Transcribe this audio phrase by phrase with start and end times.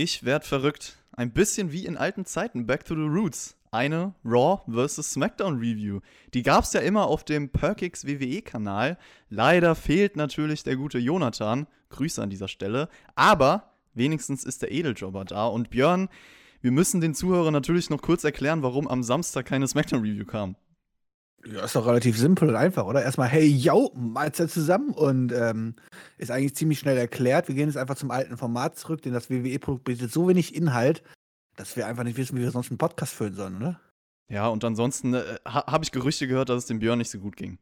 [0.00, 0.96] Ich werd verrückt.
[1.10, 3.56] Ein bisschen wie in alten Zeiten, Back to the Roots.
[3.72, 5.10] Eine Raw vs.
[5.10, 5.98] SmackDown Review.
[6.34, 8.96] Die gab's ja immer auf dem Perkix WWE-Kanal.
[9.28, 11.66] Leider fehlt natürlich der gute Jonathan.
[11.90, 12.88] Grüße an dieser Stelle.
[13.16, 15.48] Aber wenigstens ist der Edeljobber da.
[15.48, 16.08] Und Björn,
[16.60, 20.54] wir müssen den Zuhörern natürlich noch kurz erklären, warum am Samstag keine SmackDown Review kam.
[21.50, 23.02] Ja, ist doch relativ simpel und einfach, oder?
[23.02, 25.76] Erstmal, hey, yo, Mahlzeit zusammen und ähm,
[26.18, 27.48] ist eigentlich ziemlich schnell erklärt.
[27.48, 31.02] Wir gehen jetzt einfach zum alten Format zurück, denn das WWE-Produkt bietet so wenig Inhalt,
[31.56, 33.80] dass wir einfach nicht wissen, wie wir sonst einen Podcast füllen sollen, oder?
[34.30, 37.18] Ja, und ansonsten äh, ha habe ich Gerüchte gehört, dass es dem Björn nicht so
[37.18, 37.58] gut ging.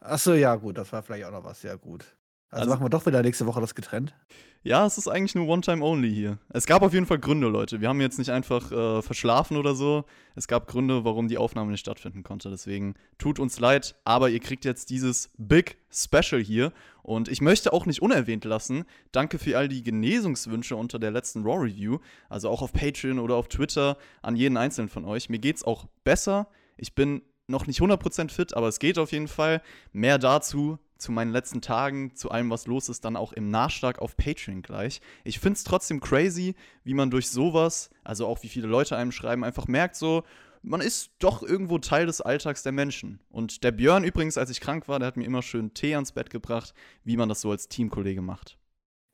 [0.00, 2.04] Achso, ja, gut, das war vielleicht auch noch was, ja, gut.
[2.52, 4.14] Also, also machen wir doch wieder nächste Woche das getrennt.
[4.62, 6.38] Ja, es ist eigentlich nur One-Time-Only hier.
[6.50, 7.80] Es gab auf jeden Fall Gründe, Leute.
[7.80, 10.04] Wir haben jetzt nicht einfach äh, verschlafen oder so.
[10.36, 12.50] Es gab Gründe, warum die Aufnahme nicht stattfinden konnte.
[12.50, 16.72] Deswegen tut uns leid, aber ihr kriegt jetzt dieses Big Special hier.
[17.02, 21.44] Und ich möchte auch nicht unerwähnt lassen, danke für all die Genesungswünsche unter der letzten
[21.44, 22.00] Raw Review.
[22.28, 25.30] Also auch auf Patreon oder auf Twitter an jeden einzelnen von euch.
[25.30, 26.48] Mir geht's auch besser.
[26.76, 29.62] Ich bin noch nicht 100% fit, aber es geht auf jeden Fall.
[29.92, 33.98] Mehr dazu zu meinen letzten Tagen, zu allem, was los ist, dann auch im Nachschlag
[33.98, 35.00] auf Patreon gleich.
[35.24, 39.12] Ich finde es trotzdem crazy, wie man durch sowas, also auch wie viele Leute einem
[39.12, 40.22] schreiben, einfach merkt so,
[40.62, 43.18] man ist doch irgendwo Teil des Alltags der Menschen.
[43.30, 46.12] Und der Björn übrigens, als ich krank war, der hat mir immer schön Tee ans
[46.12, 46.72] Bett gebracht,
[47.04, 48.58] wie man das so als Teamkollege macht.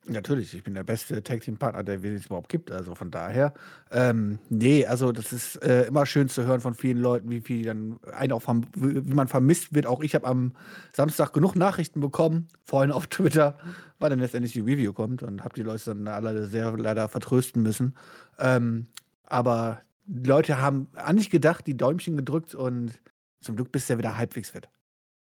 [0.05, 2.71] Natürlich, ich bin der beste Tag-Team-Partner, der es überhaupt gibt.
[2.71, 3.53] Also von daher,
[3.91, 7.63] ähm, nee, also das ist äh, immer schön zu hören von vielen Leuten, wie viel
[7.63, 8.41] dann einen auch
[8.75, 9.85] wie man vermisst wird.
[9.85, 10.53] Auch ich habe am
[10.93, 13.59] Samstag genug Nachrichten bekommen, vorhin auf Twitter,
[13.99, 17.61] weil dann letztendlich die Review kommt und habe die Leute dann alle sehr leider vertrösten
[17.61, 17.95] müssen.
[18.39, 18.87] Ähm,
[19.25, 22.93] aber Leute haben an dich gedacht, die Däumchen gedrückt und
[23.41, 24.69] zum Glück bist du ja wieder halbwegs fit.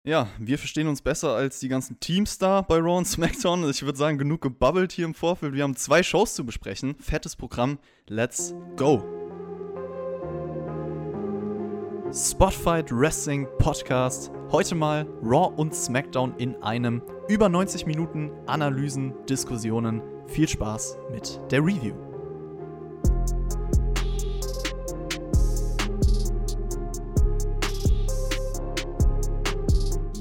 [0.05, 3.71] Ja, wir verstehen uns besser als die ganzen Teams da bei Raw und SmackDown.
[3.71, 5.55] Ich würde sagen, genug gebabbelt hier im Vorfeld.
[5.55, 6.97] Wir haben zwei Shows zu besprechen.
[6.99, 7.79] Fettes Programm.
[8.09, 9.05] Let's go!
[12.13, 14.33] Spotfight Wrestling Podcast.
[14.51, 17.01] Heute mal Raw und SmackDown in einem.
[17.29, 20.03] Über 90 Minuten Analysen, Diskussionen.
[20.27, 22.12] Viel Spaß mit der Review.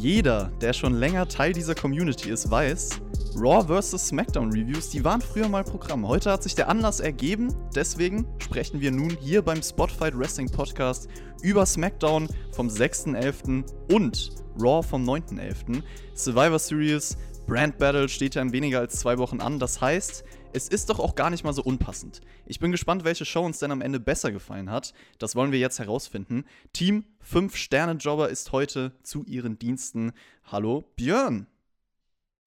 [0.01, 3.01] Jeder, der schon länger Teil dieser Community ist, weiß,
[3.35, 4.07] Raw vs.
[4.07, 6.07] SmackDown Reviews, die waren früher mal Programm.
[6.07, 11.07] Heute hat sich der Anlass ergeben, deswegen sprechen wir nun hier beim Spotfight Wrestling Podcast
[11.44, 13.63] über SmackDown vom 6.11.
[13.94, 15.84] und Raw vom 9.11.
[16.16, 19.59] Survivor Series Brand Battle steht ja in weniger als zwei Wochen an.
[19.59, 20.23] Das heißt,
[20.53, 22.22] es ist doch auch gar nicht mal so unpassend.
[22.45, 24.94] Ich bin gespannt, welche Show uns denn am Ende besser gefallen hat.
[25.19, 26.45] Das wollen wir jetzt herausfinden.
[26.73, 30.13] Team 5-Sterne-Jobber ist heute zu ihren Diensten.
[30.45, 31.47] Hallo, Björn.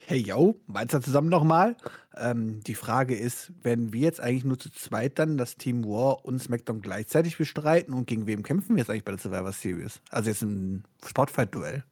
[0.07, 1.77] Hey, yo, weiter zusammen nochmal.
[2.15, 6.27] Ähm, die Frage ist, werden wir jetzt eigentlich nur zu zweit dann das Team War
[6.27, 10.03] und SmackDown gleichzeitig bestreiten und gegen wem kämpfen wir jetzt eigentlich bei der Survivor Series?
[10.11, 11.85] Also jetzt ein Sportfight-Duell.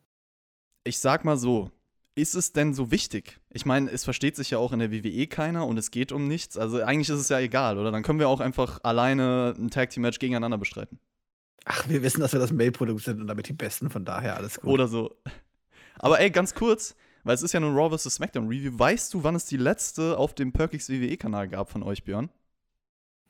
[0.84, 1.70] Ich sag mal so,
[2.14, 3.40] ist es denn so wichtig?
[3.50, 6.28] Ich meine, es versteht sich ja auch in der WWE keiner und es geht um
[6.28, 6.56] nichts.
[6.58, 7.90] Also eigentlich ist es ja egal, oder?
[7.90, 10.98] Dann können wir auch einfach alleine ein Tag Team Match gegeneinander bestreiten.
[11.64, 14.60] Ach, wir wissen, dass wir das Mail-Produkt sind und damit die Besten, von daher alles
[14.60, 14.70] gut.
[14.70, 15.16] Oder so.
[15.96, 18.14] Aber ey, ganz kurz, weil es ist ja nur Raw vs.
[18.14, 18.72] SmackDown Review.
[18.76, 22.30] Weißt du, wann es die letzte auf dem Perkix WWE-Kanal gab von euch, Björn?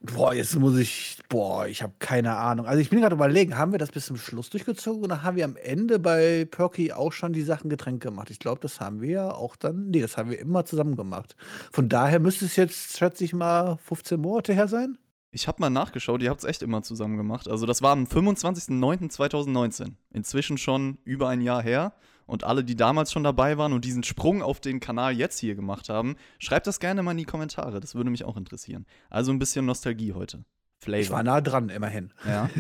[0.05, 1.19] Boah, jetzt muss ich.
[1.29, 2.67] Boah, ich habe keine Ahnung.
[2.67, 5.45] Also ich bin gerade überlegen, haben wir das bis zum Schluss durchgezogen oder haben wir
[5.45, 8.29] am Ende bei Perky auch schon die Sachen getrennt gemacht?
[8.29, 9.91] Ich glaube, das haben wir ja auch dann.
[9.91, 11.37] Nee, das haben wir immer zusammen gemacht.
[11.71, 14.99] Von daher müsste es jetzt, schätze ich mal, 15 Monate her sein.
[15.31, 17.49] Ich habe mal nachgeschaut, ihr habt es echt immer zusammen gemacht.
[17.49, 19.93] Also das war am 25.09.2019.
[20.11, 21.95] Inzwischen schon über ein Jahr her.
[22.27, 25.55] Und alle, die damals schon dabei waren und diesen Sprung auf den Kanal jetzt hier
[25.55, 27.81] gemacht haben, schreibt das gerne mal in die Kommentare.
[27.81, 28.87] Das würde mich auch interessieren.
[29.11, 30.45] Also ein bisschen Nostalgie heute.
[30.79, 31.01] Flavor.
[31.01, 32.13] Ich war nah dran, immerhin.
[32.27, 32.51] Ja.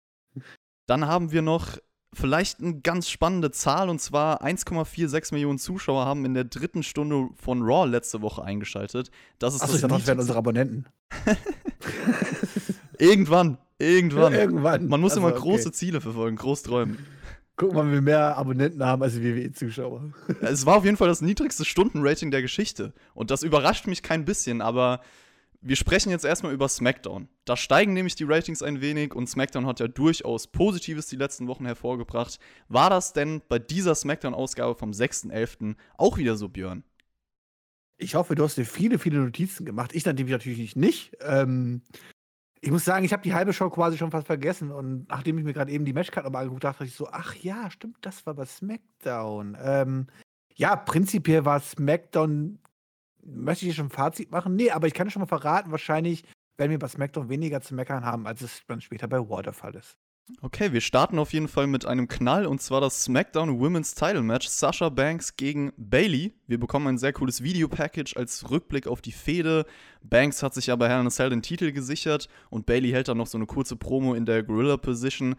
[0.86, 1.78] Dann haben wir noch
[2.14, 7.28] vielleicht eine ganz spannende Zahl und zwar 1,46 Millionen Zuschauer haben in der dritten Stunde
[7.34, 9.10] von Raw letzte Woche eingeschaltet.
[9.38, 10.86] Das ist Achso, das wären unsere Abonnenten.
[12.98, 14.32] irgendwann, irgendwann.
[14.32, 14.88] Ja, irgendwann.
[14.88, 15.76] Man muss also, immer große okay.
[15.76, 16.98] Ziele verfolgen, groß träumen.
[17.58, 20.12] Guck mal, wie wir mehr Abonnenten haben als WWE-Zuschauer.
[20.42, 22.92] Es war auf jeden Fall das niedrigste Stundenrating der Geschichte.
[23.14, 25.00] Und das überrascht mich kein bisschen, aber
[25.60, 27.28] wir sprechen jetzt erstmal über SmackDown.
[27.44, 31.48] Da steigen nämlich die Ratings ein wenig und SmackDown hat ja durchaus Positives die letzten
[31.48, 32.38] Wochen hervorgebracht.
[32.68, 35.74] War das denn bei dieser SmackDown-Ausgabe vom 6.11.
[35.96, 36.84] auch wieder so, Björn?
[37.96, 39.96] Ich hoffe, du hast dir viele, viele Notizen gemacht.
[39.96, 40.06] Ich
[40.36, 41.16] natürlich nicht.
[41.22, 41.82] Ähm,
[42.60, 45.44] ich muss sagen, ich habe die halbe Show quasi schon fast vergessen und nachdem ich
[45.44, 48.26] mir gerade eben die Matchcard nochmal angeguckt habe, dachte ich so, ach ja, stimmt, das
[48.26, 49.56] war bei SmackDown.
[49.60, 50.06] Ähm,
[50.54, 52.58] ja, prinzipiell war SmackDown
[53.28, 54.56] möchte ich schon ein Fazit machen?
[54.56, 56.24] Nee, aber ich kann schon mal verraten, wahrscheinlich
[56.56, 59.52] werden wir bei SmackDown weniger zu meckern haben, als es dann später bei Raw der
[59.52, 59.96] Fall ist.
[60.42, 64.22] Okay, wir starten auf jeden Fall mit einem Knall und zwar das SmackDown Women's Title
[64.22, 66.34] Match Sasha Banks gegen Bailey.
[66.46, 69.64] Wir bekommen ein sehr cooles Videopackage als Rückblick auf die Fehde.
[70.02, 73.16] Banks hat sich aber Hell in a Cell den Titel gesichert und Bailey hält dann
[73.16, 75.34] noch so eine kurze Promo in der Gorilla Position.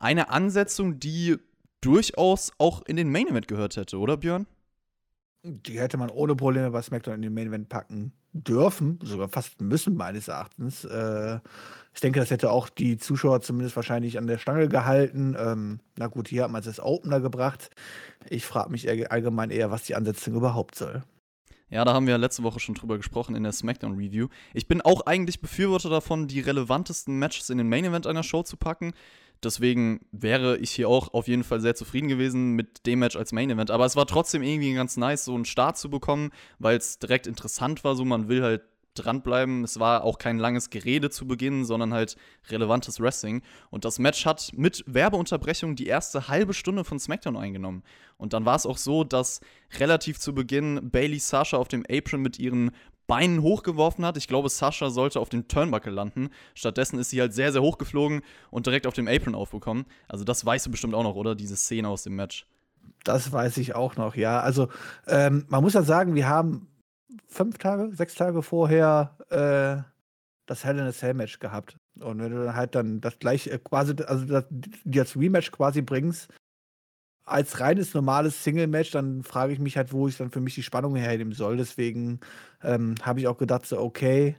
[0.00, 1.36] Eine Ansetzung, die
[1.80, 4.46] durchaus auch in den Main Event gehört hätte, oder Björn?
[5.44, 9.60] Die hätte man ohne Probleme bei SmackDown in den Main Event packen dürfen, sogar fast
[9.60, 10.84] müssen meines Erachtens.
[10.84, 11.38] Äh,
[11.94, 15.36] ich denke, das hätte auch die Zuschauer zumindest wahrscheinlich an der Stange gehalten.
[15.38, 17.70] Ähm, na gut, hier hat man es als Opener gebracht.
[18.28, 21.02] Ich frage mich allgemein eher, was die Ansetzung überhaupt soll.
[21.72, 24.28] Ja, da haben wir letzte Woche schon drüber gesprochen in der SmackDown Review.
[24.52, 28.42] Ich bin auch eigentlich Befürworter davon, die relevantesten Matches in den Main Event einer Show
[28.42, 28.92] zu packen.
[29.42, 33.32] Deswegen wäre ich hier auch auf jeden Fall sehr zufrieden gewesen mit dem Match als
[33.32, 33.70] Main Event.
[33.70, 37.26] Aber es war trotzdem irgendwie ganz nice, so einen Start zu bekommen, weil es direkt
[37.26, 37.96] interessant war.
[37.96, 38.62] So, man will halt
[38.94, 39.64] dranbleiben.
[39.64, 42.16] Es war auch kein langes Gerede zu Beginn, sondern halt
[42.48, 43.42] relevantes Wrestling.
[43.70, 47.82] Und das Match hat mit Werbeunterbrechung die erste halbe Stunde von SmackDown eingenommen.
[48.16, 49.40] Und dann war es auch so, dass
[49.78, 52.70] relativ zu Beginn Bailey Sasha auf dem Apron mit ihren
[53.06, 54.16] Beinen hochgeworfen hat.
[54.16, 56.30] Ich glaube, Sasha sollte auf dem Turnbuckle landen.
[56.54, 59.86] Stattdessen ist sie halt sehr, sehr hochgeflogen und direkt auf dem Apron aufgekommen.
[60.08, 61.34] Also das weißt du bestimmt auch noch, oder?
[61.34, 62.46] Diese Szene aus dem Match.
[63.04, 64.40] Das weiß ich auch noch, ja.
[64.40, 64.68] Also
[65.06, 66.68] ähm, man muss ja sagen, wir haben
[67.26, 69.82] fünf Tage, sechs Tage vorher äh,
[70.46, 71.76] das Hell in a Cell Match gehabt.
[72.00, 74.44] Und wenn du dann halt dann das gleiche, äh, quasi, also das,
[74.84, 76.28] das Rematch quasi bringst,
[77.24, 80.62] als reines normales Single-Match, dann frage ich mich halt, wo ich dann für mich die
[80.62, 81.56] Spannung hernehmen soll.
[81.56, 82.20] Deswegen
[82.62, 84.36] ähm, habe ich auch gedacht, so, okay,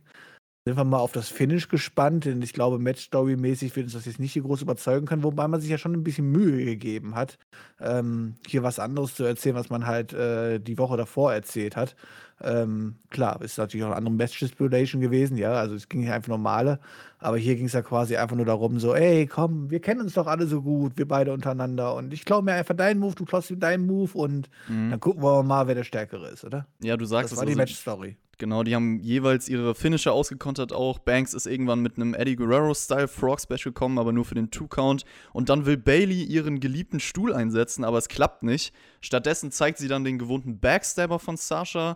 [0.65, 4.19] sind wir mal auf das Finish gespannt, denn ich glaube, Match-Story-mäßig wird uns das jetzt
[4.19, 7.37] nicht hier groß überzeugen können, wobei man sich ja schon ein bisschen Mühe gegeben hat,
[7.81, 11.95] ähm, hier was anderes zu erzählen, was man halt äh, die Woche davor erzählt hat.
[12.43, 16.27] Ähm, klar, ist natürlich auch eine andere Match-Stipulation gewesen, ja, also es ging hier einfach
[16.27, 16.79] normale,
[17.19, 20.13] aber hier ging es ja quasi einfach nur darum, so, ey, komm, wir kennen uns
[20.13, 23.25] doch alle so gut, wir beide untereinander und ich klaue mir einfach deinen Move, du
[23.25, 24.91] klaust mir deinen Move und mhm.
[24.91, 26.67] dann gucken wir mal, wer der Stärkere ist, oder?
[26.81, 28.17] Ja, du sagst das war die also, Match-Story.
[28.39, 30.97] Genau, die haben jeweils ihre Finisher ausgekontert auch.
[30.99, 35.05] Banks ist irgendwann mit einem Eddie Guerrero-Style Frog Special gekommen, aber nur für den Two-Count.
[35.33, 38.73] Und dann will Bailey ihren geliebten Stuhl einsetzen, aber es klappt nicht.
[39.01, 41.95] Stattdessen zeigt sie dann den gewohnten Backstabber von Sasha,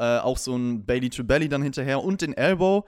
[0.00, 2.86] äh, auch so ein Bailey to Belly dann hinterher und den Elbow.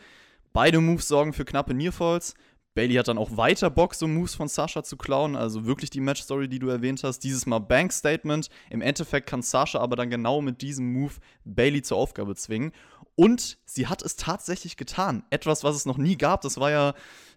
[0.53, 2.35] Beide Moves sorgen für knappe Nearfalls.
[2.75, 5.37] Bailey hat dann auch weiter Bock, so Moves von Sasha zu klauen.
[5.37, 7.20] Also wirklich die Match-Story, die du erwähnt hast.
[7.20, 8.49] Dieses Mal Bank-Statement.
[8.70, 11.12] Im Endeffekt kann Sasha aber dann genau mit diesem Move
[11.44, 12.73] Bailey zur Aufgabe zwingen.
[13.15, 15.23] Und sie hat es tatsächlich getan.
[15.29, 16.41] Etwas, was es noch nie gab.
[16.41, 16.94] Das war ja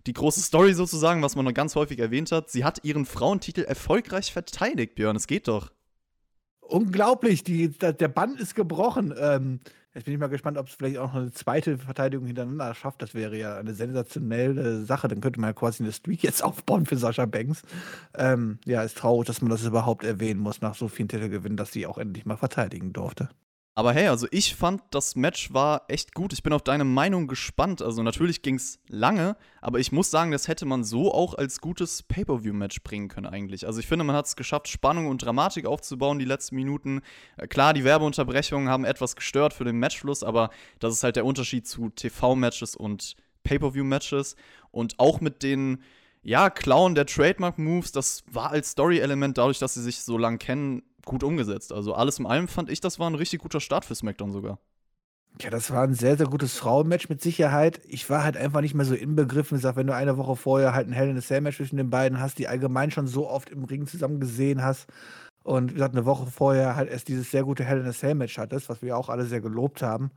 [0.08, 2.50] die große Story sozusagen, was man noch ganz häufig erwähnt hat.
[2.50, 5.18] Sie hat ihren Frauentitel erfolgreich verteidigt, Björn.
[5.18, 5.72] Es geht doch.
[6.68, 9.14] Unglaublich, die, der Bann ist gebrochen.
[9.20, 9.60] Ähm,
[9.94, 13.02] jetzt bin ich mal gespannt, ob es vielleicht auch noch eine zweite Verteidigung hintereinander schafft.
[13.02, 15.08] Das wäre ja eine sensationelle Sache.
[15.08, 17.62] Dann könnte man ja quasi eine Streak jetzt aufbauen für Sascha Banks.
[18.16, 21.72] Ähm, ja, ist traurig, dass man das überhaupt erwähnen muss nach so vielen Titelgewinnen, dass
[21.72, 23.30] sie auch endlich mal verteidigen durfte.
[23.78, 26.32] Aber hey, also ich fand, das Match war echt gut.
[26.32, 27.82] Ich bin auf deine Meinung gespannt.
[27.82, 31.60] Also natürlich ging es lange, aber ich muss sagen, das hätte man so auch als
[31.60, 33.68] gutes Pay-per-view-Match bringen können eigentlich.
[33.68, 37.02] Also ich finde, man hat es geschafft, Spannung und Dramatik aufzubauen die letzten Minuten.
[37.36, 41.26] Äh, klar, die Werbeunterbrechungen haben etwas gestört für den Matchfluss, aber das ist halt der
[41.26, 44.38] Unterschied zu TV-Matches und Pay-per-view-Matches.
[44.72, 45.84] Und auch mit den
[46.24, 50.82] ja, Clown der Trademark-Moves, das war als Story-Element, dadurch, dass sie sich so lang kennen,
[51.06, 51.72] gut umgesetzt.
[51.72, 54.60] Also alles in allem fand ich, das war ein richtig guter Start für SmackDown sogar.
[55.42, 57.82] Ja, das war ein sehr, sehr gutes Frauenmatch mit Sicherheit.
[57.86, 59.58] Ich war halt einfach nicht mehr so inbegriffen.
[59.58, 61.76] Ich sag, wenn du eine Woche vorher halt ein Hell in a Cell Match zwischen
[61.76, 64.88] den beiden hast, die allgemein schon so oft im Ring zusammen gesehen hast
[65.44, 68.16] und wie gesagt, eine Woche vorher halt erst dieses sehr gute Hell in a Cell
[68.16, 70.12] Match hattest, was wir auch alle sehr gelobt haben,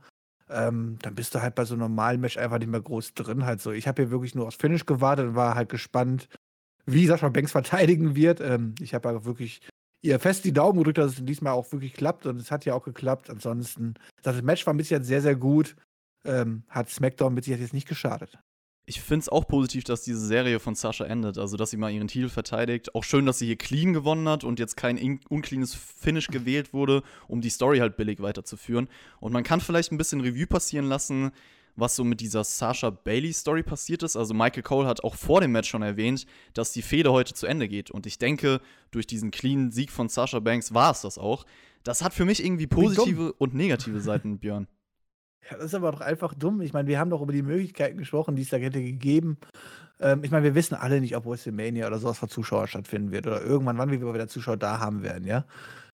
[0.49, 3.45] ähm, dann bist du halt bei so einem normalen Match einfach nicht mehr groß drin.
[3.45, 3.71] Halt so.
[3.71, 6.27] Ich habe hier wirklich nur aufs Finish gewartet und war halt gespannt,
[6.85, 8.41] wie Sascha Banks verteidigen wird.
[8.41, 9.61] Ähm, ich habe halt wirklich
[10.01, 12.25] ihr fest die Daumen gedrückt, dass es diesmal auch wirklich klappt.
[12.25, 13.29] Und es hat ja auch geklappt.
[13.29, 15.75] Ansonsten, das Match war bis jetzt sehr, sehr gut.
[16.25, 18.37] Ähm, hat SmackDown mit sich jetzt nicht geschadet.
[18.85, 21.37] Ich finde es auch positiv, dass diese Serie von Sascha endet.
[21.37, 22.95] Also, dass sie mal ihren Titel verteidigt.
[22.95, 27.03] Auch schön, dass sie hier clean gewonnen hat und jetzt kein uncleanes Finish gewählt wurde,
[27.27, 28.89] um die Story halt billig weiterzuführen.
[29.19, 31.31] Und man kann vielleicht ein bisschen Revue passieren lassen,
[31.75, 34.15] was so mit dieser Sasha Bailey Story passiert ist.
[34.15, 37.45] Also Michael Cole hat auch vor dem Match schon erwähnt, dass die Fehde heute zu
[37.45, 37.91] Ende geht.
[37.91, 38.61] Und ich denke,
[38.91, 41.45] durch diesen cleanen Sieg von Sasha Banks war es das auch.
[41.83, 44.67] Das hat für mich irgendwie positive und negative Seiten, Björn.
[45.49, 46.61] Ja, das ist aber doch einfach dumm.
[46.61, 49.37] Ich meine, wir haben doch über die Möglichkeiten gesprochen, die es da hätte gegeben.
[49.99, 53.25] Ähm, ich meine, wir wissen alle nicht, ob WrestleMania oder sowas vor Zuschauern stattfinden wird
[53.25, 55.45] oder irgendwann, wann wir wieder Zuschauer da haben werden, ja.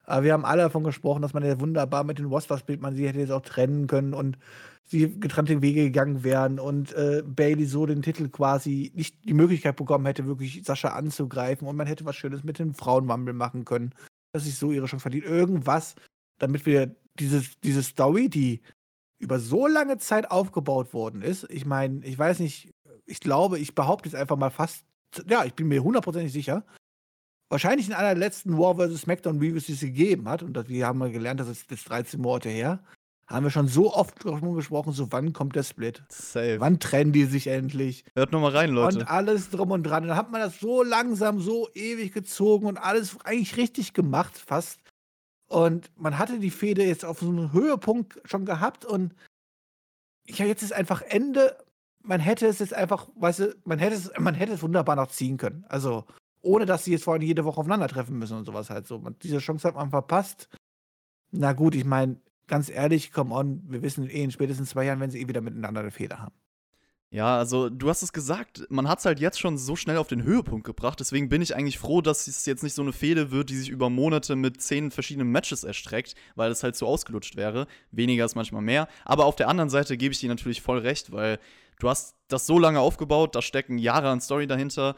[0.04, 3.08] Aber wir haben alle davon gesprochen, dass man ja wunderbar mit den Wasp-Bild man sie
[3.08, 4.38] hätte jetzt auch trennen können und
[4.88, 9.76] sie getrennte Wege gegangen wären und äh, Bailey so den Titel quasi nicht die Möglichkeit
[9.76, 13.94] bekommen hätte, wirklich Sascha anzugreifen und man hätte was Schönes mit dem Frauenmumble machen können,
[14.32, 15.26] dass sich so ihre Chance verdient.
[15.26, 15.96] Irgendwas,
[16.40, 18.62] damit wir dieses, diese Story, die
[19.18, 22.72] über so lange Zeit aufgebaut worden ist, ich meine, ich weiß nicht,
[23.06, 24.86] ich glaube, ich behaupte jetzt einfach mal fast,
[25.28, 26.64] ja, ich bin mir hundertprozentig sicher,
[27.50, 29.02] wahrscheinlich in einer letzten War vs.
[29.02, 31.90] SmackDown Reviews, die es gegeben hat, und das, wir haben mal gelernt, das ist jetzt
[31.90, 32.84] 13 Monate her,
[33.28, 36.04] haben wir schon so oft darüber gesprochen, so wann kommt der Split?
[36.10, 36.60] Safe.
[36.60, 38.04] Wann trennen die sich endlich?
[38.16, 39.00] Hört nochmal rein, Leute.
[39.00, 40.04] Und alles drum und dran.
[40.04, 44.38] Und dann hat man das so langsam, so ewig gezogen und alles eigentlich richtig gemacht,
[44.38, 44.80] fast.
[45.48, 49.16] Und man hatte die Fehde jetzt auf so einem Höhepunkt schon gehabt und
[50.28, 51.58] ja, jetzt ist einfach Ende.
[52.04, 55.08] Man hätte es jetzt einfach, weißt du, man hätte es, man hätte es wunderbar noch
[55.08, 55.66] ziehen können.
[55.68, 56.06] Also,
[56.42, 59.00] ohne dass sie jetzt vor allem jede Woche aufeinandertreffen müssen und sowas halt so.
[59.00, 60.48] Man, diese Chance hat man verpasst.
[61.32, 65.00] Na gut, ich meine, ganz ehrlich, come on, wir wissen eh in spätestens zwei Jahren,
[65.00, 66.36] wenn sie eh wieder miteinander eine Fehler haben.
[67.12, 70.08] Ja, also du hast es gesagt, man hat es halt jetzt schon so schnell auf
[70.08, 71.00] den Höhepunkt gebracht.
[71.00, 73.70] Deswegen bin ich eigentlich froh, dass es jetzt nicht so eine Fehde wird, die sich
[73.70, 77.68] über Monate mit zehn verschiedenen Matches erstreckt, weil es halt so ausgelutscht wäre.
[77.92, 78.90] Weniger ist manchmal mehr.
[79.06, 81.40] Aber auf der anderen Seite gebe ich dir natürlich voll recht, weil
[81.80, 84.96] du hast das so lange aufgebaut, da stecken Jahre an Story dahinter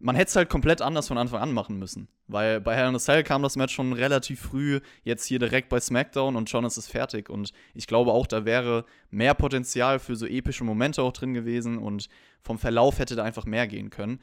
[0.00, 2.08] man hätte es halt komplett anders von Anfang an machen müssen.
[2.26, 5.68] Weil bei Hell in a Cell kam das Match schon relativ früh, jetzt hier direkt
[5.68, 7.28] bei SmackDown und schon ist es fertig.
[7.28, 11.78] Und ich glaube auch, da wäre mehr Potenzial für so epische Momente auch drin gewesen
[11.78, 12.08] und
[12.42, 14.20] vom Verlauf hätte da einfach mehr gehen können.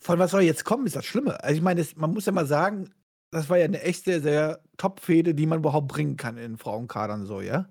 [0.00, 1.42] Von was soll jetzt kommen, ist das Schlimme.
[1.42, 2.90] Also ich meine, man muss ja mal sagen,
[3.32, 7.40] das war ja eine echte, sehr Top-Fehde, die man überhaupt bringen kann in Frauenkadern so,
[7.40, 7.68] ja.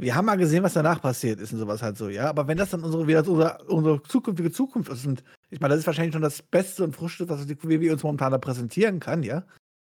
[0.00, 2.28] Wir haben mal gesehen, was danach passiert ist und sowas halt so, ja.
[2.28, 5.80] Aber wenn das dann unsere, wieder unsere, unsere zukünftige Zukunft ist, und ich meine, das
[5.80, 9.22] ist wahrscheinlich schon das Beste und Frischste, was die WWE uns momentan da präsentieren kann,
[9.22, 9.44] ja.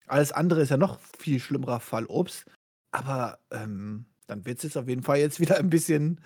[0.08, 2.46] Alles andere ist ja noch viel schlimmerer Fallobst.
[2.92, 6.20] Aber ähm, dann wird es jetzt auf jeden Fall jetzt wieder ein bisschen,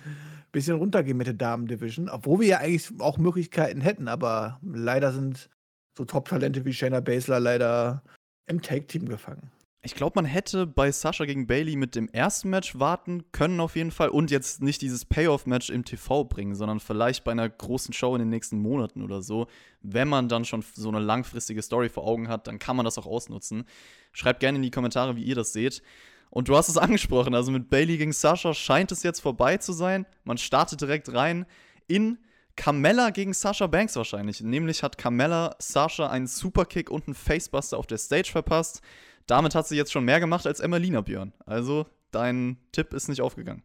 [0.51, 5.49] bisschen runtergehen mit der Damen-Division, obwohl wir ja eigentlich auch Möglichkeiten hätten, aber leider sind
[5.97, 8.03] so Top-Talente wie Shayna Baszler leider
[8.47, 9.51] im Tag-Team gefangen.
[9.85, 13.75] Ich glaube, man hätte bei Sascha gegen Bailey mit dem ersten Match warten können auf
[13.75, 17.93] jeden Fall und jetzt nicht dieses Payoff-Match im TV bringen, sondern vielleicht bei einer großen
[17.93, 19.45] Show in den nächsten Monaten oder so.
[19.83, 22.97] Wenn man dann schon so eine langfristige Story vor Augen hat, dann kann man das
[22.97, 23.65] auch ausnutzen.
[24.11, 25.83] Schreibt gerne in die Kommentare, wie ihr das seht.
[26.31, 29.71] Und du hast es angesprochen, also mit Bailey gegen Sascha scheint es jetzt vorbei zu
[29.71, 30.07] sein.
[30.23, 31.45] Man startet direkt rein
[31.87, 32.17] in
[32.55, 34.41] Carmella gegen Sasha Banks wahrscheinlich.
[34.41, 38.81] Nämlich hat Carmella Sasha einen Superkick und einen Facebuster auf der Stage verpasst.
[39.27, 41.33] Damit hat sie jetzt schon mehr gemacht als Emmalina Björn.
[41.45, 43.63] Also dein Tipp ist nicht aufgegangen.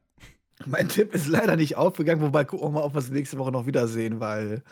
[0.66, 3.52] Mein Tipp ist leider nicht aufgegangen, wobei gucken wir mal, ob wir es nächste Woche
[3.52, 4.62] noch wiedersehen, weil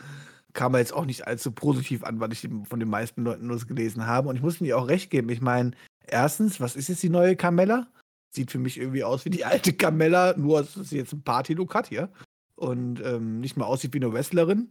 [0.53, 3.59] kam er jetzt auch nicht allzu positiv an, weil ich von den meisten Leuten nur
[3.59, 4.29] gelesen habe.
[4.29, 5.29] Und ich muss mir auch recht geben.
[5.29, 5.73] Ich meine,
[6.07, 7.87] erstens, was ist jetzt die neue Carmella?
[8.31, 11.75] Sieht für mich irgendwie aus wie die alte Carmella, nur dass sie jetzt ein Party-Look
[11.75, 12.11] hat hier
[12.57, 14.71] und ähm, nicht mal aussieht wie eine Wrestlerin.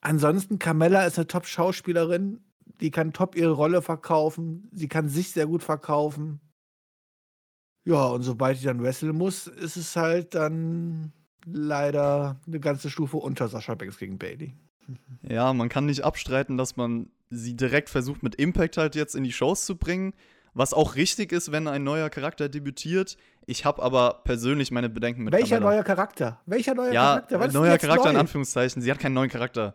[0.00, 2.40] Ansonsten, Carmella ist eine Top-Schauspielerin
[2.80, 4.68] die kann top ihre Rolle verkaufen.
[4.72, 6.40] Sie kann sich sehr gut verkaufen.
[7.84, 11.12] Ja, und sobald sie dann wresteln muss, ist es halt dann
[11.44, 14.54] leider eine ganze Stufe unter Sascha Banks gegen Bailey.
[15.22, 19.24] Ja, man kann nicht abstreiten, dass man sie direkt versucht, mit Impact halt jetzt in
[19.24, 20.12] die Shows zu bringen.
[20.54, 23.16] Was auch richtig ist, wenn ein neuer Charakter debütiert.
[23.46, 25.76] Ich habe aber persönlich meine Bedenken mit Welcher Carmella.
[25.76, 26.40] neuer Charakter?
[26.44, 27.40] Welcher neuer ja, Charakter?
[27.40, 28.10] Was neuer Charakter neu?
[28.10, 28.82] in Anführungszeichen.
[28.82, 29.74] Sie hat keinen neuen Charakter.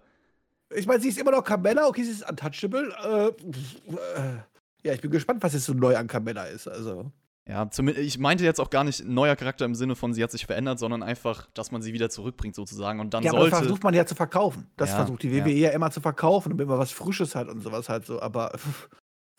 [0.75, 2.93] Ich meine, sie ist immer noch Carmella, okay, sie ist untouchable.
[3.03, 4.37] Äh, äh,
[4.83, 6.67] ja, ich bin gespannt, was jetzt so neu an Carmella ist.
[6.67, 7.11] Also.
[7.47, 10.45] Ja, ich meinte jetzt auch gar nicht neuer Charakter im Sinne von, sie hat sich
[10.45, 12.99] verändert, sondern einfach, dass man sie wieder zurückbringt sozusagen.
[12.99, 13.51] Und dann ja, sollte.
[13.51, 14.69] das versucht man ja zu verkaufen.
[14.75, 15.69] Das ja, versucht die WWE ja.
[15.69, 15.69] ja.
[15.69, 18.21] immer zu verkaufen, damit man was Frisches hat und sowas halt so.
[18.21, 18.51] Aber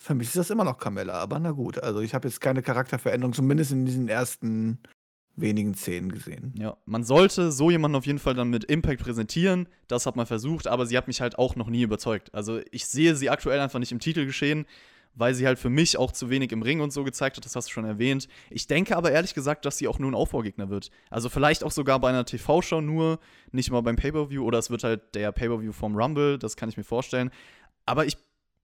[0.00, 1.14] für mich ist das immer noch Carmella.
[1.14, 4.80] Aber na gut, also ich habe jetzt keine Charakterveränderung, zumindest in diesen ersten
[5.40, 6.52] wenigen Szenen gesehen.
[6.59, 9.68] Ja, man sollte so jemanden auf jeden Fall dann mit Impact präsentieren.
[9.87, 12.35] Das hat man versucht, aber sie hat mich halt auch noch nie überzeugt.
[12.35, 14.66] Also ich sehe sie aktuell einfach nicht im Titel geschehen,
[15.14, 17.45] weil sie halt für mich auch zu wenig im Ring und so gezeigt hat.
[17.45, 18.28] Das hast du schon erwähnt.
[18.50, 20.90] Ich denke aber ehrlich gesagt, dass sie auch nur ein Aufbaugegner wird.
[21.11, 23.18] Also vielleicht auch sogar bei einer TV-Show nur,
[23.52, 26.38] nicht mal beim Pay-Per-View oder es wird halt der Pay-Per-View vom Rumble.
[26.38, 27.30] Das kann ich mir vorstellen.
[27.87, 28.16] Aber ich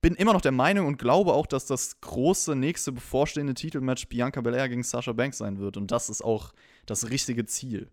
[0.05, 4.43] bin immer noch der Meinung und glaube auch, dass das große nächste bevorstehende Titelmatch Bianca
[4.43, 5.79] Belair gegen Sasha Banks sein wird.
[5.79, 6.53] Und das ist auch
[6.85, 7.91] das richtige Ziel.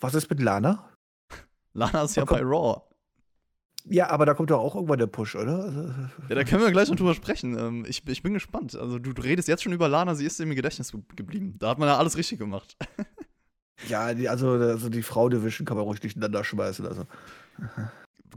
[0.00, 0.92] Was ist mit Lana?
[1.74, 2.82] Lana ist ja bei Raw.
[3.84, 6.10] Ja, aber da kommt doch auch irgendwann der Push, oder?
[6.28, 7.56] Ja, da können wir gleich noch drüber sprechen.
[7.56, 8.74] Ähm, ich, ich bin gespannt.
[8.74, 11.54] Also, du, du redest jetzt schon über Lana, sie ist im Gedächtnis geblieben.
[11.60, 12.76] Da hat man ja alles richtig gemacht.
[13.88, 16.84] ja, die, also, also die Frau-Division kann man ruhig durcheinander schmeißen.
[16.84, 17.06] Also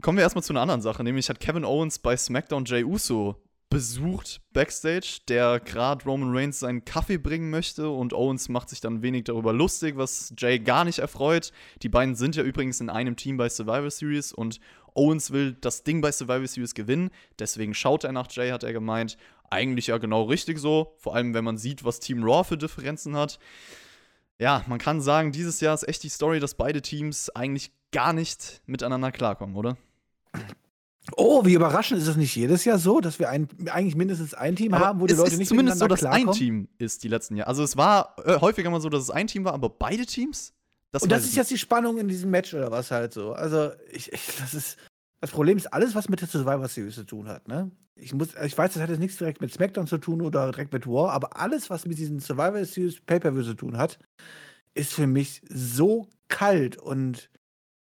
[0.02, 3.36] kommen wir erstmal zu einer anderen Sache, nämlich hat Kevin Owens bei SmackDown Jay Uso
[3.70, 9.00] besucht backstage, der gerade Roman Reigns seinen Kaffee bringen möchte und Owens macht sich dann
[9.00, 11.52] wenig darüber lustig, was Jay gar nicht erfreut.
[11.80, 14.60] Die beiden sind ja übrigens in einem Team bei Survivor Series und
[14.94, 18.74] Owens will das Ding bei Survivor Series gewinnen, deswegen schaut er nach Jay, hat er
[18.74, 19.16] gemeint.
[19.48, 23.16] Eigentlich ja genau richtig so, vor allem wenn man sieht, was Team Raw für Differenzen
[23.16, 23.38] hat.
[24.38, 28.12] Ja, man kann sagen, dieses Jahr ist echt die Story, dass beide Teams eigentlich gar
[28.12, 29.78] nicht miteinander klarkommen, oder?
[31.16, 34.56] Oh, wie überraschend ist es nicht jedes Jahr so, dass wir ein, eigentlich mindestens ein
[34.56, 36.28] Team aber haben, wo die Leute nicht zumindest so, dass klarkommen?
[36.28, 37.48] ein Team ist die letzten Jahre.
[37.48, 40.54] Also es war äh, häufiger mal so, dass es ein Team war, aber beide Teams?
[40.92, 43.32] Das Und das ist jetzt die Spannung in diesem Match oder was halt so.
[43.32, 44.78] Also ich, ich, das ist
[45.22, 47.46] das Problem ist alles, was mit der Survivor Series zu tun hat.
[47.46, 47.70] Ne?
[47.94, 50.72] Ich muss, ich weiß, das hat jetzt nichts direkt mit SmackDown zu tun oder direkt
[50.72, 54.00] mit War, aber alles, was mit diesem Survivor Series Pay-per-View zu tun hat,
[54.74, 57.30] ist für mich so kalt und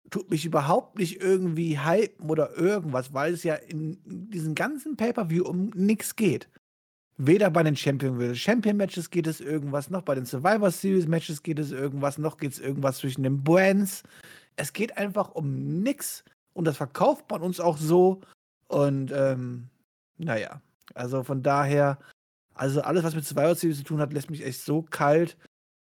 [0.09, 5.43] tut mich überhaupt nicht irgendwie hypen oder irgendwas, weil es ja in diesem ganzen Pay-Per-View
[5.43, 6.49] um nichts geht.
[7.17, 11.43] Weder bei den Champion Champion Matches geht es irgendwas, noch bei den Survivor Series Matches
[11.43, 14.03] geht es irgendwas, noch geht es irgendwas zwischen den Brands.
[14.55, 16.23] Es geht einfach um nichts
[16.53, 18.21] und das verkauft man uns auch so.
[18.67, 19.67] Und ähm,
[20.17, 20.61] naja,
[20.93, 21.99] also von daher,
[22.53, 25.37] also alles, was mit Survivor Series zu tun hat, lässt mich echt so kalt.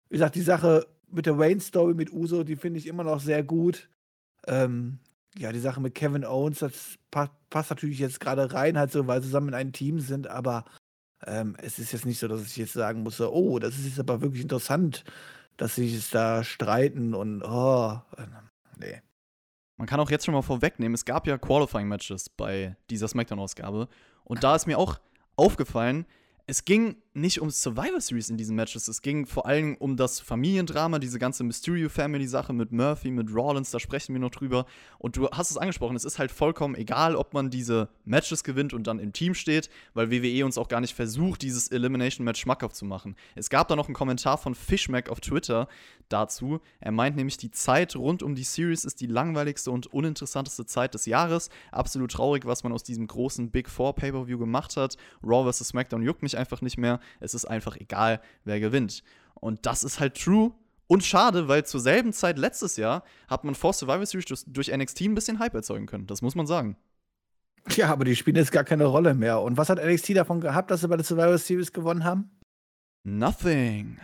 [0.10, 3.44] Wie gesagt, die Sache mit der Wayne-Story mit Uso, die finde ich immer noch sehr
[3.44, 3.90] gut.
[4.46, 5.00] Ähm,
[5.38, 9.08] ja, die Sache mit Kevin Owens, das pa passt natürlich jetzt gerade rein, halt so,
[9.08, 10.66] weil sie zusammen in einem Team sind, aber
[11.26, 14.00] ähm, es ist jetzt nicht so, dass ich jetzt sagen muss, oh, das ist jetzt
[14.00, 15.04] aber wirklich interessant,
[15.56, 18.24] dass sie sich da streiten und oh, äh,
[18.78, 19.02] nee.
[19.78, 23.88] Man kann auch jetzt schon mal vorwegnehmen, es gab ja Qualifying-Matches bei dieser SmackDown-Ausgabe
[24.24, 25.00] und da ist mir auch
[25.36, 26.06] aufgefallen,
[26.48, 28.88] es ging nicht um Survivor Series in diesen Matches.
[28.88, 33.34] Es ging vor allem um das Familiendrama, diese ganze Mysterio Family Sache mit Murphy, mit
[33.34, 34.66] Rollins, da sprechen wir noch drüber.
[35.00, 38.74] Und du hast es angesprochen, es ist halt vollkommen egal, ob man diese Matches gewinnt
[38.74, 42.40] und dann im Team steht, weil WWE uns auch gar nicht versucht, dieses Elimination Match
[42.40, 43.16] schmackhaft zu machen.
[43.36, 45.68] Es gab da noch einen Kommentar von Fishmack auf Twitter
[46.10, 46.60] dazu.
[46.80, 50.94] Er meint nämlich, die Zeit rund um die Series ist die langweiligste und uninteressanteste Zeit
[50.94, 51.50] des Jahres.
[51.72, 54.98] Absolut traurig, was man aus diesem großen Big Four Pay-Per-View gemacht hat.
[55.24, 55.70] Raw vs.
[55.70, 57.00] SmackDown juckt mich einfach nicht mehr.
[57.20, 59.04] Es ist einfach egal, wer gewinnt.
[59.36, 60.52] Und das ist halt true.
[60.88, 65.02] Und schade, weil zur selben Zeit letztes Jahr hat man vor Survivor Series durch, NXT
[65.02, 66.08] ein bisschen Hype erzeugen können.
[66.08, 66.78] Das muss man sagen.
[67.76, 69.42] Ja, aber die spielen jetzt gar keine Rolle mehr.
[69.42, 72.32] Und was hat NXT davon gehabt, dass sie bei der Survivor Series gewonnen haben?
[73.04, 74.00] Nothing.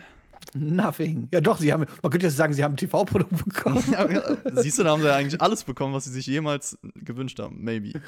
[0.53, 1.27] Nothing.
[1.31, 3.83] Ja, doch, sie haben, man könnte jetzt sagen, sie haben ein TV-Produkt bekommen.
[4.55, 7.63] Siehst du, da haben sie ja eigentlich alles bekommen, was sie sich jemals gewünscht haben.
[7.63, 7.99] Maybe.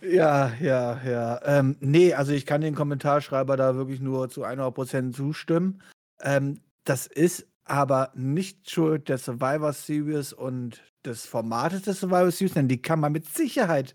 [0.00, 1.40] Ja, ja, ja.
[1.44, 5.82] Ähm, nee, also ich kann den Kommentarschreiber da wirklich nur zu 100% zustimmen.
[6.22, 12.54] Ähm, das ist aber nicht Schuld der Survivor Series und des Formates des Survivor Series,
[12.54, 13.94] denn die kann man mit Sicherheit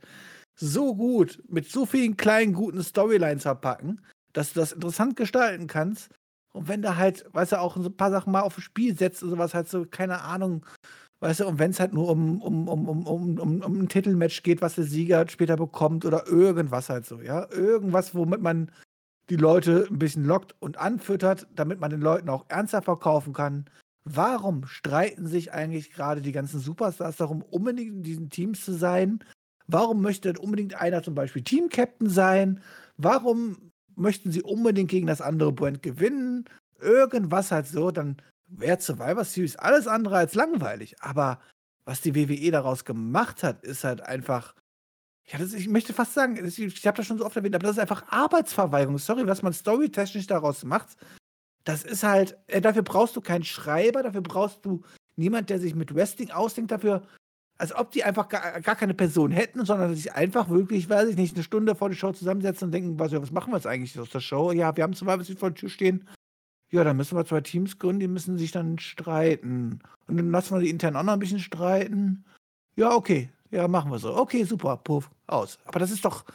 [0.56, 4.02] so gut, mit so vielen kleinen, guten Storylines verpacken,
[4.34, 6.10] dass du das interessant gestalten kannst
[6.56, 9.22] und wenn da halt, weißt du, auch ein paar Sachen mal auf das Spiel setzt
[9.22, 10.66] und sowas, halt so, keine Ahnung,
[11.20, 13.90] weißt du, und wenn es halt nur um, um, um, um, um, um, um ein
[13.90, 17.50] Titelmatch geht, was der Sieger später bekommt oder irgendwas halt so, ja.
[17.52, 18.72] Irgendwas, womit man
[19.30, 23.66] die Leute ein bisschen lockt und anfüttert, damit man den Leuten auch ernster verkaufen kann.
[24.06, 29.20] Warum streiten sich eigentlich gerade die ganzen Superstars darum, unbedingt in diesen Teams zu sein?
[29.68, 32.62] Warum möchte unbedingt einer zum Beispiel Team-Captain sein?
[32.98, 36.46] Warum möchten sie unbedingt gegen das andere Brand gewinnen,
[36.80, 41.02] irgendwas halt so, dann wäre Survivor Series alles andere als langweilig.
[41.02, 41.40] Aber
[41.86, 44.56] was die WWE daraus gemacht hat, ist halt einfach.
[45.28, 47.64] Ja, das, ich möchte fast sagen, ich, ich habe das schon so oft erwähnt, aber
[47.64, 49.00] das ist einfach Arbeitsverweigerung.
[49.00, 50.98] Sorry, was man storytechnisch daraus macht.
[51.64, 54.84] Das ist halt, äh, dafür brauchst du keinen Schreiber, dafür brauchst du
[55.16, 56.72] niemand, der sich mit Wrestling ausdenkt.
[56.72, 57.02] Dafür
[57.58, 61.18] als ob die einfach gar, gar keine Person hätten, sondern sich einfach wirklich, weiß ich
[61.18, 63.98] nicht, eine Stunde vor der Show zusammensetzen und denken, was, was machen wir jetzt eigentlich
[64.00, 64.52] aus der Show?
[64.52, 66.08] Ja, wir haben zum Beispiel vor der Tür stehen.
[66.72, 69.80] Ja, dann müssen wir zwei Teams gründen, die müssen sich dann streiten.
[70.08, 72.26] Und dann lassen wir die intern auch noch ein bisschen streiten.
[72.76, 73.30] Ja, okay.
[73.52, 74.18] Ja, machen wir so.
[74.18, 74.78] Okay, super.
[74.78, 75.58] Puff, aus.
[75.66, 76.26] Aber das ist doch,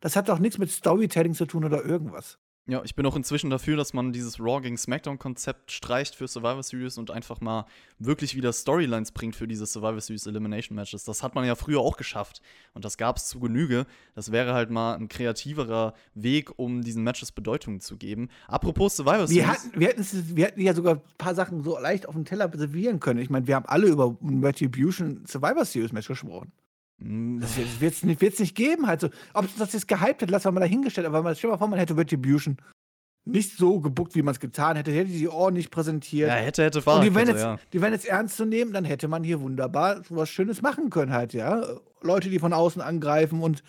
[0.00, 2.38] das hat doch nichts mit Storytelling zu tun oder irgendwas.
[2.70, 6.62] Ja, ich bin auch inzwischen dafür, dass man dieses Raw gegen SmackDown-Konzept streicht für Survivor
[6.62, 7.64] Series und einfach mal
[7.98, 11.02] wirklich wieder Storylines bringt für diese Survivor Series Elimination Matches.
[11.04, 12.42] Das hat man ja früher auch geschafft
[12.74, 13.86] und das gab es zu Genüge.
[14.14, 18.28] Das wäre halt mal ein kreativerer Weg, um diesen Matches Bedeutung zu geben.
[18.48, 19.34] Apropos Survivor Series.
[19.34, 22.26] Wir hatten, wir, hatten, wir hätten ja sogar ein paar Sachen so leicht auf dem
[22.26, 23.20] Teller servieren können.
[23.20, 26.52] Ich meine, wir haben alle über Retribution Survivor Series Match gesprochen.
[27.00, 27.40] Hm.
[27.40, 28.84] Das wird es nicht, nicht geben.
[28.84, 31.06] Also, ob es das jetzt gehypt hat, lassen wir mal dahingestellt.
[31.06, 32.56] Aber man, stell mal vor, man hätte Retribution
[33.28, 34.90] nicht so gebuckt, wie man es getan hätte.
[34.90, 36.28] Hätte die ordentlich präsentiert.
[36.28, 37.00] Ja, hätte, hätte fahren.
[37.00, 37.58] Und die wären, jetzt, ja.
[37.72, 41.12] die wären jetzt ernst zu nehmen, dann hätte man hier wunderbar was Schönes machen können,
[41.12, 41.62] halt, ja.
[42.00, 43.62] Leute, die von außen angreifen und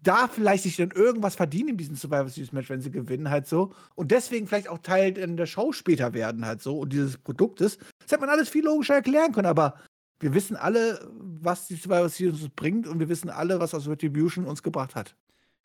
[0.00, 3.46] da vielleicht sich dann irgendwas verdienen in diesem Survivor Series Match, wenn sie gewinnen, halt
[3.46, 3.72] so.
[3.94, 6.78] Und deswegen vielleicht auch Teil in der Show später werden, halt so.
[6.78, 7.78] Und dieses Produktes.
[8.00, 9.78] Das hätte man alles viel logischer erklären können, aber
[10.24, 13.86] wir wissen alle, was die Survivor Series uns bringt und wir wissen alle, was aus
[13.86, 15.16] Retribution uns gebracht hat.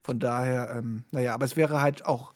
[0.03, 2.33] Von daher, ähm, naja, aber es wäre halt auch.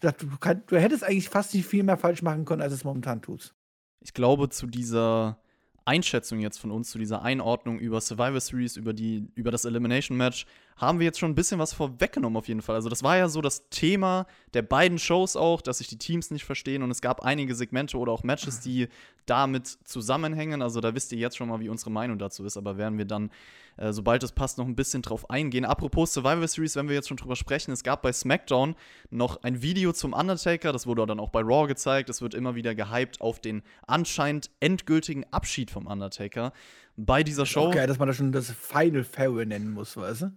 [0.00, 3.22] Du, kann, du hättest eigentlich fast nicht viel mehr falsch machen können, als es momentan
[3.22, 3.54] tut.
[4.00, 5.38] Ich glaube, zu dieser
[5.84, 10.16] Einschätzung jetzt von uns, zu dieser Einordnung über Survivor Series, über, die, über das Elimination
[10.16, 12.74] Match, haben wir jetzt schon ein bisschen was vorweggenommen auf jeden Fall.
[12.74, 16.30] Also das war ja so das Thema der beiden Shows auch, dass sich die Teams
[16.30, 18.88] nicht verstehen und es gab einige Segmente oder auch Matches, die
[19.26, 20.62] damit zusammenhängen.
[20.62, 23.04] Also da wisst ihr jetzt schon mal, wie unsere Meinung dazu ist, aber werden wir
[23.04, 23.30] dann,
[23.76, 25.64] äh, sobald es passt, noch ein bisschen drauf eingehen.
[25.64, 28.74] Apropos Survivor Series, wenn wir jetzt schon drüber sprechen, es gab bei SmackDown
[29.10, 32.08] noch ein Video zum Undertaker, das wurde dann auch bei Raw gezeigt.
[32.10, 36.52] Es wird immer wieder gehypt auf den anscheinend endgültigen Abschied vom Undertaker
[36.96, 37.68] bei dieser Show.
[37.68, 40.32] Okay, dass man das schon das Final Farewell nennen muss, weißt du?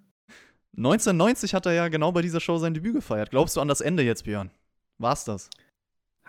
[0.78, 3.30] 1990 hat er ja genau bei dieser Show sein Debüt gefeiert.
[3.32, 4.52] Glaubst du an das Ende jetzt, Björn?
[4.98, 5.50] War's das?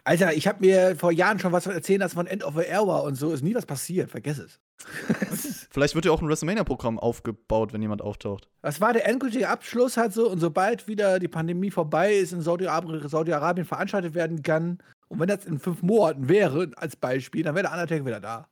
[0.05, 2.87] Alter, ich habe mir vor Jahren schon was erzählt, dass man End of the Air
[2.87, 4.11] war und so ist nie was passiert.
[4.11, 4.61] Vergiss es.
[5.77, 8.49] Vielleicht wird ja auch ein WrestleMania-Programm aufgebaut, wenn jemand auftaucht.
[8.63, 10.31] Das war der endgültige Abschluss halt so.
[10.31, 15.29] Und sobald wieder die Pandemie vorbei ist in Saudi-Arabien Saudi veranstaltet werden kann, und wenn
[15.29, 18.49] das in fünf Monaten wäre, als Beispiel, dann wäre der Undertaker wieder da.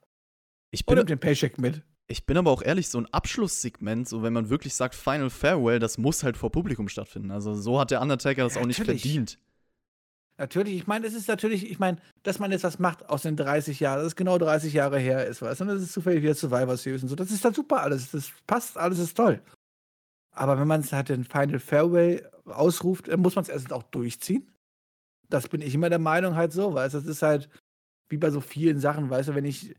[0.70, 1.82] Ich bin und den Paycheck mit.
[2.08, 5.78] Ich bin aber auch ehrlich, so ein Abschlusssegment, so wenn man wirklich sagt Final Farewell,
[5.78, 7.30] das muss halt vor Publikum stattfinden.
[7.30, 9.00] Also so hat der Undertaker das ja, auch nicht natürlich.
[9.00, 9.38] verdient.
[10.36, 13.36] Natürlich, ich meine, es ist natürlich, ich meine, dass man jetzt was macht aus den
[13.36, 16.34] 30 Jahren, dass es genau 30 Jahre her ist, du, und das ist zufällig wieder
[16.34, 19.40] Survivor Series und so, das ist dann super alles, das passt, alles ist toll.
[20.32, 23.84] Aber wenn man es halt den Final Farewell ausruft, dann muss man es erst auch
[23.84, 24.52] durchziehen.
[25.28, 27.48] Das bin ich immer der Meinung halt so, weißt du, das ist halt
[28.08, 29.76] wie bei so vielen Sachen, weißt du, wenn ich,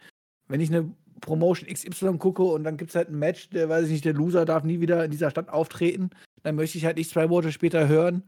[0.48, 0.90] wenn ich eine
[1.20, 4.14] Promotion XY gucke und dann gibt es halt ein Match, der weiß ich nicht, der
[4.14, 6.12] Loser darf nie wieder in dieser Stadt auftreten,
[6.44, 8.24] dann möchte ich halt nicht zwei Monate später hören,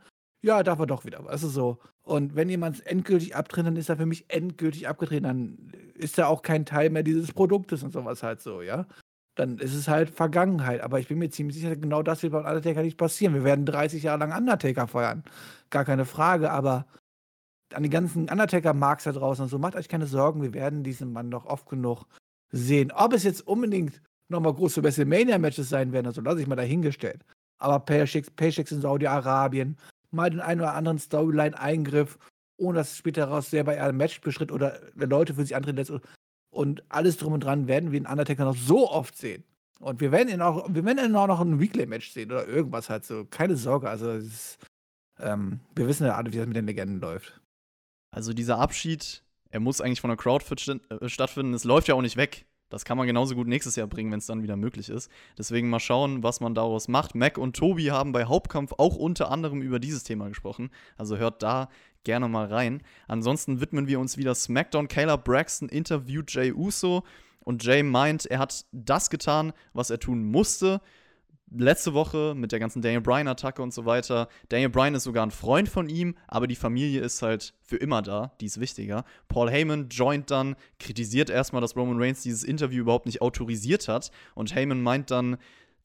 [0.48, 1.78] ja, darf er doch wieder, weißt du so.
[2.04, 6.30] Und wenn jemand endgültig abtritt, dann ist er für mich endgültig abgetreten, dann ist er
[6.30, 8.88] auch kein Teil mehr dieses Produktes und sowas halt so, ja.
[9.36, 10.82] Dann ist es halt Vergangenheit.
[10.82, 13.36] Aber ich bin mir ziemlich sicher, genau das wird beim Undertaker nicht passieren.
[13.36, 15.24] Wir werden 30 Jahre lang Undertaker feiern.
[15.70, 16.88] Gar keine Frage, aber
[17.74, 21.12] an die ganzen Undertaker-Marks da draußen und so, macht euch keine Sorgen, wir werden diesen
[21.12, 22.06] Mann noch oft genug
[22.52, 22.92] sehen.
[22.92, 27.26] Ob es jetzt unbedingt nochmal große WrestleMania-Matches sein werden, also lasse ich mal dahingestellt.
[27.60, 29.78] Aber Paychecks, Paychecks in Saudi-Arabien,
[30.12, 32.18] mal den einen oder anderen Storyline-Eingriff,
[32.58, 35.78] ohne dass es später daraus sehr bei einem Match beschritt oder Leute für sich antreten
[35.78, 35.94] lässt.
[36.50, 39.44] Und alles drum und dran werden wir den Undertaker noch so oft sehen.
[39.80, 42.90] Und wir werden ihn auch, wir werden ihn auch noch ein Weekly-Match sehen oder irgendwas
[42.90, 43.26] halt so.
[43.26, 44.58] Keine Sorge, also ist,
[45.20, 47.40] ähm, wir wissen ja alle, wie das mit den Legenden läuft.
[48.12, 51.54] Also dieser Abschied er muss eigentlich von der Crowd äh, stattfinden.
[51.54, 52.46] Es läuft ja auch nicht weg.
[52.70, 55.10] Das kann man genauso gut nächstes Jahr bringen, wenn es dann wieder möglich ist.
[55.38, 57.16] Deswegen mal schauen, was man daraus macht.
[57.16, 60.70] Mac und Tobi haben bei Hauptkampf auch unter anderem über dieses Thema gesprochen.
[60.98, 61.70] Also hört da
[62.04, 62.82] gerne mal rein.
[63.08, 64.88] Ansonsten widmen wir uns wieder SmackDown.
[64.88, 67.04] Kayla Braxton interviewt Jay Uso
[67.40, 70.82] und Jay meint, er hat das getan, was er tun musste
[71.52, 74.28] letzte Woche mit der ganzen Daniel Bryan-Attacke und so weiter.
[74.50, 78.02] Daniel Bryan ist sogar ein Freund von ihm, aber die Familie ist halt für immer
[78.02, 79.06] da, die ist wichtiger.
[79.28, 84.12] Paul Heyman joint dann, kritisiert erstmal, dass Roman Reigns dieses Interview überhaupt nicht autorisiert hat.
[84.36, 85.38] Und Heyman meint dann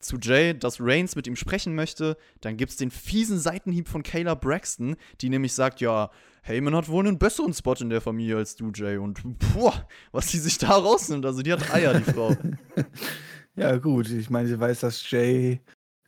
[0.02, 2.16] zu Jay, dass Reigns mit ihm sprechen möchte.
[2.40, 6.10] Dann gibt es den fiesen Seitenhieb von Kayla Braxton, die nämlich sagt, ja,
[6.42, 8.96] Heyman hat wohl einen besseren Spot in der Familie als du, Jay.
[8.96, 9.22] Und
[9.54, 12.36] boah, was sie sich da rausnimmt, also die hat Eier, die Frau.
[13.56, 14.08] Ja, gut.
[14.10, 15.60] Ich meine, sie weiß, dass Jay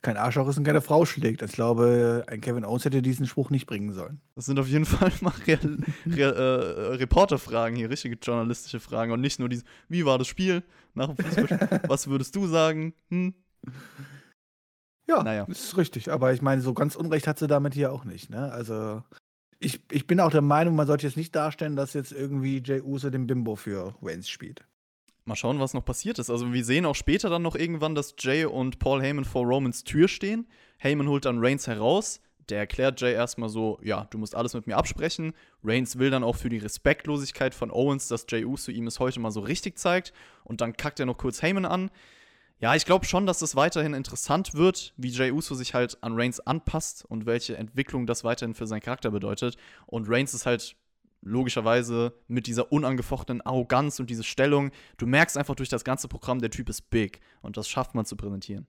[0.05, 1.43] kein Arschloch ist und keine Frau schlägt.
[1.43, 4.21] Ich glaube, ein Kevin Owens hätte diesen Spruch nicht bringen sollen.
[4.37, 5.59] Das sind auf jeden Fall mal Re
[6.07, 10.63] Re äh, Reporterfragen hier, richtige journalistische Fragen und nicht nur diese, wie war das Spiel
[10.95, 11.81] nach dem Fußballspiel?
[11.89, 12.95] Was würdest du sagen?
[13.11, 13.35] Hm?
[15.09, 15.45] Ja, naja.
[15.45, 16.13] ist richtig.
[16.13, 18.31] Aber ich meine, so ganz Unrecht hat sie damit hier auch nicht.
[18.31, 18.53] Ne?
[18.53, 19.03] Also,
[19.59, 22.81] ich, ich bin auch der Meinung, man sollte jetzt nicht darstellen, dass jetzt irgendwie Jay
[22.81, 24.67] Uso den Bimbo für Waynes spielt.
[25.27, 26.29] Mal schauen, was noch passiert ist.
[26.29, 29.83] Also wir sehen auch später dann noch irgendwann, dass Jay und Paul Heyman vor Romans
[29.83, 30.47] Tür stehen.
[30.79, 32.21] Heyman holt dann Reigns heraus.
[32.51, 35.33] Der erklärt Jay erstmal so, ja, du musst alles mit mir absprechen.
[35.63, 39.19] Reigns will dann auch für die Respektlosigkeit von Owens, dass Jay Uso ihm es heute
[39.19, 40.13] mal so richtig zeigt.
[40.45, 41.91] Und dann kackt er noch kurz Heyman an.
[42.61, 46.15] Ja, ich glaube schon, dass es weiterhin interessant wird, wie Jay Uso sich halt an
[46.15, 49.57] Reigns anpasst und welche Entwicklung das weiterhin für seinen Charakter bedeutet.
[49.87, 50.77] Und Reigns ist halt
[51.25, 54.71] logischerweise mit dieser unangefochtenen Arroganz und diese Stellung.
[54.97, 58.05] Du merkst einfach durch das ganze Programm, der Typ ist big und das schafft man
[58.05, 58.67] zu präsentieren.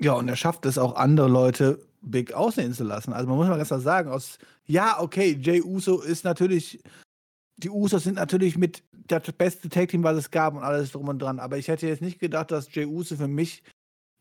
[0.00, 3.12] Ja, und er schafft es auch andere Leute big aussehen zu lassen.
[3.12, 6.80] Also man muss mal ganz klar sagen, aus ja, okay, Jay Uso ist natürlich
[7.58, 11.08] die Usos sind natürlich mit das beste Tag Team, was es gab und alles drum
[11.08, 13.62] und dran, aber ich hätte jetzt nicht gedacht, dass Jay Uso für mich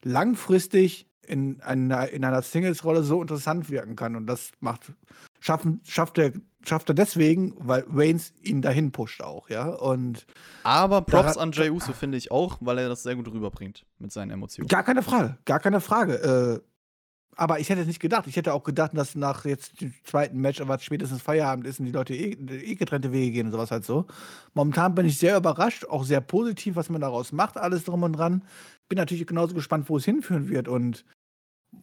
[0.04, 4.16] langfristig in einer, in einer Singles-Rolle so interessant wirken kann.
[4.16, 4.94] Und das macht,
[5.40, 6.34] schaffen, schafft, er,
[6.66, 9.68] schafft er deswegen, weil Reigns ihn dahin pusht auch, ja.
[9.68, 10.26] Und
[10.64, 14.12] Aber Props an Jey Uso finde ich auch, weil er das sehr gut rüberbringt mit
[14.12, 14.68] seinen Emotionen.
[14.68, 16.62] Gar keine Frage, gar keine Frage.
[16.64, 16.68] Äh,
[17.40, 18.26] aber ich hätte es nicht gedacht.
[18.26, 21.86] Ich hätte auch gedacht, dass nach jetzt dem zweiten Match, aber spätestens Feierabend ist und
[21.86, 24.08] die Leute eh, eh getrennte Wege gehen und sowas halt so.
[24.56, 28.14] Momentan bin ich sehr überrascht, auch sehr positiv, was man daraus macht, alles drum und
[28.14, 28.44] dran.
[28.90, 31.06] Bin natürlich genauso gespannt, wo es hinführen wird und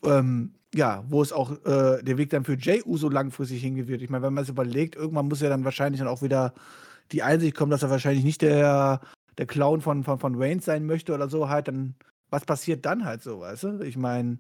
[0.05, 4.03] ähm, ja, wo es auch äh, der Weg dann für Jay Uso langfristig hingehen wird.
[4.03, 6.53] Ich meine, wenn man es überlegt, irgendwann muss ja dann wahrscheinlich dann auch wieder
[7.13, 9.01] die Einsicht kommen, dass er wahrscheinlich nicht der,
[9.39, 11.95] der Clown von, von, von Reigns sein möchte oder so halt, dann
[12.31, 13.81] was passiert dann halt so, weißt du?
[13.83, 14.39] Ich meine,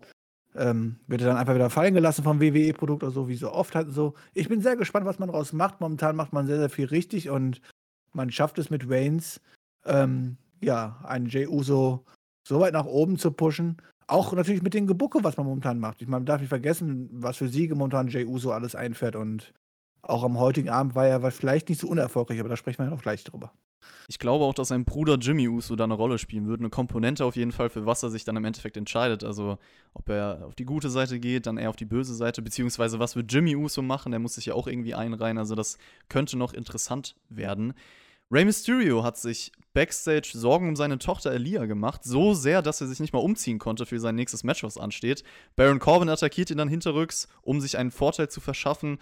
[0.56, 3.74] ähm, wird er dann einfach wieder fallen gelassen vom WWE-Produkt oder so, wie so oft
[3.74, 4.14] halt so.
[4.34, 5.80] Ich bin sehr gespannt, was man daraus macht.
[5.80, 7.60] Momentan macht man sehr, sehr viel richtig und
[8.12, 9.40] man schafft es mit Reigns,
[9.84, 12.04] ähm, ja, einen Jey Uso
[12.46, 13.78] so weit nach oben zu pushen.
[14.06, 16.02] Auch natürlich mit den Gebucke, was man momentan macht.
[16.02, 19.52] Ich meine, man darf nicht vergessen, was für Siege momentan Jey Uso alles einfährt und
[20.02, 22.90] auch am heutigen Abend war er vielleicht nicht so unerfolgreich, aber da sprechen wir ja
[22.90, 23.52] noch gleich drüber.
[24.08, 26.60] Ich glaube auch, dass sein Bruder Jimmy Uso da eine Rolle spielen wird.
[26.60, 29.24] Eine Komponente auf jeden Fall, für was er sich dann im Endeffekt entscheidet.
[29.24, 29.58] Also,
[29.94, 33.16] ob er auf die gute Seite geht, dann eher auf die böse Seite, beziehungsweise was
[33.16, 34.12] wird Jimmy Uso machen?
[34.12, 35.38] Der muss sich ja auch irgendwie einreihen.
[35.38, 37.74] Also, das könnte noch interessant werden.
[38.34, 42.88] Rey Mysterio hat sich backstage Sorgen um seine Tochter Elia gemacht, so sehr, dass er
[42.88, 45.22] sich nicht mal umziehen konnte für sein nächstes Match, was ansteht.
[45.54, 48.98] Baron Corbin attackiert ihn dann hinterrücks, um sich einen Vorteil zu verschaffen.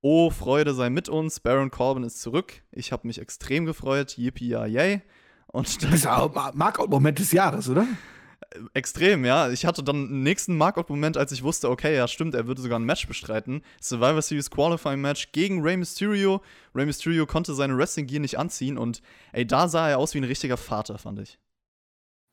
[0.00, 1.40] Oh, Freude sei mit uns.
[1.40, 2.62] Baron Corbin ist zurück.
[2.70, 4.16] Ich habe mich extrem gefreut.
[4.16, 5.02] Yippie, ja, yay.
[5.48, 7.84] Und das ist auch Markout-Moment des Jahres, oder?
[8.74, 9.50] Extrem, ja.
[9.50, 12.78] Ich hatte dann einen nächsten Markout-Moment, als ich wusste, okay, ja, stimmt, er würde sogar
[12.78, 13.62] ein Match bestreiten.
[13.80, 16.42] Survivor Series Qualifying Match gegen Rey Mysterio.
[16.74, 20.24] Rey Mysterio konnte seine Wrestling-Gear nicht anziehen und, ey, da sah er aus wie ein
[20.24, 21.38] richtiger Vater, fand ich.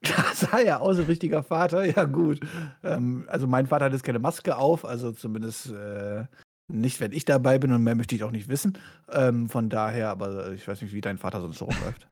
[0.01, 2.39] Da sah er aus wie ein richtiger Vater, ja, gut.
[2.83, 5.71] Ähm, also, mein Vater hat jetzt keine Maske auf, also zumindest.
[5.71, 6.25] Äh
[6.69, 8.77] nicht, wenn ich dabei bin und mehr möchte ich auch nicht wissen.
[9.11, 12.07] Ähm, von daher, aber ich weiß nicht, wie dein Vater sonst so rumläuft.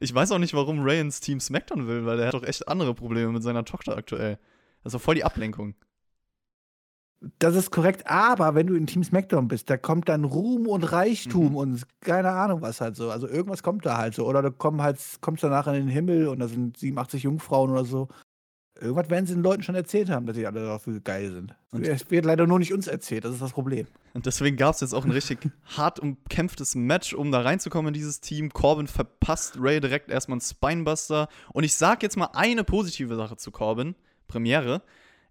[0.00, 2.68] Ich weiß auch nicht, warum Ray ins Team SmackDown will, weil der hat doch echt
[2.68, 4.38] andere Probleme mit seiner Tochter aktuell.
[4.82, 5.74] Das ist doch voll die Ablenkung.
[7.38, 10.84] Das ist korrekt, aber wenn du in Team SmackDown bist, da kommt dann Ruhm und
[10.92, 11.56] Reichtum mhm.
[11.56, 13.10] und keine Ahnung was halt so.
[13.10, 14.26] Also irgendwas kommt da halt so.
[14.26, 17.84] Oder du kommst halt, kommst danach in den Himmel und da sind 87 Jungfrauen oder
[17.84, 18.08] so.
[18.80, 21.54] Irgendwas werden sie den Leuten schon erzählt haben, dass sie alle dafür geil sind.
[21.72, 23.86] Und es wird leider nur nicht uns erzählt, das ist das Problem.
[24.12, 25.38] Und deswegen gab es jetzt auch ein richtig
[25.76, 28.50] hart umkämpftes Match, um da reinzukommen in dieses Team.
[28.50, 31.28] Corbin verpasst Ray direkt erstmal einen Spinebuster.
[31.52, 33.94] Und ich sag jetzt mal eine positive Sache zu Corbin,
[34.28, 34.82] Premiere.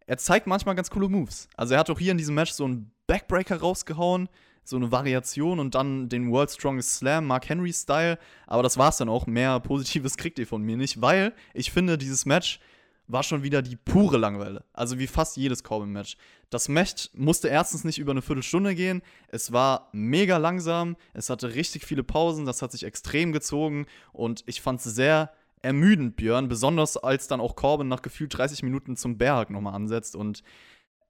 [0.08, 1.48] Er zeigt manchmal ganz coole Moves.
[1.56, 4.30] Also er hat auch hier in diesem Match so einen Backbreaker rausgehauen,
[4.64, 8.18] so eine Variation und dann den World Strongest Slam, Mark Henry Style.
[8.48, 9.28] Aber das war's dann auch.
[9.28, 12.60] Mehr Positives kriegt ihr von mir nicht, weil ich finde, dieses Match
[13.08, 14.64] war schon wieder die pure Langeweile.
[14.74, 16.18] Also wie fast jedes Corbin-Match.
[16.50, 19.02] Das Match musste erstens nicht über eine Viertelstunde gehen.
[19.28, 20.96] Es war mega langsam.
[21.14, 22.46] Es hatte richtig viele Pausen.
[22.46, 23.86] Das hat sich extrem gezogen.
[24.12, 26.48] Und ich fand es sehr ermüdend, Björn.
[26.48, 30.16] Besonders als dann auch Corbin nach gefühlt 30 Minuten zum Berg nochmal ansetzt.
[30.16, 30.44] Und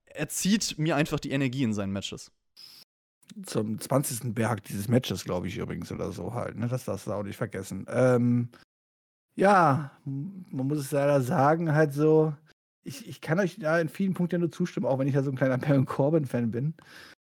[0.06, 2.32] er zieht mir einfach die Energie in seinen Matches.
[3.46, 4.34] Zum 20.
[4.34, 6.58] Berg dieses Matches, glaube ich übrigens, oder so halt.
[6.58, 6.68] Ne?
[6.68, 7.86] Das darfst du auch nicht vergessen.
[7.90, 8.50] Ähm,
[9.36, 12.34] ja, man muss es leider sagen, halt so,
[12.84, 15.32] ich, ich kann euch da in vielen Punkten nur zustimmen, auch wenn ich ja so
[15.32, 16.74] ein kleiner Baron Corbin-Fan bin.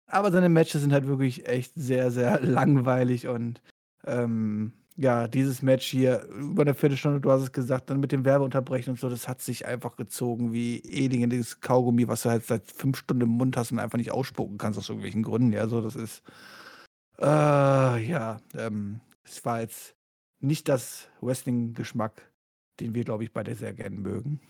[0.07, 3.63] Aber seine Matches sind halt wirklich echt sehr, sehr langweilig und
[4.07, 8.25] ähm, ja, dieses Match hier über eine Viertelstunde, du hast es gesagt, dann mit dem
[8.25, 12.45] Werbeunterbrechen und so, das hat sich einfach gezogen wie Eling dieses Kaugummi, was du halt
[12.47, 15.53] seit fünf Stunden im Mund hast und einfach nicht ausspucken kannst aus irgendwelchen Gründen.
[15.53, 16.23] Ja, so, das ist,
[17.19, 19.97] äh, ja, ähm, es war jetzt
[20.45, 22.31] nicht das Wrestling-Geschmack,
[22.81, 24.41] den wir, glaube ich, beide sehr gerne mögen.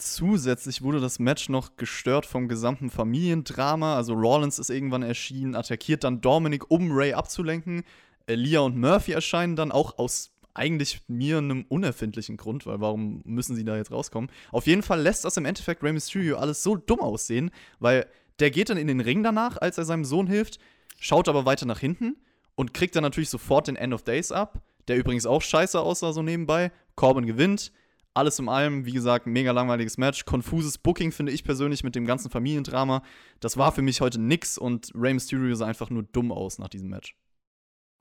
[0.00, 3.96] Zusätzlich wurde das Match noch gestört vom gesamten Familiendrama.
[3.96, 7.82] Also Rollins ist irgendwann erschienen, attackiert dann Dominic, um Ray abzulenken.
[8.26, 13.56] Elia und Murphy erscheinen dann auch aus eigentlich mir einem unerfindlichen Grund, weil warum müssen
[13.56, 14.30] sie da jetzt rauskommen?
[14.50, 18.06] Auf jeden Fall lässt das im Endeffekt Rey Mysterio alles so dumm aussehen, weil
[18.40, 20.58] der geht dann in den Ring danach, als er seinem Sohn hilft,
[20.98, 22.16] schaut aber weiter nach hinten
[22.54, 26.12] und kriegt dann natürlich sofort den End of Days ab der übrigens auch scheiße aussah,
[26.12, 26.72] so nebenbei.
[26.94, 27.72] Corbin gewinnt.
[28.14, 30.24] Alles in allem, wie gesagt, mega langweiliges Match.
[30.24, 33.02] Konfuses Booking finde ich persönlich mit dem ganzen Familiendrama.
[33.38, 36.68] Das war für mich heute nix und Rey Mysterio sah einfach nur dumm aus nach
[36.68, 37.14] diesem Match.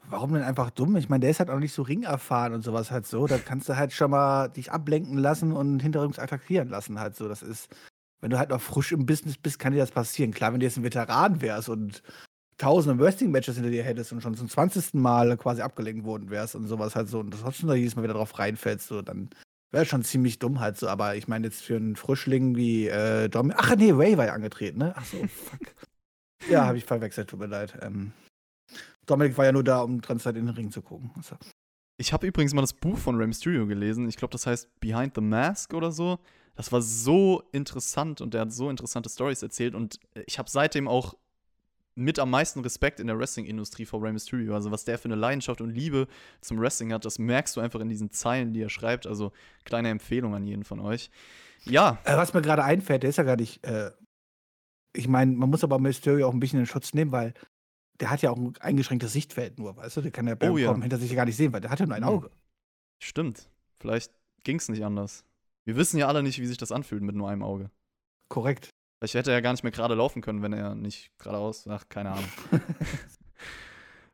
[0.09, 0.95] Warum denn einfach dumm?
[0.95, 3.27] Ich meine, der ist halt auch nicht so ringerfahren und sowas halt so.
[3.27, 7.27] Da kannst du halt schon mal dich ablenken lassen und hinterrücks attackieren lassen halt so.
[7.27, 7.67] Das ist,
[8.21, 10.31] wenn du halt noch frisch im Business bist, kann dir das passieren.
[10.31, 12.01] Klar, wenn du jetzt ein Veteran wärst und
[12.57, 14.95] tausende Wrestling-Matches hinter dir hättest und schon zum 20.
[14.95, 18.13] Mal quasi abgelenkt worden wärst und sowas halt so und trotzdem da jedes Mal wieder
[18.13, 19.29] drauf reinfällst, so, dann
[19.71, 23.27] Wäre schon ziemlich dumm halt so, aber ich meine jetzt für einen Frischling wie äh,
[23.27, 23.51] Dom.
[23.55, 24.93] Ach nee, Ray war ja angetreten, ne?
[24.95, 25.59] Ach so, fuck.
[26.49, 27.77] ja, habe ich verwechselt, tut mir leid.
[27.81, 28.13] Ähm,
[29.05, 31.11] Dominik war ja nur da, um die ganze Zeit in den Ring zu gucken.
[31.17, 31.35] Also.
[31.97, 34.07] Ich habe übrigens mal das Buch von Rey Mysterio gelesen.
[34.07, 36.19] Ich glaube, das heißt Behind the Mask oder so.
[36.55, 40.87] Das war so interessant und der hat so interessante Stories erzählt und ich habe seitdem
[40.87, 41.13] auch
[41.97, 44.53] mit am meisten Respekt in der Wrestling-Industrie vor Rey Mysterio.
[44.53, 46.07] Also was der für eine Leidenschaft und Liebe
[46.41, 49.07] zum Wrestling hat, das merkst du einfach in diesen Zeilen, die er schreibt.
[49.07, 49.31] Also
[49.65, 51.09] kleine Empfehlung an jeden von euch.
[51.65, 51.97] Ja.
[52.05, 53.63] Äh, was mir gerade einfällt, der ist ja gar nicht.
[53.65, 53.91] Äh,
[54.93, 57.33] ich meine, man muss aber Mysterio auch ein bisschen in Schutz nehmen, weil
[57.99, 60.01] der hat ja auch ein eingeschränktes Sichtfeld nur, weißt du?
[60.01, 60.67] Der kann ja beim Oh ja.
[60.67, 62.09] Kommen hinter sich ja gar nicht sehen, weil der hat ja nur ein Hm.
[62.09, 62.31] Auge.
[63.03, 63.49] Stimmt.
[63.79, 64.11] Vielleicht
[64.43, 65.25] ging es nicht anders.
[65.65, 67.69] Wir wissen ja alle nicht, wie sich das anfühlt mit nur einem Auge.
[68.29, 68.69] Korrekt.
[68.97, 71.67] Vielleicht hätte er gar nicht mehr gerade laufen können, wenn er nicht geradeaus.
[71.69, 72.29] Ach, keine Ahnung.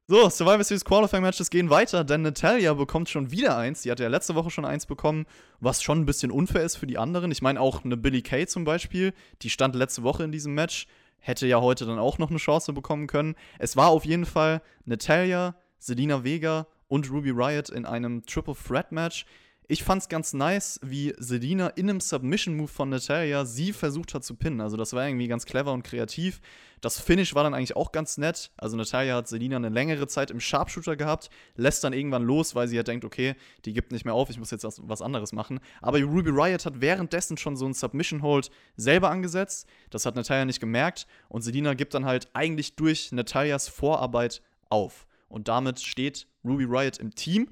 [0.08, 3.84] so, Survivor Series Qualifying Matches gehen weiter, denn Natalia bekommt schon wieder eins.
[3.84, 5.26] Die hatte ja letzte Woche schon eins bekommen,
[5.62, 7.32] was schon ein bisschen unfair ist für die anderen.
[7.32, 10.88] Ich meine, auch eine Billy Kay zum Beispiel, die stand letzte Woche in diesem Match,
[11.20, 13.36] hätte ja heute dann auch noch eine Chance bekommen können.
[13.60, 18.92] Es war auf jeden Fall Natalia, Selina Vega und Ruby Riot in einem Triple Threat
[18.92, 19.26] Match.
[19.74, 24.36] Ich fand's ganz nice, wie Selina in einem Submission-Move von Natalia sie versucht hat zu
[24.36, 24.62] pinnen.
[24.62, 26.42] Also, das war irgendwie ganz clever und kreativ.
[26.82, 28.52] Das Finish war dann eigentlich auch ganz nett.
[28.56, 32.68] Also, Natalia hat Selina eine längere Zeit im Sharpshooter gehabt, lässt dann irgendwann los, weil
[32.68, 33.34] sie ja denkt, okay,
[33.66, 35.60] die gibt nicht mehr auf, ich muss jetzt was, was anderes machen.
[35.82, 39.68] Aber Ruby Riot hat währenddessen schon so einen Submission-Hold selber angesetzt.
[39.90, 41.08] Das hat Natalia nicht gemerkt.
[41.30, 45.08] Und Selina gibt dann halt eigentlich durch Natalias Vorarbeit auf.
[45.30, 47.50] Und damit steht Ruby Riot im Team.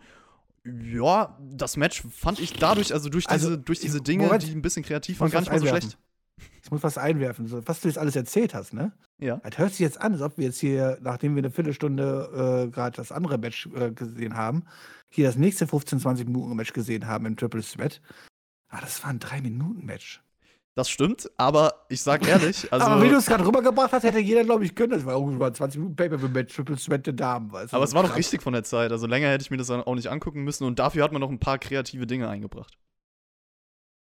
[0.63, 4.51] Ja, das Match fand ich dadurch, also durch Also, diese, durch diese Dinge, Moment, die
[4.51, 5.89] ein bisschen kreativ waren, gar nicht mal so einwerfen.
[5.91, 5.97] schlecht.
[6.63, 7.47] Ich muss was einwerfen.
[7.47, 8.91] So, was du jetzt alles erzählt hast, ne?
[9.19, 9.37] Ja.
[9.37, 12.71] Das hört sich jetzt an, als ob wir jetzt hier, nachdem wir eine Viertelstunde äh,
[12.71, 14.63] gerade das andere Match äh, gesehen haben,
[15.09, 18.01] hier das nächste 15-20 Minuten Match gesehen haben im Triple Threat.
[18.69, 20.21] Ah, das war ein 3-Minuten-Match.
[20.73, 22.85] Das stimmt, aber ich sag ehrlich, also.
[22.85, 24.91] aber wie du es gerade rübergebracht hast, hätte jeder, glaube ich, können.
[24.91, 27.51] Das war irgendwann ein 20 Minuten Pay-Per-View-Match, Triple Threat der Damen.
[27.51, 27.75] Weißt du?
[27.75, 28.91] aber es war doch richtig von der Zeit.
[28.91, 31.19] Also länger hätte ich mir das dann auch nicht angucken müssen und dafür hat man
[31.19, 32.77] noch ein paar kreative Dinge eingebracht.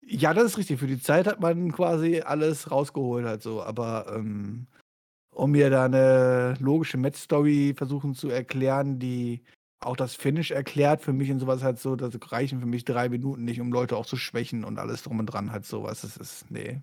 [0.03, 0.79] Ja, das ist richtig.
[0.79, 3.63] Für die Zeit hat man quasi alles rausgeholt halt so.
[3.63, 4.69] Aber ähm,
[5.31, 9.43] um mir da eine logische Match-Story versuchen zu erklären, die
[9.81, 13.09] auch das Finish erklärt, für mich und sowas halt so, das reichen für mich drei
[13.09, 16.03] Minuten nicht, um Leute auch zu schwächen und alles drum und dran halt sowas.
[16.03, 16.83] Das ist, nee.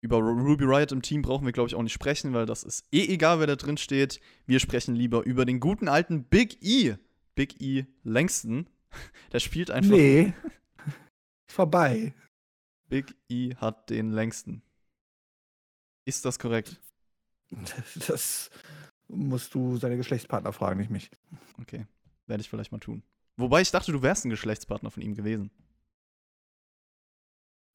[0.00, 2.62] Über Ru- Ruby Riot im Team brauchen wir, glaube ich, auch nicht sprechen, weil das
[2.62, 4.20] ist eh egal, wer da drin steht.
[4.46, 6.96] Wir sprechen lieber über den guten alten Big E.
[7.34, 8.68] Big E Langston.
[9.32, 9.90] Der spielt einfach.
[9.96, 10.32] Nee.
[11.50, 12.14] Vorbei.
[12.88, 14.62] Big E hat den längsten.
[16.06, 16.80] Ist das korrekt?
[18.08, 18.50] Das
[19.08, 21.10] musst du seine Geschlechtspartner fragen, nicht mich.
[21.60, 21.86] Okay.
[22.26, 23.02] Werde ich vielleicht mal tun.
[23.36, 25.50] Wobei ich dachte, du wärst ein Geschlechtspartner von ihm gewesen.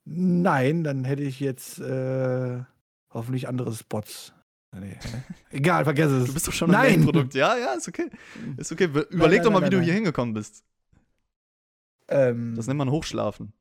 [0.06, 2.64] Nein, dann hätte ich jetzt äh,
[3.12, 4.34] hoffentlich andere Spots.
[4.72, 4.98] Nee.
[5.52, 6.28] Egal, vergesse es.
[6.28, 6.92] Du bist doch schon ein Nein.
[7.00, 7.34] Main-Produkt.
[7.36, 8.10] Ja, ja, ist okay.
[8.58, 8.88] Ist okay.
[8.88, 10.04] Be- Überleg nein, doch mal, nein, wie du nein, hier nein.
[10.04, 10.64] hingekommen bist.
[12.08, 13.54] Ähm, Das nennt man Hochschlafen.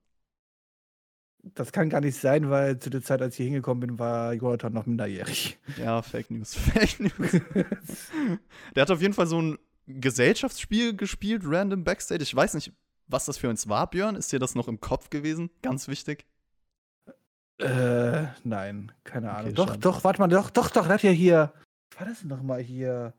[1.43, 4.33] das kann gar nicht sein, weil zu der Zeit, als ich hier hingekommen bin, war
[4.33, 5.59] Jonathan noch minderjährig.
[5.77, 6.55] Ja, Fake News.
[6.57, 7.33] Fake News.
[8.75, 12.23] Der hat auf jeden Fall so ein Gesellschaftsspiel gespielt, random Backstage.
[12.23, 12.73] Ich weiß nicht,
[13.07, 14.17] was das für uns war, Björn.
[14.17, 15.51] Ist dir das noch im Kopf gewesen?
[15.63, 16.27] Ganz wichtig.
[17.59, 19.47] äh, nein, keine Ahnung.
[19.47, 19.79] Okay, doch, schade.
[19.81, 21.53] doch, warte mal, doch, doch, doch, hat ja hier.
[21.91, 23.15] Was war das denn nochmal hier?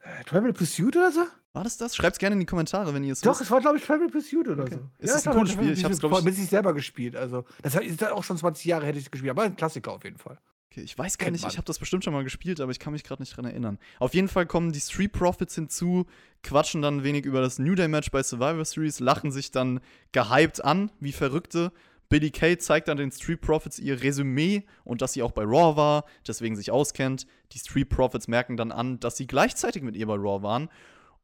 [0.00, 1.26] Äh, Travel Pursuit oder so?
[1.52, 1.96] War das das?
[1.96, 3.42] Schreibt's gerne in die Kommentare, wenn ihr es Doch, wisst.
[3.42, 4.76] es war, glaube ich, Travel Pursuit oder Okay.
[4.76, 4.90] so.
[4.98, 5.72] Ist das ein cooles Spiel?
[5.72, 7.16] Ich hab's, glaub ich- Mit sich selber gespielt.
[7.16, 10.04] Also, das ist auch schon 20 Jahre hätte ich es gespielt, aber ein Klassiker auf
[10.04, 10.38] jeden Fall.
[10.70, 11.50] Okay, ich weiß gar Kennt nicht, man.
[11.50, 13.78] ich habe das bestimmt schon mal gespielt, aber ich kann mich gerade nicht dran erinnern.
[13.98, 16.06] Auf jeden Fall kommen die Street Profits hinzu,
[16.42, 19.80] quatschen dann ein wenig über das New Day Match bei Survivor Series, lachen sich dann
[20.12, 21.72] gehypt an, wie Verrückte.
[22.08, 25.76] Billy Kay zeigt dann den Street Profits ihr Resümee und dass sie auch bei Raw
[25.76, 27.26] war, deswegen sich auskennt.
[27.52, 30.68] Die Street Profits merken dann an, dass sie gleichzeitig mit ihr bei Raw waren.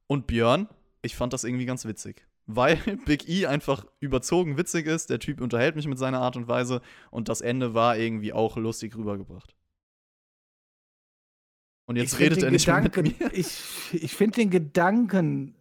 [0.07, 0.69] Und Björn,
[1.03, 2.27] ich fand das irgendwie ganz witzig.
[2.47, 2.77] Weil
[3.07, 6.81] Big E einfach überzogen witzig ist, der Typ unterhält mich mit seiner Art und Weise
[7.11, 9.55] und das Ende war irgendwie auch lustig rübergebracht.
[11.87, 13.35] Und jetzt Ich redet er nicht mehr Gedanken, mit mir.
[13.35, 13.61] Ich,
[13.93, 15.55] ich finde den Gedanken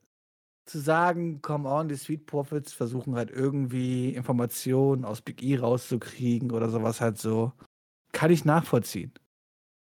[0.65, 6.51] zu sagen, come on, die Sweet Profits versuchen halt irgendwie Informationen aus Big E rauszukriegen
[6.51, 7.51] oder sowas halt so,
[8.13, 9.11] kann ich nachvollziehen.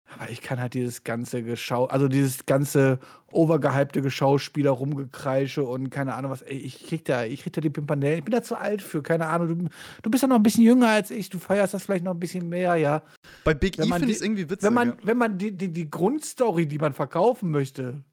[0.07, 2.99] Aber ich kann halt dieses ganze Geschau, also dieses ganze
[3.33, 7.71] overgehypte Geschauspieler rumgekreische und keine Ahnung was, ey, ich krieg da, ich krieg da die
[7.71, 9.69] Pimpernellen, ich bin da zu alt für, keine Ahnung, du,
[10.03, 12.21] du bist ja noch ein bisschen jünger als ich, du feierst das vielleicht noch ein
[12.21, 13.03] bisschen mehr, ja.
[13.45, 14.63] Bei Big E finde ich es irgendwie witzig.
[14.63, 14.97] Wenn man, ja.
[15.03, 18.05] wenn man die, die, die Grundstory, die man verkaufen möchte,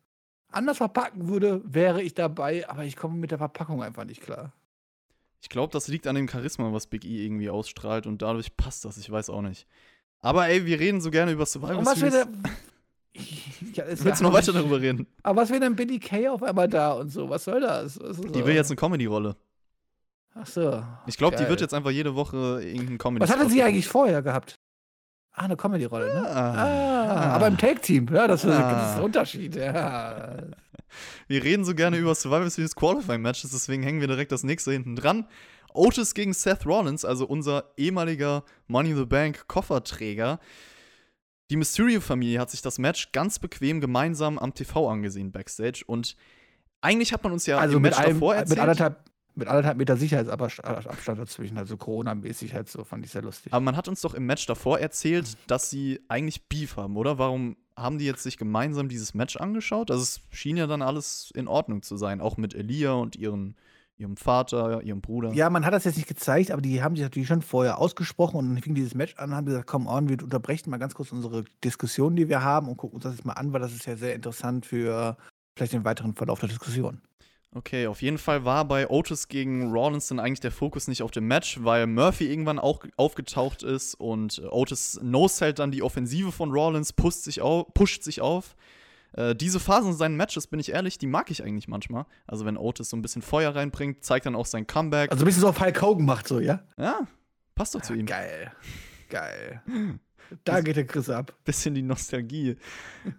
[0.51, 4.53] anders verpacken würde, wäre ich dabei, aber ich komme mit der Verpackung einfach nicht klar.
[5.41, 8.85] Ich glaube, das liegt an dem Charisma, was Big E irgendwie ausstrahlt und dadurch passt
[8.85, 9.67] das, ich weiß auch nicht.
[10.22, 12.28] Aber ey, wir reden so gerne über was Series.
[13.74, 15.07] ja, Willst du noch weiter darüber reden?
[15.24, 17.30] Aber was wäre denn Billy Kay auf einmal da und so?
[17.30, 17.99] Was soll das?
[18.01, 18.45] Was Die so?
[18.45, 19.36] will jetzt eine Comedy-Rolle.
[20.34, 20.82] Ach so.
[21.07, 24.22] Ich glaube, die wird jetzt einfach jede Woche irgendeinen comedy Was hatte sie eigentlich vorher
[24.22, 24.55] gehabt?
[25.34, 26.30] Ah, eine Comedy-Rolle, ne?
[26.30, 26.53] Ah.
[26.53, 28.95] Ah, aber im Take-Team, ja, das, ist- das ist Ah.
[28.95, 30.38] der Unterschied, ja.
[31.28, 34.72] Wir reden so gerne über Survivor Series Qualifying Matches, deswegen hängen wir direkt das nächste
[34.74, 35.26] hinten dran.
[35.74, 40.39] Otis gegen Seth Rollins, also unser ehemaliger Money in the Bank Kofferträger.
[41.49, 46.15] Die Mysterio-Familie hat sich das Match ganz bequem gemeinsam am TV angesehen backstage und
[46.82, 48.59] eigentlich hat man uns ja Also im mit, Match einem, davor mit, erzählt.
[48.59, 49.05] anderthalb,
[49.36, 53.53] mit anderthalb Meter Sicherheitsabstand dazwischen, also Corona-mäßig halt so, fand ich sehr lustig.
[53.53, 57.17] Aber man hat uns doch im Match davor erzählt, dass sie eigentlich Beef haben, oder?
[57.17, 59.91] Warum haben die jetzt sich gemeinsam dieses Match angeschaut?
[59.91, 63.55] Also es schien ja dann alles in Ordnung zu sein, auch mit Elia und ihren,
[64.02, 65.32] ihrem Vater, ihrem Bruder.
[65.34, 68.38] Ja, man hat das jetzt nicht gezeigt, aber die haben sich natürlich schon vorher ausgesprochen
[68.38, 70.95] und dann fing dieses Match an und haben gesagt, komm on, wir unterbrechen mal ganz
[70.95, 73.74] kurz unsere Diskussion, die wir haben und gucken uns das jetzt mal an, weil das
[73.74, 75.16] ist ja sehr interessant für
[75.56, 77.02] vielleicht den weiteren Verlauf der Diskussion.
[77.54, 81.12] Okay, auf jeden Fall war bei Otis gegen Rollins dann eigentlich der Fokus nicht auf
[81.12, 86.52] dem Match, weil Murphy irgendwann auch aufgetaucht ist und Otis no-sellt dann die Offensive von
[86.52, 87.68] Rollins, pusht sich auf.
[87.74, 88.56] Pusht sich auf.
[89.14, 92.05] Äh, diese Phasen in seinen Matches, bin ich ehrlich, die mag ich eigentlich manchmal.
[92.28, 95.12] Also wenn Otis so ein bisschen Feuer reinbringt, zeigt dann auch sein Comeback.
[95.12, 96.64] Also ein bisschen so auf Hulk Hogan macht so, ja?
[96.78, 97.07] ja,
[97.55, 98.05] passt doch zu ihm.
[98.05, 98.51] Geil.
[99.09, 99.62] Geil.
[100.45, 101.36] Da geht der Chris ab.
[101.43, 102.55] bisschen die Nostalgie.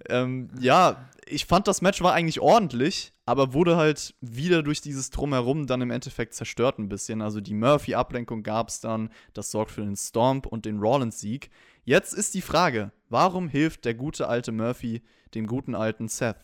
[0.08, 5.10] ähm, ja, ich fand das Match war eigentlich ordentlich, aber wurde halt wieder durch dieses
[5.10, 7.20] Drumherum dann im Endeffekt zerstört ein bisschen.
[7.20, 11.50] Also die Murphy-Ablenkung gab es dann, das sorgt für den Stomp und den Rollins-Sieg.
[11.84, 15.02] Jetzt ist die Frage, warum hilft der gute alte Murphy
[15.34, 16.36] dem guten alten Seth?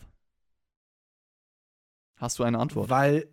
[2.17, 2.89] Hast du eine Antwort?
[2.89, 3.27] Weil,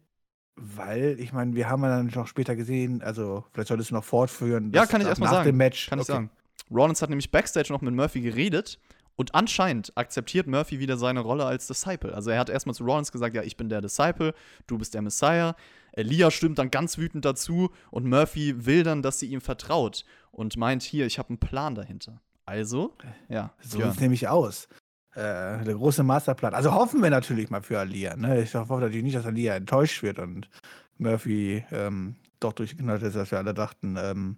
[0.55, 4.05] weil, ich meine, wir haben ja dann noch später gesehen, also vielleicht solltest du noch
[4.05, 4.73] fortführen.
[4.73, 5.49] Ja, kann ich nach- erstmal nach sagen.
[5.49, 5.89] dem Match.
[5.89, 6.13] Kann ich okay.
[6.13, 6.31] sagen.
[6.71, 8.79] Rollins hat nämlich Backstage noch mit Murphy geredet
[9.17, 12.15] und anscheinend akzeptiert Murphy wieder seine Rolle als Disciple.
[12.15, 14.35] Also er hat erstmal zu Rollins gesagt, ja, ich bin der Disciple,
[14.67, 15.57] du bist der Messiah.
[15.93, 20.57] Elia stimmt dann ganz wütend dazu und Murphy will dann, dass sie ihm vertraut und
[20.57, 22.21] meint, hier, ich habe einen Plan dahinter.
[22.45, 22.95] Also,
[23.29, 24.69] ja, So sieht es nämlich aus.
[25.17, 26.53] Äh, der große Masterplan.
[26.53, 28.15] Also hoffen wir natürlich mal für Alia.
[28.17, 28.43] Ne?
[28.43, 30.51] Ich hoffe natürlich nicht, dass Alia enttäuscht wird und
[30.99, 33.97] Murphy ähm, doch durchgeknallt ist, dass wir alle dachten.
[33.99, 34.37] Ähm,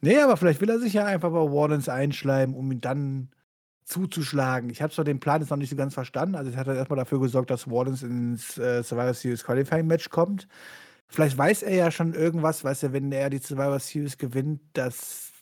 [0.00, 3.30] nee, aber vielleicht will er sich ja einfach bei Wardens einschleimen, um ihn dann
[3.84, 4.70] zuzuschlagen.
[4.70, 6.36] Ich habe zwar den Plan jetzt noch nicht so ganz verstanden.
[6.36, 10.10] Also, es hat er erstmal dafür gesorgt, dass Wardens ins äh, Survivor Series Qualifying Match
[10.10, 10.46] kommt.
[11.08, 15.32] Vielleicht weiß er ja schon irgendwas, weiß er, wenn er die Survivor Series gewinnt, dass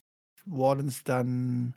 [0.47, 1.75] Wardens dann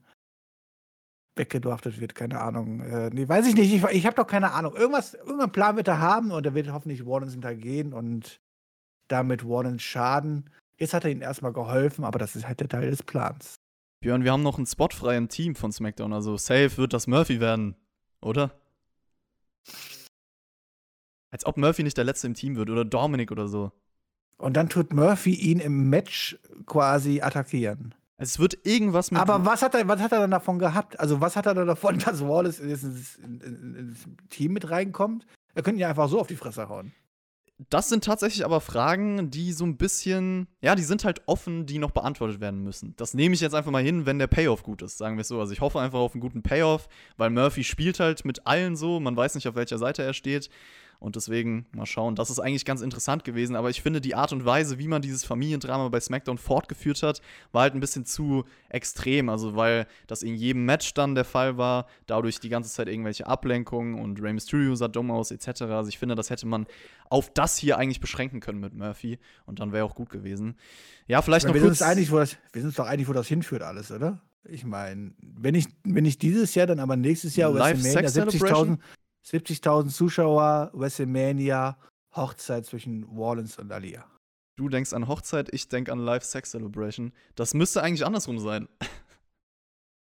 [1.37, 2.81] weggedraftet wird, keine Ahnung.
[2.81, 3.73] Äh, nee, weiß ich nicht.
[3.73, 4.75] Ich, ich habe doch keine Ahnung.
[4.75, 8.41] Irgendwas, irgendeinen Plan wird er haben und er wird hoffentlich Wardens hintergehen und
[9.07, 10.49] damit Wardens schaden.
[10.79, 13.55] Jetzt hat er ihnen erstmal geholfen, aber das ist halt der Teil des Plans.
[13.99, 17.07] Björn, wir haben noch einen Spot frei im Team von SmackDown, also safe wird das
[17.07, 17.75] Murphy werden,
[18.21, 18.51] oder?
[21.31, 23.71] Als ob Murphy nicht der Letzte im Team wird oder Dominic oder so.
[24.37, 27.95] Und dann tut Murphy ihn im Match quasi attackieren.
[28.17, 29.21] Es wird irgendwas mit.
[29.21, 30.99] Aber was hat er, was hat er dann davon gehabt?
[30.99, 35.25] Also, was hat er dann davon, dass Wallace ins, ins, ins Team mit reinkommt?
[35.53, 36.93] Er könnte ihn ja einfach so auf die Fresse hauen.
[37.69, 41.79] Das sind tatsächlich aber Fragen, die so ein bisschen, ja, die sind halt offen, die
[41.79, 42.93] noch beantwortet werden müssen.
[42.97, 45.27] Das nehme ich jetzt einfach mal hin, wenn der Payoff gut ist, sagen wir es
[45.27, 45.39] so.
[45.39, 46.87] Also ich hoffe einfach auf einen guten Payoff,
[47.17, 50.51] weil Murphy spielt halt mit allen so, man weiß nicht, auf welcher Seite er steht.
[50.99, 52.15] Und deswegen mal schauen.
[52.15, 55.01] Das ist eigentlich ganz interessant gewesen, aber ich finde, die Art und Weise, wie man
[55.01, 57.21] dieses Familiendrama bei SmackDown fortgeführt hat,
[57.51, 59.29] war halt ein bisschen zu extrem.
[59.29, 63.27] Also, weil das in jedem Match dann der Fall war, dadurch die ganze Zeit irgendwelche
[63.27, 65.63] Ablenkungen und Rey Mysterio sah dumm aus, etc.
[65.63, 66.65] Also, ich finde, das hätte man
[67.09, 70.55] auf das hier eigentlich beschränken können mit Murphy und dann wäre auch gut gewesen.
[71.07, 71.81] Ja, vielleicht noch wir, kurz.
[71.81, 74.21] einig, wo das, wir sind uns doch einig, wo das hinführt, alles, oder?
[74.49, 78.77] Ich meine, wenn nicht, wenn nicht dieses Jahr, dann aber nächstes Jahr WrestleMania, Sex Celebration?
[78.77, 78.79] 70.000
[79.27, 81.77] 70.000 Zuschauer, WrestleMania,
[82.15, 84.05] Hochzeit zwischen Wallens und Alia.
[84.55, 87.11] Du denkst an Hochzeit, ich denk an Live Sex Celebration.
[87.35, 88.67] Das müsste eigentlich andersrum sein.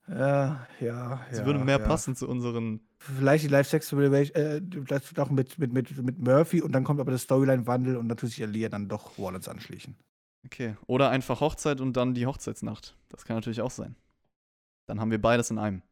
[0.08, 1.46] Ja, ja, Es ja.
[1.46, 1.86] würde mehr ja.
[1.86, 2.80] passen zu unseren.
[2.98, 6.98] Vielleicht die Live-Sex Celebration, äh, das doch mit, mit, mit, mit Murphy und dann kommt
[6.98, 9.96] aber der Storyline-Wandel und dann tut sich Alia dann doch Wallens anschließen.
[10.44, 10.76] Okay.
[10.86, 12.96] Oder einfach Hochzeit und dann die Hochzeitsnacht.
[13.08, 13.94] Das kann natürlich auch sein.
[14.86, 15.82] Dann haben wir beides in einem.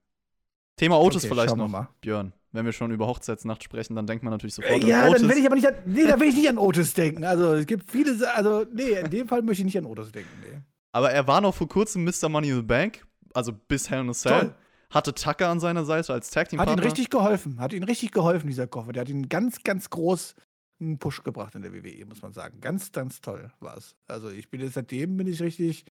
[0.77, 1.89] Thema Otis Okay, vielleicht noch, mal.
[2.01, 2.33] Björn.
[2.53, 5.21] Wenn wir schon über Hochzeitsnacht sprechen, dann denkt man natürlich sofort Äh, ja, an Otis.
[5.23, 7.25] dann will ich aber nicht an, nee, da will ich nicht an Otis denken.
[7.25, 10.31] Also es gibt viele, also nee, in dem Fall möchte ich nicht an Otis denken.
[10.43, 10.59] Nee.
[10.93, 12.29] Aber er war noch vor kurzem Mr.
[12.31, 14.41] Money in the Bank, also bis Hell in a Cell.
[14.41, 14.55] Toll.
[14.91, 16.83] Hatte Tucker an seiner Seite als Tag Team Hat Partner.
[16.83, 18.93] ihm richtig geholfen, hat ihm richtig geholfen, dieser Koffer.
[18.93, 20.35] Der hat ihn ganz, ganz groß
[20.81, 22.61] einen Push gebracht in der WWE, muss man sagen.
[22.63, 23.95] Ganz, ganz toll war es.
[24.07, 25.85] Also ich bin jetzt seitdem bin ich richtig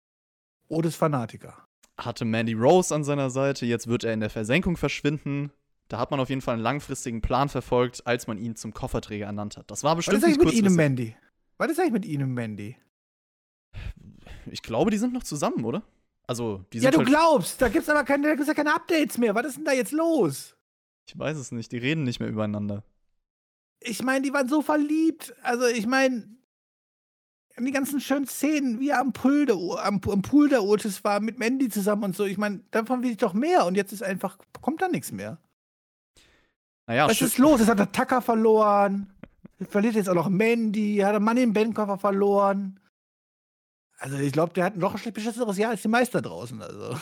[0.70, 1.54] Otis Fanatiker.
[2.00, 5.52] Hatte Mandy Rose an seiner Seite, jetzt wird er in der Versenkung verschwinden.
[5.88, 9.26] Da hat man auf jeden Fall einen langfristigen Plan verfolgt, als man ihn zum Kofferträger
[9.28, 9.72] ernannt hat.
[9.72, 10.76] Das war bestimmt Was ist eigentlich mit Ihnen.
[10.76, 11.16] Mandy?
[11.58, 12.76] Was ist eigentlich mit Ihnen, Mandy?
[14.52, 15.84] Ich glaube, die sind noch zusammen, oder?
[16.28, 18.76] Also, die Ja, sind du halt, glaubst, da gibt's aber keine, da gibt's ja keine
[18.76, 19.34] Updates mehr.
[19.34, 20.56] Was ist denn da jetzt los?
[21.08, 22.84] Ich weiß es nicht, die reden nicht mehr übereinander.
[23.80, 25.34] Ich meine, die waren so verliebt.
[25.42, 26.28] Also, ich meine,
[27.58, 31.22] die ganzen schönen Szenen, wie er am Pool, der, am, am Pool der Otis war,
[31.22, 32.26] mit Mandy zusammen und so.
[32.26, 33.66] Ich meine, davon will ich doch mehr.
[33.66, 35.40] Und jetzt ist einfach, kommt da nichts mehr.
[36.88, 37.60] Naja, Was ist los?
[37.60, 39.14] Jetzt hat er Tucker verloren.
[39.70, 40.98] Verliert jetzt auch noch Mandy.
[41.04, 42.80] Hat er Mann im Bandkoffer verloren.
[44.00, 46.62] Also, ich glaube, der hat noch ein schlecht beschisseneres Jahr als die Meister draußen.
[46.62, 46.98] Also.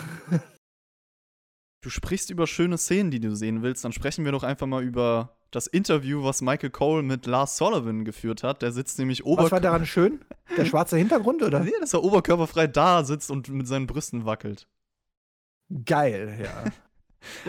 [1.82, 3.84] du sprichst über schöne Szenen, die du sehen willst.
[3.86, 8.06] Dann sprechen wir doch einfach mal über das Interview, was Michael Cole mit Lars Sullivan
[8.06, 8.62] geführt hat.
[8.62, 9.60] Der sitzt nämlich Was war oberkörperfrei.
[9.62, 10.26] daran schön?
[10.58, 11.60] Der schwarze Hintergrund, oder?
[11.60, 14.68] Nee, dass er oberkörperfrei da sitzt und mit seinen Brüsten wackelt.
[15.86, 16.64] Geil, ja.
[16.64, 16.72] Geil.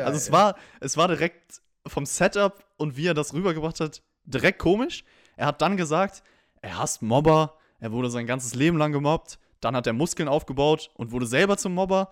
[0.06, 4.58] Also es war, es war direkt vom Setup und wie er das rübergebracht hat, direkt
[4.58, 5.04] komisch.
[5.36, 6.22] Er hat dann gesagt,
[6.62, 10.90] er hasst Mobber, er wurde sein ganzes Leben lang gemobbt, dann hat er Muskeln aufgebaut
[10.94, 12.10] und wurde selber zum Mobber.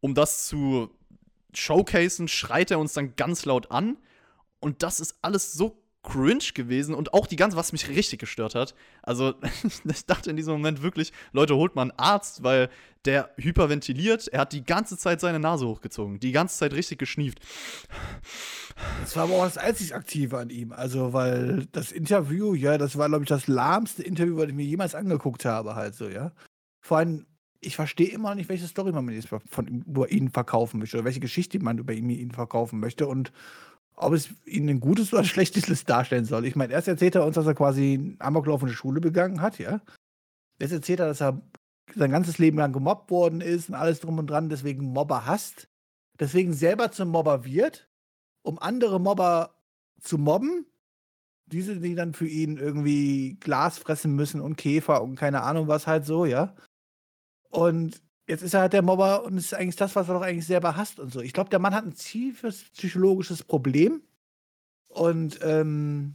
[0.00, 0.90] Um das zu
[1.52, 3.96] showcasen, schreit er uns dann ganz laut an.
[4.60, 8.54] Und das ist alles so cringe gewesen und auch die ganze, was mich richtig gestört
[8.54, 8.74] hat.
[9.02, 9.34] Also,
[9.84, 12.68] ich dachte in diesem Moment wirklich, Leute, holt mal einen Arzt, weil
[13.04, 14.28] der hyperventiliert.
[14.28, 17.40] Er hat die ganze Zeit seine Nase hochgezogen, die ganze Zeit richtig geschnieft.
[19.02, 20.72] Das war aber auch das einzig Aktive an ihm.
[20.72, 24.64] Also, weil das Interview, ja, das war, glaube ich, das lahmste Interview, was ich mir
[24.64, 26.32] jemals angeguckt habe, halt so, ja.
[26.80, 27.26] Vor allem,
[27.60, 29.10] ich verstehe immer nicht, welche Story man
[29.48, 33.06] von ihm- über ihn verkaufen möchte oder welche Geschichte man über ihn, ihn verkaufen möchte
[33.06, 33.32] und
[33.96, 36.46] ob es ihn ein gutes oder ein schlechtes List darstellen soll.
[36.46, 39.40] Ich meine, erst erzählt er uns, dass er quasi einen Amoklauf in der Schule begangen
[39.40, 39.80] hat, ja.
[40.58, 41.40] Jetzt erzählt er, dass er
[41.94, 45.68] sein ganzes Leben lang gemobbt worden ist und alles drum und dran, deswegen Mobber hasst,
[46.18, 47.88] deswegen selber zum Mobber wird
[48.44, 49.54] um andere Mobber
[50.00, 50.66] zu mobben.
[51.46, 55.86] Diese, die dann für ihn irgendwie Glas fressen müssen und Käfer und keine Ahnung was
[55.86, 56.54] halt so, ja.
[57.50, 60.46] Und jetzt ist er halt der Mobber und ist eigentlich das, was er doch eigentlich
[60.46, 61.20] selber hasst und so.
[61.20, 64.02] Ich glaube, der Mann hat ein tiefes psychologisches Problem.
[64.88, 66.14] Und ähm,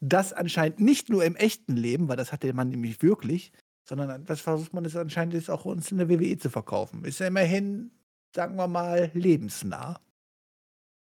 [0.00, 3.52] das anscheinend nicht nur im echten Leben, weil das hat der Mann nämlich wirklich,
[3.84, 7.04] sondern das versucht man es anscheinend jetzt auch uns in der WWE zu verkaufen.
[7.04, 7.90] Ist ja immerhin,
[8.34, 10.00] sagen wir mal, lebensnah.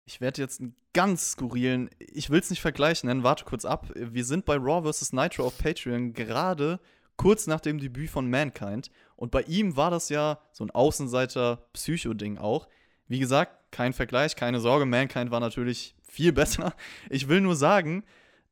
[0.04, 3.90] Ich werde jetzt einen ganz skurrilen, ich will es nicht vergleichen nennen, warte kurz ab.
[3.94, 5.12] Wir sind bei Raw vs.
[5.12, 6.80] Nitro auf Patreon gerade
[7.16, 8.90] kurz nach dem Debüt von Mankind.
[9.16, 12.68] Und bei ihm war das ja so ein Außenseiter-Psycho-Ding auch.
[13.08, 16.74] Wie gesagt, kein Vergleich, keine Sorge, Mankind war natürlich viel besser.
[17.10, 18.04] Ich will nur sagen,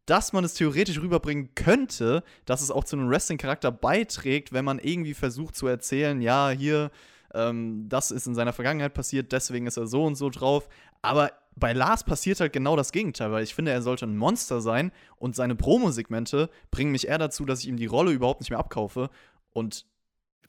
[0.06, 4.78] dass man es theoretisch rüberbringen könnte, dass es auch zu einem Wrestling-Charakter beiträgt, wenn man
[4.78, 6.90] irgendwie versucht zu erzählen, ja, hier,
[7.32, 10.68] ähm, das ist in seiner Vergangenheit passiert, deswegen ist er so und so drauf.
[11.00, 14.60] Aber bei Lars passiert halt genau das Gegenteil, weil ich finde, er sollte ein Monster
[14.60, 18.50] sein und seine Promo-Segmente bringen mich eher dazu, dass ich ihm die Rolle überhaupt nicht
[18.50, 19.08] mehr abkaufe.
[19.52, 19.86] Und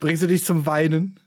[0.00, 1.18] Bringst du dich zum Weinen?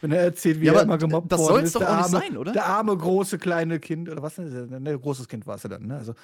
[0.00, 1.74] Wenn er erzählt, wie Ja, er immer gemobbt das worden ist.
[1.74, 2.52] doch der auch nicht arme, sein, oder?
[2.52, 4.82] Der arme, große, kleine Kind, oder was denn?
[4.82, 5.96] Ne, großes Kind war es ja dann, ne?
[5.96, 6.14] Also,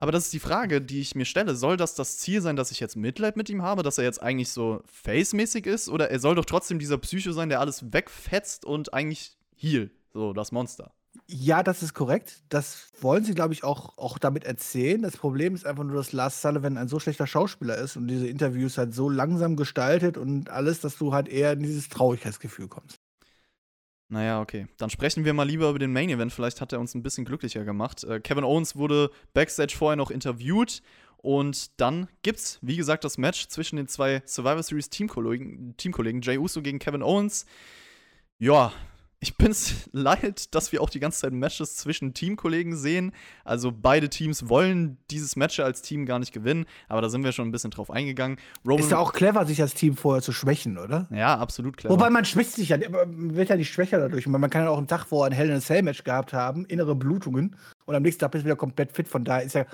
[0.00, 1.54] Aber das ist die Frage, die ich mir stelle.
[1.54, 4.20] Soll das das Ziel sein, dass ich jetzt Mitleid mit ihm habe, dass er jetzt
[4.20, 5.88] eigentlich so face-mäßig ist?
[5.88, 10.32] Oder er soll doch trotzdem dieser Psycho sein, der alles wegfetzt und eigentlich heal, so
[10.32, 10.92] das Monster?
[11.26, 12.42] Ja, das ist korrekt.
[12.48, 15.02] Das wollen sie, glaube ich, auch, auch damit erzählen.
[15.02, 18.26] Das Problem ist einfach nur, dass Lars Sullivan ein so schlechter Schauspieler ist und diese
[18.26, 23.00] Interviews halt so langsam gestaltet und alles, dass du halt eher in dieses Traurigkeitsgefühl kommst.
[24.08, 24.66] Naja, okay.
[24.76, 26.32] Dann sprechen wir mal lieber über den Main Event.
[26.32, 28.04] Vielleicht hat er uns ein bisschen glücklicher gemacht.
[28.04, 30.82] Äh, Kevin Owens wurde backstage vorher noch interviewt.
[31.16, 36.36] Und dann gibt's, wie gesagt, das Match zwischen den zwei Survivor Series Teamkollegen, Teamkollegen Jay
[36.36, 37.46] Uso gegen Kevin Owens.
[38.38, 38.72] Ja,
[39.20, 43.12] ich bin's leid, dass wir auch die ganze Zeit Matches zwischen Teamkollegen sehen.
[43.44, 47.32] Also beide Teams wollen dieses Match als Team gar nicht gewinnen, aber da sind wir
[47.32, 48.38] schon ein bisschen drauf eingegangen.
[48.64, 51.08] Roman, Ist ja auch clever, sich als Team vorher zu schwächen, oder?
[51.10, 51.94] ja, absolut clever.
[51.94, 54.26] Wobei man schwächt sich ja, man wird ja nicht schwächer dadurch.
[54.26, 56.64] Man kann ja auch einen Tag vorher ein Hell in a Cell Match gehabt haben,
[56.66, 57.56] innere Blutungen
[57.86, 59.08] und am nächsten Tag bist du wieder komplett fit.
[59.08, 59.66] Von daher ist ja,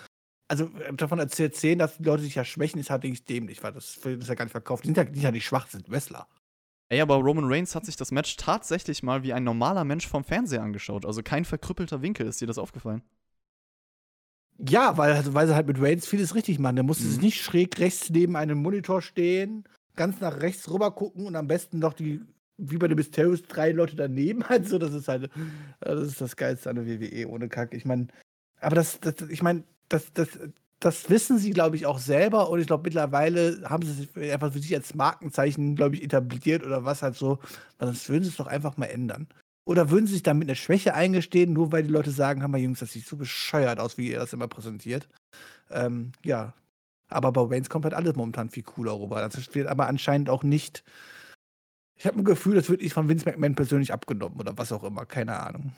[0.49, 3.73] also äh, davon zu erzählen, dass die Leute sich ja schwächen, ist halt dämlich, weil
[3.73, 4.85] das wird ja gar nicht verkauft.
[4.85, 6.27] Die sind ja, die sind ja nicht schwach, sind Wrestler.
[6.91, 10.25] Ey, aber Roman Reigns hat sich das Match tatsächlich mal wie ein normaler Mensch vom
[10.25, 11.07] Fernseher angeschaut.
[11.07, 12.27] Also kein verkrüppelter Winkel.
[12.27, 13.03] Ist dir das aufgefallen?
[14.59, 16.77] Ja, weil, weil sie halt mit Reigns vieles richtig machen.
[16.77, 17.11] Der musste Mhm.
[17.11, 19.65] sich nicht schräg rechts neben einem Monitor stehen,
[19.95, 22.21] ganz nach rechts rüber gucken und am besten noch die,
[22.59, 24.43] wie bei den Mysterios, drei Leute daneben.
[24.49, 25.31] Also, das ist halt,
[25.81, 27.73] das ist das Geilste an der WWE, ohne Kack.
[27.73, 28.09] Ich meine,
[28.61, 30.29] aber das, das ich meine, das, das,
[30.81, 32.49] das wissen sie, glaube ich, auch selber.
[32.51, 36.65] Und ich glaube, mittlerweile haben sie es einfach für sich als Markenzeichen, glaube ich, etabliert
[36.65, 37.39] oder was halt so.
[37.79, 39.29] Sonst würden sie es doch einfach mal ändern.
[39.67, 42.59] Oder würden sie sich damit eine Schwäche eingestehen, nur weil die Leute sagen, haben wir
[42.59, 45.07] Jungs, das sieht so bescheuert aus, wie ihr das immer präsentiert.
[45.71, 46.55] Ähm, ja.
[47.09, 49.21] Aber bei Waynes kommt halt alles momentan viel cooler rüber.
[49.21, 50.83] Das wird aber anscheinend auch nicht.
[51.99, 54.85] Ich habe ein Gefühl, das wird nicht von Vince McMahon persönlich abgenommen oder was auch
[54.85, 55.05] immer.
[55.05, 55.73] Keine Ahnung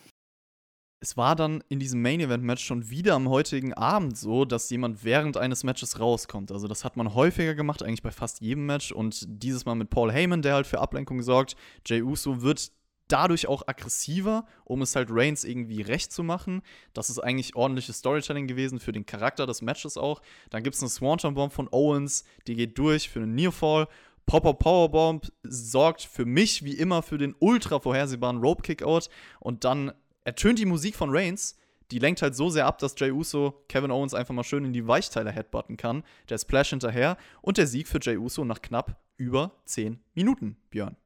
[1.02, 4.70] es war dann in diesem Main Event Match schon wieder am heutigen Abend so, dass
[4.70, 6.52] jemand während eines Matches rauskommt.
[6.52, 9.90] Also das hat man häufiger gemacht, eigentlich bei fast jedem Match und dieses Mal mit
[9.90, 11.56] Paul Heyman, der halt für Ablenkung sorgt.
[11.84, 12.70] Jay Uso wird
[13.08, 16.62] dadurch auch aggressiver, um es halt Reigns irgendwie recht zu machen.
[16.94, 20.22] Das ist eigentlich ordentliches Storytelling gewesen für den Charakter des Matches auch.
[20.50, 23.88] Dann gibt es eine Swanton Bomb von Owens, die geht durch für einen Nearfall.
[24.24, 29.08] Popper Powerbomb sorgt für mich wie immer für den ultra vorhersehbaren Rope Kickout
[29.40, 29.92] und dann
[30.24, 31.56] ertönt die Musik von Reigns,
[31.90, 34.72] die lenkt halt so sehr ab, dass Jay Uso Kevin Owens einfach mal schön in
[34.72, 36.04] die Weichteile headbutten kann.
[36.30, 40.96] Der Splash hinterher und der Sieg für Jay Uso nach knapp über 10 Minuten, Björn.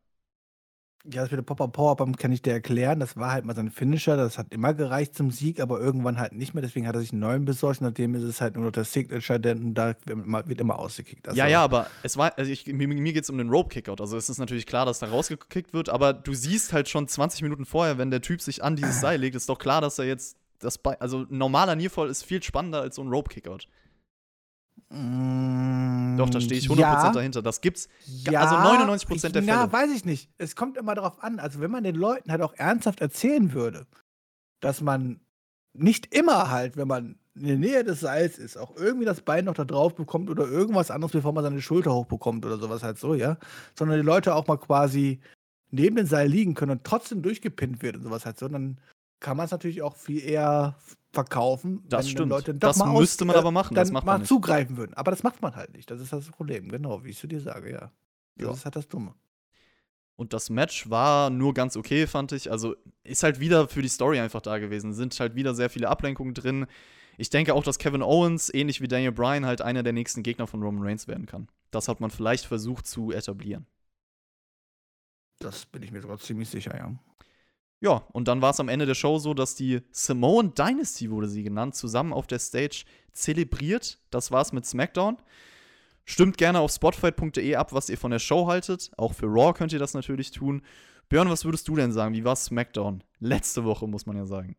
[1.04, 2.98] Ja, das mit dem Pop-Up-Power-Bomb kann ich dir erklären.
[2.98, 4.16] Das war halt mal sein Finisher.
[4.16, 6.62] Das hat immer gereicht zum Sieg, aber irgendwann halt nicht mehr.
[6.62, 7.80] Deswegen hat er sich einen neuen besorgt.
[7.80, 11.28] Nachdem ist es halt nur noch der Signature, denn da wird immer ausgekickt.
[11.28, 14.00] Also ja, ja, aber es war, also ich, mir, mir geht es um den Rope-Kickout.
[14.00, 17.42] Also es ist natürlich klar, dass da rausgekickt wird, aber du siehst halt schon 20
[17.42, 20.06] Minuten vorher, wenn der Typ sich an dieses Seil legt, ist doch klar, dass er
[20.06, 23.68] jetzt das bei, also normaler Nearfall ist viel spannender als so ein Rope-Kickout.
[24.90, 27.12] Mm, Doch, da stehe ich 100% ja.
[27.12, 27.42] dahinter.
[27.42, 27.88] Das gibt's.
[28.06, 29.46] Ja, also 99% der Fälle.
[29.46, 30.30] Ja, weiß ich nicht.
[30.38, 31.38] Es kommt immer darauf an.
[31.40, 33.86] Also, wenn man den Leuten halt auch ernsthaft erzählen würde,
[34.60, 35.20] dass man
[35.72, 39.44] nicht immer halt, wenn man in der Nähe des Seils ist, auch irgendwie das Bein
[39.44, 42.98] noch da drauf bekommt oder irgendwas anderes, bevor man seine Schulter hochbekommt oder sowas halt
[42.98, 43.36] so, ja.
[43.74, 45.20] Sondern die Leute auch mal quasi
[45.70, 48.78] neben dem Seil liegen können und trotzdem durchgepinnt wird und sowas halt so, dann
[49.20, 50.76] kann man es natürlich auch viel eher
[51.16, 52.28] verkaufen, das stimmt.
[52.28, 53.74] Leute das müsste aus, man aber machen.
[53.74, 54.28] Dann das macht man mal nicht.
[54.28, 54.94] zugreifen würden.
[54.94, 55.90] Aber das macht man halt nicht.
[55.90, 56.68] Das ist das Problem.
[56.68, 57.90] Genau, wie ich zu dir sage, ja.
[58.36, 58.52] Das ja.
[58.52, 59.14] ist halt das Dumme.
[60.16, 62.50] Und das Match war nur ganz okay, fand ich.
[62.50, 64.94] Also ist halt wieder für die Story einfach da gewesen.
[64.94, 66.66] Sind halt wieder sehr viele Ablenkungen drin.
[67.18, 70.46] Ich denke auch, dass Kevin Owens, ähnlich wie Daniel Bryan, halt einer der nächsten Gegner
[70.46, 71.48] von Roman Reigns werden kann.
[71.70, 73.66] Das hat man vielleicht versucht zu etablieren.
[75.38, 76.94] Das bin ich mir sogar ziemlich sicher, ja.
[77.86, 81.28] Ja, und dann war es am Ende der Show so, dass die Samoan Dynasty, wurde
[81.28, 82.82] sie genannt, zusammen auf der Stage
[83.12, 84.00] zelebriert.
[84.10, 85.18] Das war's mit SmackDown.
[86.04, 88.90] Stimmt gerne auf spotfight.de ab, was ihr von der Show haltet.
[88.96, 90.62] Auch für Raw könnt ihr das natürlich tun.
[91.08, 92.12] Björn, was würdest du denn sagen?
[92.12, 93.04] Wie war SmackDown?
[93.20, 94.56] Letzte Woche, muss man ja sagen.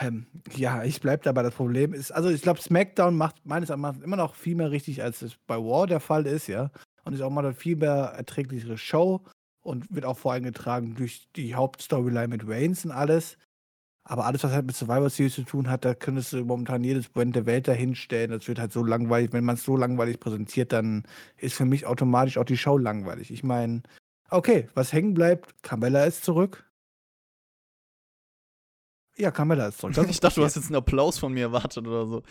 [0.00, 1.44] Ähm, ja, ich bleibe dabei.
[1.44, 5.00] Das Problem ist, also ich glaube, SmackDown macht meines Erachtens immer noch viel mehr richtig,
[5.00, 6.72] als es bei War der Fall ist, ja.
[7.04, 9.24] Und ist auch mal eine viel mehr erträglichere Show
[9.66, 13.36] und wird auch vorangetragen durch die Hauptstoryline mit Reigns und alles.
[14.08, 17.08] Aber alles, was halt mit Survivor Series zu tun hat, da könntest du momentan jedes
[17.08, 18.30] Brand der Welt dahinstellen.
[18.30, 19.32] Das wird halt so langweilig.
[19.32, 21.02] Wenn man es so langweilig präsentiert, dann
[21.36, 23.32] ist für mich automatisch auch die Show langweilig.
[23.32, 23.82] Ich meine,
[24.30, 26.70] okay, was hängen bleibt, Carmella ist zurück.
[29.16, 29.96] Ja, Carmella ist zurück.
[30.08, 32.22] ich dachte, du hast jetzt einen Applaus von mir erwartet oder so.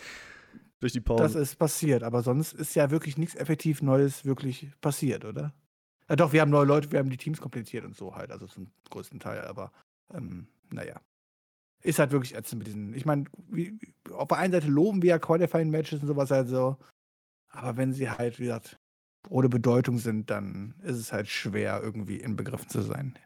[0.80, 1.22] Durch die Pause.
[1.24, 5.52] Das ist passiert, aber sonst ist ja wirklich nichts effektiv Neues wirklich passiert, oder?
[6.08, 8.46] Ja, doch, wir haben neue Leute, wir haben die Teams komplettiert und so halt, also
[8.46, 9.72] zum größten Teil, aber
[10.12, 11.00] ähm, naja.
[11.82, 12.94] Ist halt wirklich ätzend mit diesen.
[12.94, 13.24] Ich meine,
[14.12, 16.78] auf der einen Seite loben wir ja Qualifying-Matches und sowas halt so,
[17.48, 18.78] aber wenn sie halt, wie gesagt,
[19.28, 23.18] ohne Bedeutung sind, dann ist es halt schwer, irgendwie in Begriffen zu sein.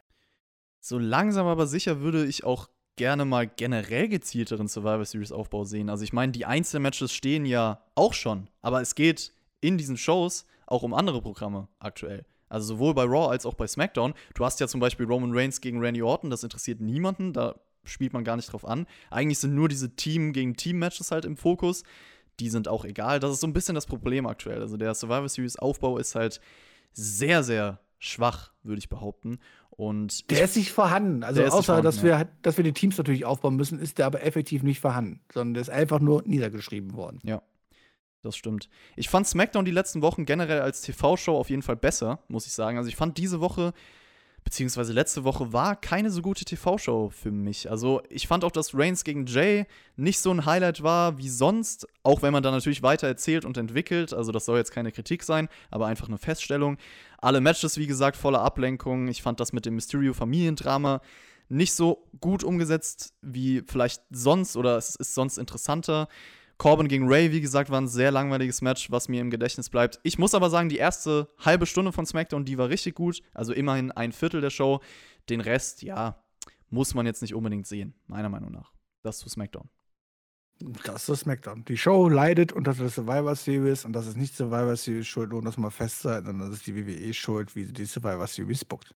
[0.79, 5.89] So langsam aber sicher würde ich auch gerne mal generell gezielteren Survivor Series Aufbau sehen.
[5.89, 10.45] Also ich meine, die Einzelmatches stehen ja auch schon, aber es geht in diesen Shows
[10.65, 12.25] auch um andere Programme aktuell.
[12.51, 14.13] Also sowohl bei Raw als auch bei SmackDown.
[14.35, 18.13] Du hast ja zum Beispiel Roman Reigns gegen Randy Orton, das interessiert niemanden, da spielt
[18.13, 18.85] man gar nicht drauf an.
[19.09, 21.83] Eigentlich sind nur diese Team gegen Team-Matches halt im Fokus.
[22.39, 23.19] Die sind auch egal.
[23.19, 24.61] Das ist so ein bisschen das Problem aktuell.
[24.61, 26.41] Also der Survivor Series Aufbau ist halt
[26.93, 29.39] sehr, sehr schwach, würde ich behaupten.
[29.69, 31.23] Und der ist nicht vorhanden.
[31.23, 34.23] Also außer, vorhanden, dass, wir, dass wir die Teams natürlich aufbauen müssen, ist der aber
[34.23, 37.19] effektiv nicht vorhanden, sondern der ist einfach nur niedergeschrieben worden.
[37.23, 37.41] Ja.
[38.23, 38.69] Das stimmt.
[38.95, 42.53] Ich fand SmackDown die letzten Wochen generell als TV-Show auf jeden Fall besser, muss ich
[42.53, 42.77] sagen.
[42.77, 43.73] Also ich fand diese Woche,
[44.43, 47.71] beziehungsweise letzte Woche, war keine so gute TV-Show für mich.
[47.71, 49.65] Also ich fand auch, dass Reigns gegen Jay
[49.95, 53.57] nicht so ein Highlight war wie sonst, auch wenn man da natürlich weiter erzählt und
[53.57, 54.13] entwickelt.
[54.13, 56.77] Also das soll jetzt keine Kritik sein, aber einfach eine Feststellung.
[57.17, 59.07] Alle Matches, wie gesagt, voller Ablenkung.
[59.07, 61.01] Ich fand das mit dem Mysterio-Familiendrama
[61.49, 66.07] nicht so gut umgesetzt wie vielleicht sonst oder es ist sonst interessanter.
[66.61, 69.99] Corbin gegen Ray, wie gesagt, war ein sehr langweiliges Match, was mir im Gedächtnis bleibt.
[70.03, 73.23] Ich muss aber sagen, die erste halbe Stunde von SmackDown, die war richtig gut.
[73.33, 74.79] Also immerhin ein Viertel der Show.
[75.27, 76.23] Den Rest, ja,
[76.69, 78.73] muss man jetzt nicht unbedingt sehen, meiner Meinung nach.
[79.01, 79.71] Das zu SmackDown.
[80.83, 81.65] Das ist SmackDown.
[81.65, 85.43] Die Show leidet unter der Survivor Series und das ist nicht Survivor Series schuld, um
[85.43, 88.93] das mal festzuhalten, sondern das ist die WWE schuld, wie sie die Survivor Series bookt.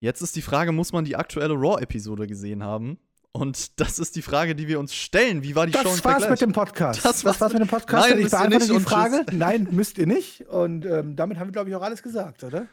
[0.00, 2.98] Jetzt ist die Frage, muss man die aktuelle Raw-Episode gesehen haben?
[3.32, 5.42] Und das ist die Frage, die wir uns stellen.
[5.42, 6.30] Wie war die das Show im war's Vergleich?
[6.30, 7.04] mit dem Podcast.
[7.04, 8.10] Das war's mit dem Podcast.
[8.10, 9.24] Nein, ich beantworte nicht die Frage.
[9.32, 10.48] Nein, müsst ihr nicht.
[10.48, 12.66] Und ähm, damit haben wir, glaube ich, auch alles gesagt, oder?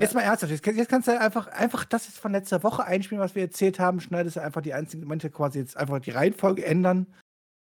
[0.00, 0.50] Jetzt mal ernsthaft.
[0.50, 3.78] Jetzt, jetzt kannst du einfach, einfach das jetzt von letzter Woche einspielen, was wir erzählt
[3.78, 4.00] haben.
[4.00, 7.06] Schneidest du einfach die einzigen Momente quasi jetzt einfach die Reihenfolge ändern.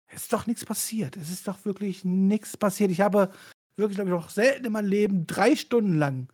[0.08, 1.18] Es ist doch nichts passiert.
[1.18, 2.92] Es ist doch wirklich nichts passiert.
[2.92, 3.32] Ich habe
[3.76, 6.30] wirklich, glaube ich, noch selten in meinem Leben drei Stunden lang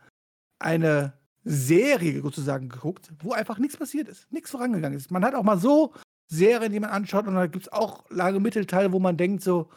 [0.60, 1.14] eine
[1.46, 4.32] Serie sozusagen geguckt, wo einfach nichts passiert ist.
[4.32, 5.12] Nichts vorangegangen ist.
[5.12, 5.94] Man hat auch mal so
[6.28, 9.70] Serien, die man anschaut, und da gibt es auch lange Mittelteile, wo man denkt so,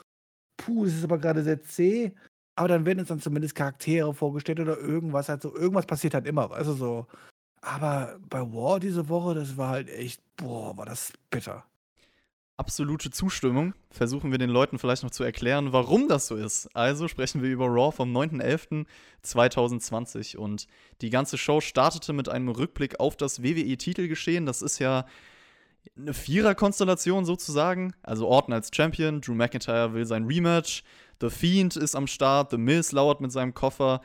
[0.57, 2.13] puh, das ist aber gerade sehr zäh.
[2.57, 5.55] Aber dann werden uns dann zumindest Charaktere vorgestellt oder irgendwas halt so.
[5.55, 7.07] Irgendwas passiert halt immer, also so.
[7.61, 11.65] Aber bei War diese Woche, das war halt echt, boah, war das bitter.
[12.59, 13.73] Absolute Zustimmung.
[13.89, 16.69] Versuchen wir den Leuten vielleicht noch zu erklären, warum das so ist.
[16.75, 20.67] Also sprechen wir über Raw vom 9.11.2020 und
[21.01, 24.45] die ganze Show startete mit einem Rückblick auf das WWE-Titelgeschehen.
[24.45, 25.07] Das ist ja
[25.97, 27.95] eine Vierer-Konstellation sozusagen.
[28.03, 30.83] Also Orton als Champion, Drew McIntyre will sein Rematch,
[31.21, 34.01] The Fiend ist am Start, The Miz lauert mit seinem Koffer.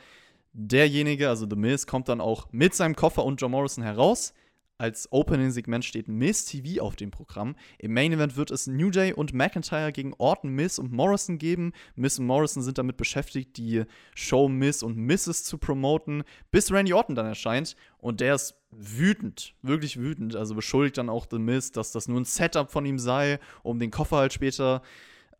[0.52, 4.32] Derjenige, also The Miz, kommt dann auch mit seinem Koffer und John Morrison heraus.
[4.76, 7.54] Als Opening-Segment steht Miz TV auf dem Programm.
[7.78, 11.72] Im Main Event wird es New Day und McIntyre gegen Orton, Miz und Morrison geben.
[11.94, 13.84] Miz und Morrison sind damit beschäftigt, die
[14.16, 15.44] Show Miz und Mrs.
[15.44, 17.76] zu promoten, bis Randy Orton dann erscheint.
[17.98, 20.34] Und der ist wütend, wirklich wütend.
[20.34, 23.78] Also beschuldigt dann auch The Miz, dass das nur ein Setup von ihm sei, um
[23.78, 24.82] den Koffer halt später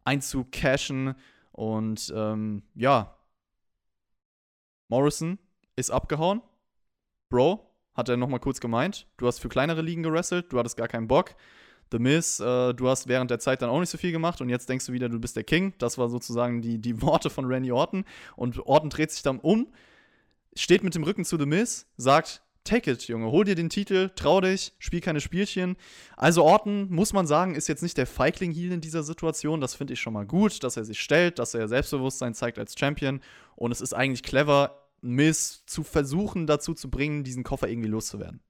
[0.05, 1.17] einzucashen.
[1.51, 3.17] Und ähm, ja,
[4.87, 5.41] Morrison
[5.75, 6.41] ist abgehauen.
[7.31, 9.07] Bro, hat er nochmal kurz gemeint.
[9.17, 11.35] Du hast für kleinere Ligen gewrestelt, du hattest gar keinen Bock.
[11.93, 14.49] The Miz, äh, du hast während der Zeit dann auch nicht so viel gemacht und
[14.49, 15.75] jetzt denkst du wieder, du bist der King.
[15.79, 18.05] Das war sozusagen die, die Worte von Randy Orton.
[18.37, 19.69] Und Orton dreht sich dann um,
[20.57, 24.11] steht mit dem Rücken zu The Miz, sagt, take it, Junge, hol dir den Titel,
[24.17, 25.77] trau dich, spiel keine Spielchen.
[26.17, 29.61] Also Orton, muss man sagen, ist jetzt nicht der Feigling-Heel in dieser Situation.
[29.61, 32.75] Das finde ich schon mal gut, dass er sich stellt, dass er Selbstbewusstsein zeigt als
[32.79, 33.21] Champion.
[33.55, 38.41] Und es ist eigentlich clever, Miss zu versuchen, dazu zu bringen, diesen Koffer irgendwie loszuwerden.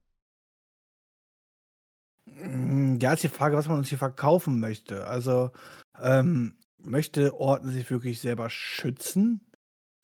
[2.26, 5.06] Mm, Ja, ist die Frage, was man uns hier verkaufen möchte.
[5.06, 5.50] Also,
[6.00, 9.40] ähm, möchte Orton sich wirklich selber schützen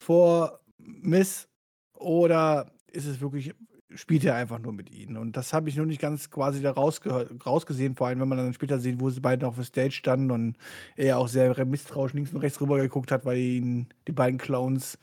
[0.03, 1.49] vor Miss
[1.93, 3.53] oder ist es wirklich,
[3.95, 5.17] spielt er einfach nur mit ihnen?
[5.17, 8.53] Und das habe ich noch nicht ganz quasi da rausgesehen, vor allem wenn man dann
[8.53, 10.57] später sieht, wo sie beide auf der Stage standen und
[10.95, 14.97] er auch sehr misstrauisch links und rechts rüber geguckt hat, weil ihn die beiden Clowns,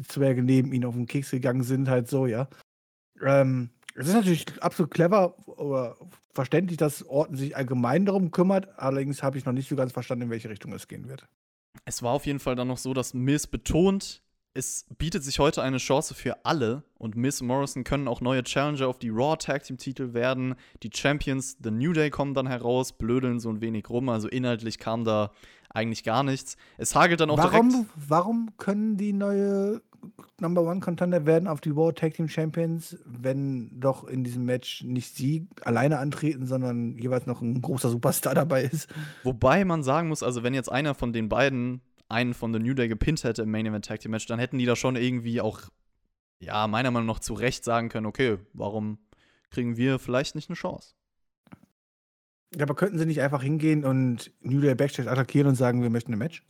[0.00, 2.48] die Zwerge neben ihn auf den Keks gegangen sind, halt so, ja.
[3.22, 5.96] Ähm, es ist natürlich absolut clever oder
[6.32, 8.78] verständlich, dass Orton sich allgemein darum kümmert.
[8.78, 11.26] Allerdings habe ich noch nicht so ganz verstanden, in welche Richtung es gehen wird.
[11.84, 14.22] Es war auf jeden Fall dann noch so, dass Miz betont,
[14.54, 18.88] es bietet sich heute eine Chance für alle und und Morrison können auch neue Challenger
[18.88, 20.54] auf die Raw Tag Team Titel werden.
[20.82, 24.78] Die Champions, The New Day kommen dann heraus, blödeln so ein wenig rum, also inhaltlich
[24.78, 25.30] kam da
[25.68, 26.56] eigentlich gar nichts.
[26.78, 27.52] Es hagelt dann auch direkt.
[27.54, 29.82] Warum, warum können die neue
[30.40, 34.82] Number One Contender werden auf die World Tag Team Champions, wenn doch in diesem Match
[34.82, 38.88] nicht sie alleine antreten, sondern jeweils noch ein großer Superstar dabei ist?
[39.22, 42.74] Wobei man sagen muss, also wenn jetzt einer von den beiden einen von The New
[42.74, 45.40] Day gepinnt hätte im Main Event Tag Team Match, dann hätten die da schon irgendwie
[45.40, 45.60] auch,
[46.40, 48.98] ja, meiner Meinung nach zu Recht sagen können, okay, warum
[49.50, 50.94] kriegen wir vielleicht nicht eine Chance?
[52.54, 55.90] Ja, aber könnten sie nicht einfach hingehen und New Day Backstage attackieren und sagen, wir
[55.90, 56.44] möchten ein Match?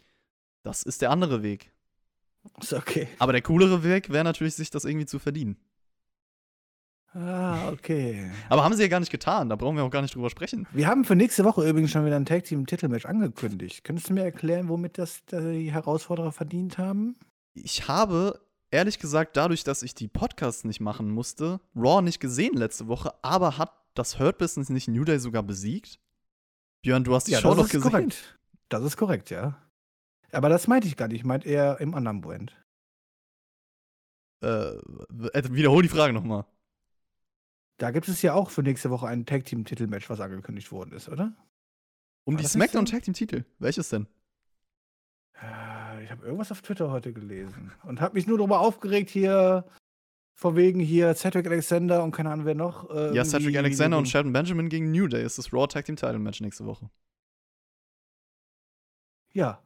[0.62, 1.72] Das ist der andere Weg.
[2.61, 3.09] Ist okay.
[3.18, 5.57] Aber der coolere Weg wäre natürlich, sich das irgendwie zu verdienen.
[7.12, 8.30] Ah, okay.
[8.49, 10.68] Aber haben sie ja gar nicht getan, da brauchen wir auch gar nicht drüber sprechen.
[10.72, 13.82] Wir haben für nächste Woche übrigens schon wieder ein Tag Team Titelmatch angekündigt.
[13.82, 17.16] Könntest du mir erklären, womit das die Herausforderer verdient haben?
[17.55, 22.55] Ich habe, ehrlich gesagt, dadurch, dass ich die Podcasts nicht machen musste, Raw nicht gesehen
[22.55, 25.99] letzte Woche, aber hat das Hurt Business nicht New Day sogar besiegt?
[26.82, 27.91] Björn, du hast die Show das doch ist gesehen.
[27.91, 28.38] korrekt.
[28.68, 29.61] Das ist korrekt, ja.
[30.33, 31.18] Aber das meinte ich gar nicht.
[31.20, 32.57] Ich meinte eher im anderen Brand.
[34.43, 34.72] Äh,
[35.51, 36.45] wiederhol die Frage nochmal.
[37.78, 40.93] Da gibt es ja auch für nächste Woche ein Tag Team Titelmatch, was angekündigt worden
[40.93, 41.35] ist, oder?
[42.24, 42.87] Um War die SmackDown?
[42.87, 43.45] Tag Team Titel.
[43.59, 44.07] Welches denn?
[45.35, 49.66] Äh, Ich habe irgendwas auf Twitter heute gelesen und habe mich nur darüber aufgeregt hier,
[50.35, 52.89] vor wegen hier Cedric Alexander und keine Ahnung wer noch.
[52.91, 55.97] äh, Ja, Cedric Alexander und Shelton Benjamin gegen New Day ist das Raw Tag Team
[55.97, 56.89] Title Match nächste Woche.
[59.33, 59.62] Ja.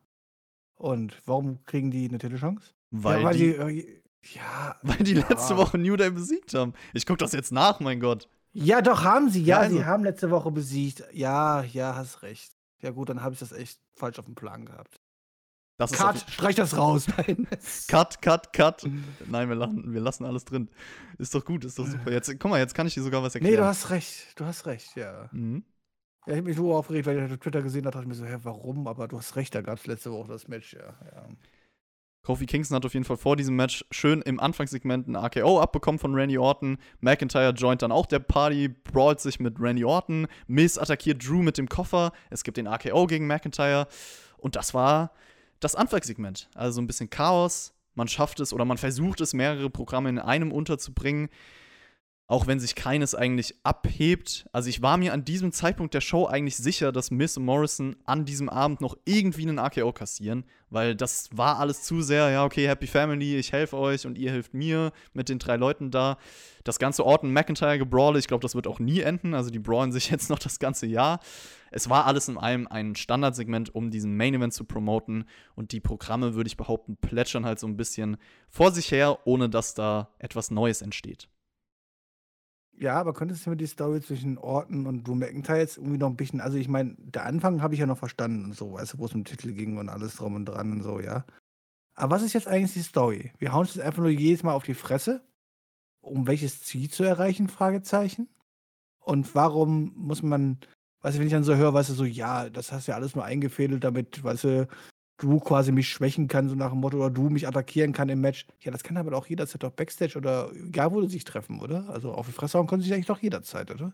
[0.76, 2.72] Und warum kriegen die eine Titelchance?
[2.90, 4.00] Weil, ja, weil die, die, äh,
[4.34, 5.56] ja, weil die letzte Ja.
[5.58, 6.72] Woche New Day besiegt haben.
[6.92, 8.28] Ich guck das jetzt nach, mein Gott.
[8.52, 9.42] ja, doch haben sie.
[9.42, 11.04] Ja, Ja, also- sie haben letzte Woche besiegt.
[11.12, 12.52] Ja, ja, hast recht.
[12.80, 15.00] Ja gut, dann habe ich das echt falsch auf dem Plan gehabt.
[15.76, 17.06] Das ist Cut, auf- streich das raus.
[17.16, 17.48] Nein.
[17.88, 18.84] Cut, cut, cut.
[19.26, 20.68] Nein, wir lassen, wir lassen alles drin.
[21.18, 22.12] Ist doch gut, ist doch super.
[22.12, 23.54] Jetzt, guck mal, jetzt kann ich dir sogar was erklären.
[23.54, 24.38] Nee, du hast recht.
[24.38, 25.28] Du hast recht, ja.
[25.32, 25.64] Mhm.
[26.26, 28.14] Ja, ich habe mich so aufgeregt, weil ich auf Twitter gesehen habe, dachte ich mir
[28.14, 28.86] so, hä, warum?
[28.88, 30.94] Aber du hast recht, da gab es letzte Woche das Match, ja.
[31.14, 31.28] ja.
[32.22, 35.98] Kofi Kingston hat auf jeden Fall vor diesem Match schön im Anfangssegment ein AKO abbekommen
[35.98, 36.78] von Randy Orton.
[37.00, 40.26] McIntyre joint dann auch der Party, brawlt sich mit Randy Orton.
[40.46, 42.12] Miz attackiert Drew mit dem Koffer.
[42.30, 43.86] Es gibt den AKO gegen McIntyre.
[44.38, 45.12] Und das war
[45.60, 46.48] das Anfangssegment.
[46.54, 47.74] Also so ein bisschen Chaos.
[47.94, 51.28] Man schafft es oder man versucht es, mehrere Programme in einem unterzubringen.
[52.26, 54.46] Auch wenn sich keines eigentlich abhebt.
[54.50, 58.24] Also ich war mir an diesem Zeitpunkt der Show eigentlich sicher, dass Miss Morrison an
[58.24, 62.66] diesem Abend noch irgendwie einen AKO kassieren, weil das war alles zu sehr, ja, okay,
[62.66, 66.16] Happy Family, ich helfe euch und ihr helft mir mit den drei Leuten da.
[66.64, 69.92] Das ganze Orton McIntyre gebrawle, ich glaube, das wird auch nie enden, also die brawlen
[69.92, 71.20] sich jetzt noch das ganze Jahr.
[71.70, 75.24] Es war alles in allem ein Standardsegment, um diesen Main Event zu promoten
[75.56, 78.16] und die Programme, würde ich behaupten, plätschern halt so ein bisschen
[78.48, 81.28] vor sich her, ohne dass da etwas Neues entsteht.
[82.78, 86.08] Ja, aber könntest du mir die Story zwischen Orton und Drew McIntyre jetzt irgendwie noch
[86.08, 88.94] ein bisschen, also ich meine, der Anfang habe ich ja noch verstanden und so, weißt
[88.94, 91.24] du, wo es um Titel ging und alles drum und dran und so, ja.
[91.94, 93.32] Aber was ist jetzt eigentlich die Story?
[93.38, 95.24] Wir hauen uns jetzt einfach nur jedes Mal auf die Fresse,
[96.00, 98.28] um welches Ziel zu erreichen, Fragezeichen.
[98.98, 100.58] Und warum muss man,
[101.02, 102.96] weißt du, wenn ich dann so höre, weißt du, so, ja, das hast du ja
[102.96, 104.68] alles nur eingefädelt, damit, weißt du,
[105.18, 108.20] du quasi mich schwächen kann, so nach dem Motto, oder du mich attackieren kann im
[108.20, 108.46] Match.
[108.60, 111.88] Ja, das kann aber auch jederzeit doch Backstage oder egal, wo sie sich treffen, oder?
[111.88, 113.92] Also auf die Fresse hauen können sie sich eigentlich doch jederzeit, oder?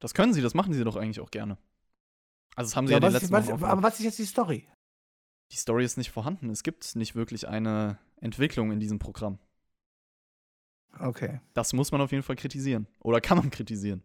[0.00, 1.58] Das können sie, das machen sie doch eigentlich auch gerne.
[2.56, 4.24] Also das haben sie ja, Ja, die was, letzten auch aber was ist jetzt die
[4.24, 4.66] Story?
[5.50, 6.50] Die Story ist nicht vorhanden.
[6.50, 9.38] Es gibt nicht wirklich eine Entwicklung in diesem Programm.
[10.98, 11.40] Okay.
[11.52, 12.86] Das muss man auf jeden Fall kritisieren.
[13.00, 14.02] Oder kann man kritisieren.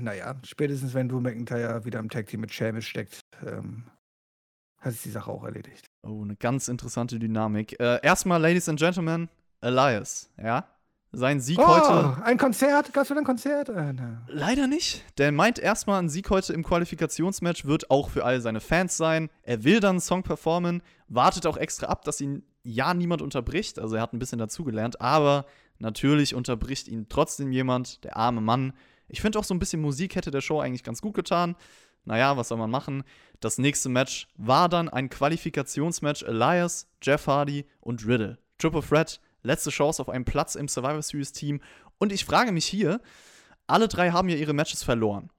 [0.00, 3.86] Naja, spätestens wenn Drew McIntyre wieder im Tag Team mit Sheamus steckt, ähm,
[4.80, 5.86] hat sich die Sache auch erledigt.
[6.02, 7.78] Oh, eine ganz interessante Dynamik.
[7.78, 9.28] Äh, erstmal, Ladies and Gentlemen,
[9.60, 10.66] Elias, ja?
[11.12, 12.16] Sein Sieg heute.
[12.16, 12.92] Oh, ein Konzert?
[12.92, 13.68] Gab's wieder ein Konzert?
[13.68, 13.94] Äh.
[14.28, 15.02] Leider nicht.
[15.18, 19.28] Der meint erstmal, ein Sieg heute im Qualifikationsmatch wird auch für all seine Fans sein.
[19.42, 23.80] Er will dann einen Song performen, wartet auch extra ab, dass ihn ja niemand unterbricht.
[23.80, 25.46] Also er hat ein bisschen dazugelernt, aber
[25.80, 28.72] natürlich unterbricht ihn trotzdem jemand, der arme Mann.
[29.08, 31.56] Ich finde auch so ein bisschen Musik hätte der Show eigentlich ganz gut getan.
[32.04, 33.04] Naja, was soll man machen?
[33.40, 38.38] Das nächste Match war dann ein Qualifikationsmatch Elias, Jeff Hardy und Riddle.
[38.58, 41.60] Triple Threat, letzte Chance auf einen Platz im Survivor Series Team.
[41.98, 43.00] Und ich frage mich hier,
[43.66, 45.30] alle drei haben ja ihre Matches verloren.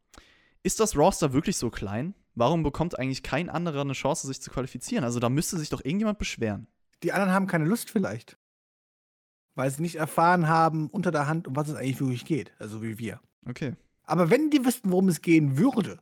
[0.64, 2.14] Ist das Roster wirklich so klein?
[2.36, 5.04] Warum bekommt eigentlich kein anderer eine Chance, sich zu qualifizieren?
[5.04, 6.68] Also da müsste sich doch irgendjemand beschweren.
[7.04, 8.38] Die anderen haben keine Lust vielleicht.
[9.56, 12.54] Weil sie nicht erfahren haben unter der Hand, um was es eigentlich wirklich geht.
[12.60, 13.20] Also wie wir.
[13.48, 13.76] Okay.
[14.04, 16.00] Aber wenn die wüssten, worum es gehen würde,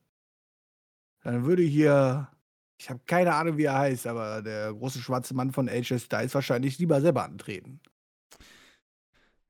[1.24, 2.30] dann würde hier,
[2.78, 6.34] ich habe keine Ahnung, wie er heißt, aber der große schwarze Mann von AJ Styles
[6.34, 7.82] wahrscheinlich lieber selber antreten.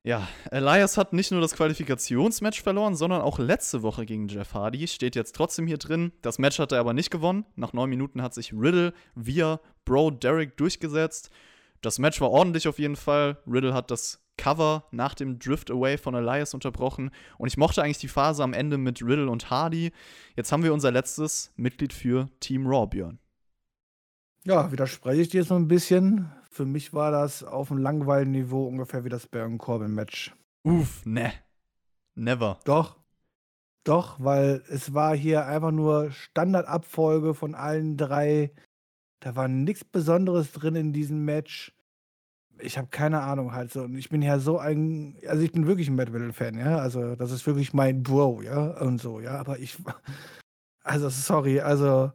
[0.04, 4.88] Ja, Elias hat nicht nur das Qualifikationsmatch verloren, sondern auch letzte Woche gegen Jeff Hardy.
[4.88, 6.14] Steht jetzt trotzdem hier drin.
[6.22, 7.46] Das Match hat er aber nicht gewonnen.
[7.56, 11.30] Nach neun Minuten hat sich Riddle via Bro Derek durchgesetzt.
[11.82, 13.38] Das Match war ordentlich auf jeden Fall.
[13.46, 17.12] Riddle hat das Cover nach dem Drift Away von Elias unterbrochen.
[17.38, 19.92] Und ich mochte eigentlich die Phase am Ende mit Riddle und Hardy.
[20.38, 23.20] Jetzt haben wir unser letztes Mitglied für Team Raw, Björn.
[24.46, 26.32] Ja, widerspreche ich dir so ein bisschen.
[26.50, 30.34] Für mich war das auf einem langweiligen Niveau ungefähr wie das Baron Corbin-Match.
[30.64, 31.34] Uff, ne.
[32.16, 32.60] Never.
[32.64, 32.96] Doch.
[33.84, 38.52] Doch, weil es war hier einfach nur Standardabfolge von allen drei.
[39.20, 41.74] Da war nichts Besonderes drin in diesem Match.
[42.62, 43.84] Ich habe keine Ahnung halt so.
[43.84, 46.78] Und ich bin ja so ein, also ich bin wirklich ein Mad Metal-Fan, ja.
[46.78, 48.80] Also das ist wirklich mein Bro, ja.
[48.82, 49.39] Und so, ja.
[49.39, 49.78] Aber ich,
[50.84, 52.12] also sorry, also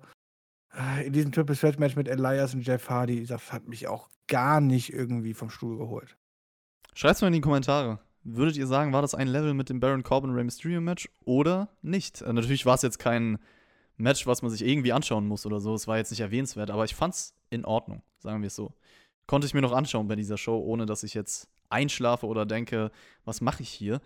[0.76, 4.08] äh, in diesem Triple Threat Match mit Elias und Jeff Hardy, das hat mich auch
[4.26, 6.16] gar nicht irgendwie vom Stuhl geholt.
[6.94, 7.98] Schreibt's mal in die Kommentare.
[8.22, 11.68] Würdet ihr sagen, war das ein Level mit dem Baron Corbin Rey Mysterio Match oder
[11.82, 12.22] nicht?
[12.22, 13.38] Äh, natürlich war es jetzt kein
[13.96, 15.74] Match, was man sich irgendwie anschauen muss oder so.
[15.74, 18.72] Es war jetzt nicht erwähnenswert, aber ich fand's in Ordnung, sagen wir es so.
[19.26, 22.90] Konnte ich mir noch anschauen bei dieser Show, ohne dass ich jetzt einschlafe oder denke,
[23.24, 24.00] was mache ich hier?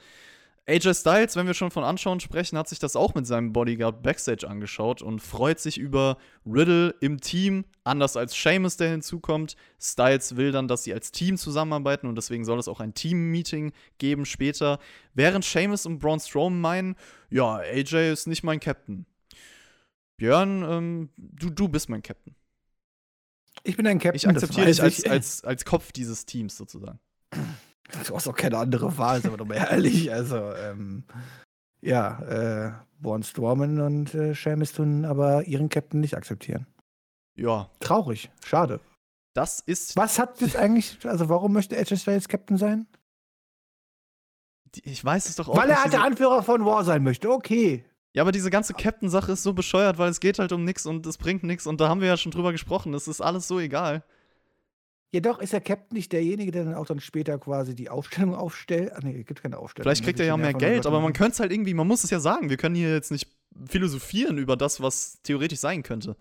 [0.68, 4.02] AJ Styles, wenn wir schon von Anschauen sprechen, hat sich das auch mit seinem Bodyguard
[4.02, 9.56] Backstage angeschaut und freut sich über Riddle im Team, anders als Sheamus, der hinzukommt.
[9.80, 13.72] Styles will dann, dass sie als Team zusammenarbeiten und deswegen soll es auch ein Team-Meeting
[13.96, 14.78] geben später.
[15.14, 16.96] Während Sheamus und Braun Strowman meinen,
[17.30, 19.06] ja, AJ ist nicht mein Captain.
[20.18, 22.34] Björn, ähm, du, du bist mein Captain.
[23.64, 24.16] Ich bin ein Captain.
[24.16, 26.98] Ich akzeptiere das dich als, als, als Kopf dieses Teams sozusagen.
[27.30, 30.12] Du hast auch keine andere Wahl, sind wir doch mal ehrlich.
[30.12, 31.04] Also, ähm,
[31.80, 36.66] ja, äh, Born Strowman und äh, Sheamus tun aber ihren Captain nicht akzeptieren.
[37.36, 37.70] Ja.
[37.80, 38.80] Traurig, schade.
[39.34, 39.96] Das ist.
[39.96, 42.86] Was hat jetzt eigentlich, also warum möchte AJ Styles Captain sein?
[44.82, 45.76] Ich weiß es doch auch Weil nicht.
[45.76, 47.84] er halt der Anführer von War sein möchte, okay.
[48.18, 51.06] Ja, aber diese ganze Captain-Sache ist so bescheuert, weil es geht halt um nichts und
[51.06, 52.92] es bringt nichts und da haben wir ja schon drüber gesprochen.
[52.92, 54.02] Es ist alles so egal.
[55.12, 58.90] Jedoch ist der Captain nicht derjenige, der dann auch dann später quasi die Aufstellung aufstellt.
[58.92, 59.84] Ach nee, es gibt keine Aufstellung.
[59.84, 62.10] Vielleicht kriegt er ja mehr Geld, aber man könnte es halt irgendwie, man muss es
[62.10, 62.50] ja sagen.
[62.50, 63.30] Wir können hier jetzt nicht
[63.66, 66.16] philosophieren über das, was theoretisch sein könnte.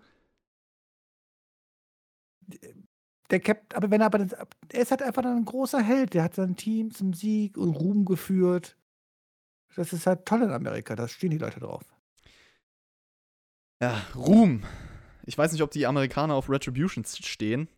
[3.30, 6.14] Der Captain, aber wenn er aber, er ist halt einfach ein großer Held.
[6.14, 8.77] Der hat sein Team zum Sieg und Ruhm geführt.
[9.76, 11.84] Das ist halt toll in Amerika, da stehen die Leute drauf.
[13.80, 14.64] Ja, Ruhm.
[15.24, 17.68] Ich weiß nicht, ob die Amerikaner auf Retribution stehen.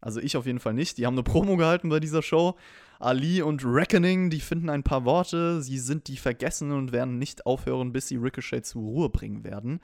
[0.00, 0.98] Also ich auf jeden Fall nicht.
[0.98, 2.56] Die haben eine Promo gehalten bei dieser Show.
[3.00, 5.62] Ali und Reckoning, die finden ein paar Worte.
[5.62, 9.80] Sie sind die Vergessenen und werden nicht aufhören, bis sie Ricochet zur Ruhe bringen werden.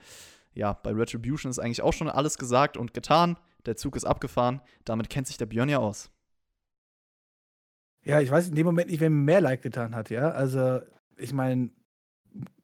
[0.53, 3.37] Ja, bei Retribution ist eigentlich auch schon alles gesagt und getan.
[3.65, 4.61] Der Zug ist abgefahren.
[4.85, 6.09] Damit kennt sich der Björn ja aus.
[8.03, 10.29] Ja, ich weiß in dem Moment nicht, wer mir mehr Leid getan hat, ja.
[10.29, 10.79] Also,
[11.17, 11.69] ich meine,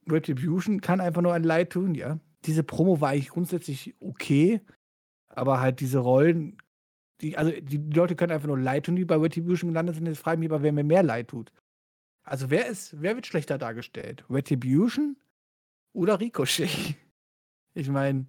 [0.09, 2.19] Retribution kann einfach nur ein Leid tun, ja.
[2.45, 4.61] Diese Promo war eigentlich grundsätzlich okay,
[5.27, 6.57] aber halt diese Rollen
[7.21, 10.07] die, also die Leute können einfach nur leid tun, die bei Retribution gelandet sind.
[10.07, 11.51] Jetzt frage ich mich aber, wer mir mehr leid tut.
[12.23, 14.25] Also wer ist, wer wird schlechter dargestellt?
[14.29, 15.17] Retribution
[15.93, 16.95] oder Ricochet?
[17.73, 18.27] Ich meine,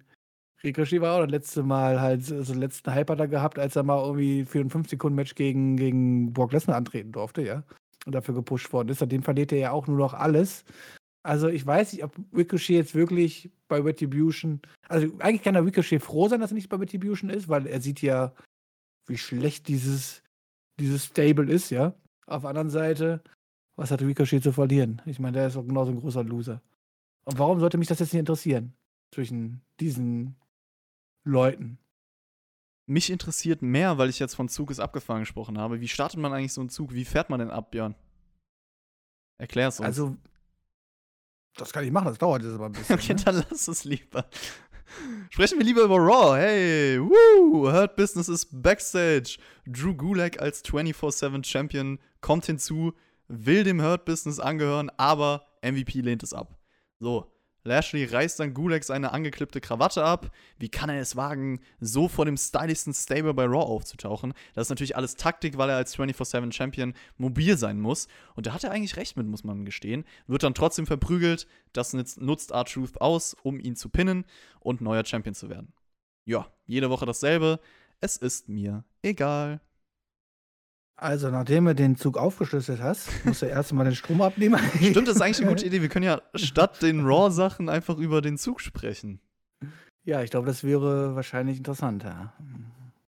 [0.63, 3.83] Ricochet war auch das letzte Mal halt so den letzten Hyper da gehabt, als er
[3.83, 7.65] mal irgendwie für ein 5-Sekunden-Match gegen, gegen Brock Lesnar antreten durfte, ja.
[8.05, 8.99] Dafür gepusht worden ist.
[8.99, 10.65] Seitdem verliert er ja auch nur noch alles.
[11.23, 14.61] Also ich weiß nicht, ob Ricochet jetzt wirklich bei Retribution.
[14.89, 17.79] Also eigentlich kann der Ricochet froh sein, dass er nicht bei Retribution ist, weil er
[17.79, 18.33] sieht ja
[19.07, 20.21] wie schlecht dieses,
[20.79, 21.93] dieses Stable ist, ja.
[22.27, 23.21] Auf der anderen Seite,
[23.75, 25.01] was hat Ricochet zu verlieren?
[25.05, 26.61] Ich meine, der ist auch genauso ein großer Loser.
[27.25, 28.73] Und warum sollte mich das jetzt nicht interessieren?
[29.13, 30.35] Zwischen diesen
[31.25, 31.77] Leuten.
[32.85, 35.79] Mich interessiert mehr, weil ich jetzt von Zug ist abgefahren gesprochen habe.
[35.79, 36.93] Wie startet man eigentlich so einen Zug?
[36.93, 37.95] Wie fährt man denn ab, Björn?
[39.37, 39.87] Erklär es uns.
[39.87, 40.17] Also,
[41.55, 42.95] das kann ich machen, das dauert jetzt aber ein bisschen.
[42.99, 43.21] okay, ne?
[43.23, 44.25] dann lass es lieber.
[45.29, 46.37] Sprechen wir lieber über Raw.
[46.37, 47.71] Hey, woo!
[47.71, 49.37] Hurt Business ist backstage.
[49.65, 52.93] Drew Gulak als 24-7 Champion kommt hinzu,
[53.27, 56.59] will dem Hurt Business angehören, aber MVP lehnt es ab.
[56.99, 57.32] So,
[57.63, 60.31] Lashley reißt dann Gulak seine angeklippte Krawatte ab.
[60.57, 64.33] Wie kann er es wagen, so vor dem stylischsten Stable bei Raw aufzutauchen?
[64.53, 68.07] Das ist natürlich alles Taktik, weil er als 24-7 Champion mobil sein muss.
[68.35, 70.03] Und da hat er eigentlich recht mit, muss man gestehen.
[70.27, 71.47] Wird dann trotzdem verprügelt.
[71.71, 74.25] Das nutzt R-Truth aus, um ihn zu pinnen
[74.59, 75.73] und neuer Champion zu werden.
[76.25, 77.59] Ja, jede Woche dasselbe.
[78.01, 79.61] Es ist mir egal.
[80.95, 84.59] Also, nachdem du den Zug aufgeschlüsselt hast, musst du erst mal den Strom abnehmen.
[84.75, 85.81] Stimmt, das ist eigentlich eine gute Idee.
[85.81, 89.19] Wir können ja statt den Raw-Sachen einfach über den Zug sprechen.
[90.05, 92.33] Ja, ich glaube, das wäre wahrscheinlich interessanter.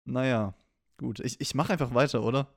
[0.04, 0.54] Naja,
[0.96, 1.20] gut.
[1.20, 2.48] Ich, ich mache einfach weiter, oder?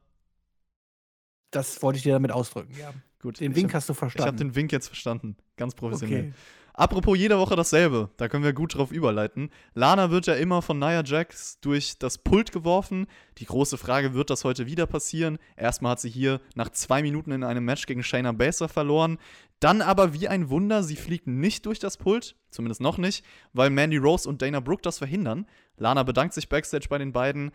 [1.51, 2.93] Das wollte ich dir damit ausdrücken, ja.
[3.21, 3.39] Gut.
[3.39, 4.23] Den Wink hab, hast du verstanden.
[4.23, 5.35] Ich habe den Wink jetzt verstanden.
[5.57, 6.19] Ganz professionell.
[6.19, 6.33] Okay.
[6.73, 9.49] Apropos jede Woche dasselbe, da können wir gut drauf überleiten.
[9.73, 13.07] Lana wird ja immer von Nia Jax durch das Pult geworfen.
[13.37, 15.37] Die große Frage, wird das heute wieder passieren?
[15.57, 19.17] Erstmal hat sie hier nach zwei Minuten in einem Match gegen Shayna Baszler verloren.
[19.59, 23.69] Dann aber wie ein Wunder, sie fliegt nicht durch das Pult, zumindest noch nicht, weil
[23.69, 25.45] Mandy Rose und Dana Brooke das verhindern.
[25.77, 27.51] Lana bedankt sich backstage bei den beiden.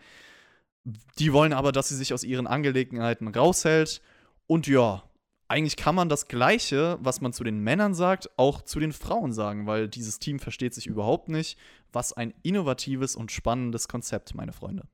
[1.17, 4.01] Die wollen aber, dass sie sich aus ihren Angelegenheiten raushält.
[4.45, 5.03] Und ja,
[5.47, 9.31] eigentlich kann man das Gleiche, was man zu den Männern sagt, auch zu den Frauen
[9.31, 11.57] sagen, weil dieses Team versteht sich überhaupt nicht.
[11.91, 14.87] Was ein innovatives und spannendes Konzept, meine Freunde.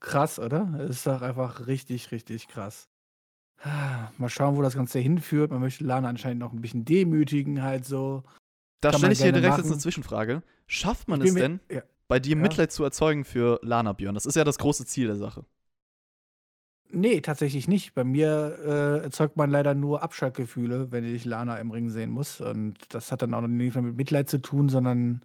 [0.00, 0.80] Krass, oder?
[0.80, 2.88] Es ist doch einfach richtig, richtig krass.
[4.18, 5.50] Mal schauen, wo das Ganze hinführt.
[5.50, 8.24] Man möchte Lana anscheinend noch ein bisschen demütigen, halt so.
[8.80, 9.62] Da stelle ich dir direkt machen.
[9.62, 10.42] jetzt eine Zwischenfrage.
[10.66, 11.82] Schafft man es denn, ja.
[12.08, 12.42] bei dir ja.
[12.42, 14.14] Mitleid zu erzeugen für Lana Björn?
[14.14, 15.44] Das ist ja das große Ziel der Sache.
[16.94, 17.94] Nee, tatsächlich nicht.
[17.94, 22.40] Bei mir äh, erzeugt man leider nur Abschaltgefühle, wenn ich Lana im Ring sehen muss.
[22.42, 25.24] Und das hat dann auch nicht mehr mit Mitleid zu tun, sondern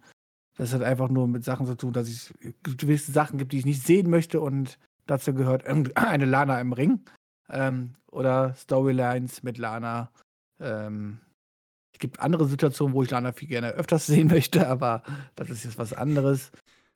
[0.56, 3.66] das hat einfach nur mit Sachen zu tun, dass es gewisse Sachen gibt, die ich
[3.66, 4.40] nicht sehen möchte.
[4.40, 7.00] Und dazu gehört eine Lana im Ring.
[7.50, 10.10] Ähm, oder Storylines mit Lana.
[10.60, 11.20] Ähm,
[11.92, 15.02] es gibt andere Situationen, wo ich Lana viel gerne öfters sehen möchte, aber
[15.34, 16.50] das ist jetzt was anderes.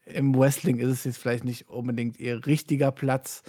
[0.07, 3.43] Im Wrestling ist es jetzt vielleicht nicht unbedingt ihr richtiger Platz.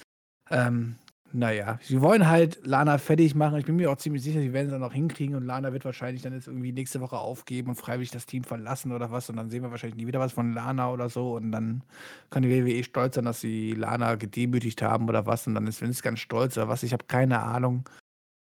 [0.49, 0.95] Ähm,
[1.36, 3.58] naja, sie wollen halt Lana fertig machen.
[3.58, 5.84] Ich bin mir auch ziemlich sicher, sie werden es dann noch hinkriegen und Lana wird
[5.84, 9.32] wahrscheinlich dann jetzt irgendwie nächste Woche aufgeben und freiwillig das Team verlassen oder was.
[9.32, 11.36] Und dann sehen wir wahrscheinlich nie wieder was von Lana oder so.
[11.36, 11.84] Und dann
[12.30, 15.48] kann die WWE stolz sein, dass sie Lana gedemütigt haben oder was.
[15.48, 16.84] Und dann ist Vince ganz stolz oder was.
[16.84, 17.90] Ich habe keine Ahnung.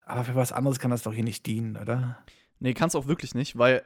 [0.05, 2.19] Aber für was anderes kann das doch hier nicht dienen, oder?
[2.61, 3.85] Nee, kannst auch wirklich nicht, weil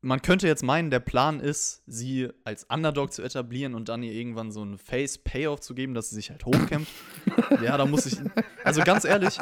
[0.00, 4.12] man könnte jetzt meinen, der Plan ist, sie als Underdog zu etablieren und dann ihr
[4.12, 6.92] irgendwann so einen Face-Payoff zu geben, dass sie sich halt hochkämpft.
[7.62, 8.16] ja, da muss ich.
[8.62, 9.38] Also ganz ehrlich,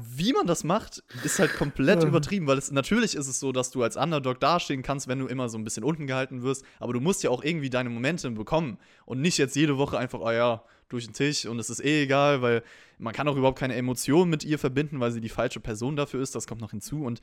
[0.00, 3.70] wie man das macht, ist halt komplett übertrieben, weil es natürlich ist es so, dass
[3.70, 6.92] du als Underdog dastehen kannst, wenn du immer so ein bisschen unten gehalten wirst, aber
[6.92, 10.30] du musst ja auch irgendwie deine Momente bekommen und nicht jetzt jede Woche einfach, oh
[10.30, 12.62] ja, durch den Tisch und es ist eh egal, weil
[12.98, 16.22] man kann auch überhaupt keine Emotionen mit ihr verbinden, weil sie die falsche Person dafür
[16.22, 16.34] ist.
[16.34, 17.20] Das kommt noch hinzu und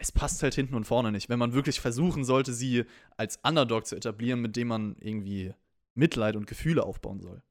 [0.00, 1.28] es passt halt hinten und vorne nicht.
[1.28, 2.84] Wenn man wirklich versuchen sollte, sie
[3.18, 5.52] als Underdog zu etablieren, mit dem man irgendwie
[5.94, 7.42] Mitleid und Gefühle aufbauen soll.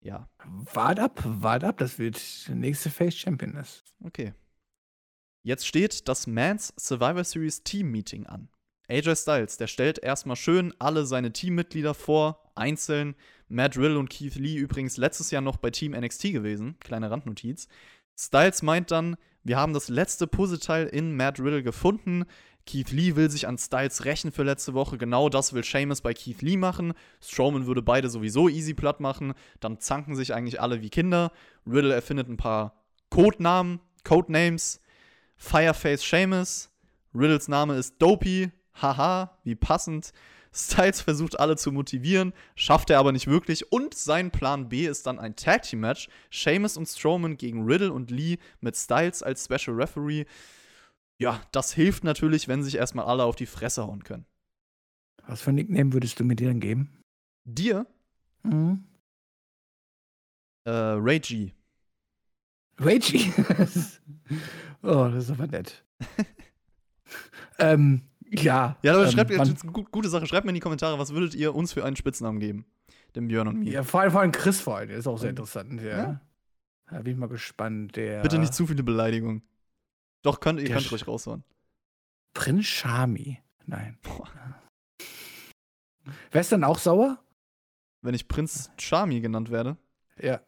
[0.00, 0.28] Ja.
[0.72, 3.82] Wart ab, wart ab, das wird der nächste Face Champion ist.
[4.04, 4.32] Okay.
[5.42, 8.48] Jetzt steht das Mans Survivor Series Team Meeting an.
[8.88, 13.16] AJ Styles, der stellt erstmal schön alle seine Teammitglieder vor, einzeln.
[13.48, 16.78] Matt Rill und Keith Lee übrigens letztes Jahr noch bei Team NXT gewesen.
[16.78, 17.66] Kleine Randnotiz.
[18.16, 22.24] Styles meint dann, wir haben das letzte Puzzleteil in Matt Riddle gefunden.
[22.66, 24.98] Keith Lee will sich an Styles rächen für letzte Woche.
[24.98, 26.92] Genau das will Seamus bei Keith Lee machen.
[27.22, 29.32] Strowman würde beide sowieso easy platt machen.
[29.60, 31.32] Dann zanken sich eigentlich alle wie Kinder.
[31.66, 34.80] Riddle erfindet ein paar Codenamen, Codenames.
[35.36, 36.70] Fireface Seamus.
[37.14, 38.50] Riddles Name ist Dopey.
[38.74, 40.12] Haha, wie passend.
[40.52, 43.70] Styles versucht alle zu motivieren, schafft er aber nicht wirklich.
[43.72, 46.08] Und sein Plan B ist dann ein Tag Team Match.
[46.30, 50.24] Sheamus und Strowman gegen Riddle und Lee mit Styles als Special Referee.
[51.18, 54.26] Ja, das hilft natürlich, wenn sich erstmal alle auf die Fresse hauen können.
[55.26, 57.02] Was für ein Nickname würdest du mir dir dann geben?
[57.44, 57.86] Dir?
[58.42, 58.84] Mhm.
[60.64, 61.52] Äh, Ray G.
[62.78, 63.32] Ray G?
[64.82, 65.84] oh, das ist aber nett.
[67.58, 68.76] ähm, ja.
[68.82, 70.26] Ja, aber ähm, schreibt, man- ist gu- gute Sache.
[70.26, 72.66] Schreibt mir in die Kommentare, was würdet ihr uns für einen Spitznamen geben?
[73.16, 73.72] Dem Björn und mir.
[73.72, 75.80] Ja, vor allem, vor allem Chris vor allem, der ist auch sehr interessant.
[75.80, 75.88] Ja.
[75.88, 76.20] Ja.
[76.90, 77.96] Da bin ich mal gespannt.
[77.96, 79.42] Der Bitte nicht zu viele Beleidigungen.
[80.22, 81.44] Doch, könnt, ihr könnt ruhig raushauen.
[82.34, 83.38] Prinz Shami.
[83.66, 83.98] Nein.
[84.02, 84.28] Boah.
[86.30, 87.18] Wär's dann auch sauer?
[88.02, 89.76] Wenn ich Prinz Charmy genannt werde,
[90.20, 90.40] Ja.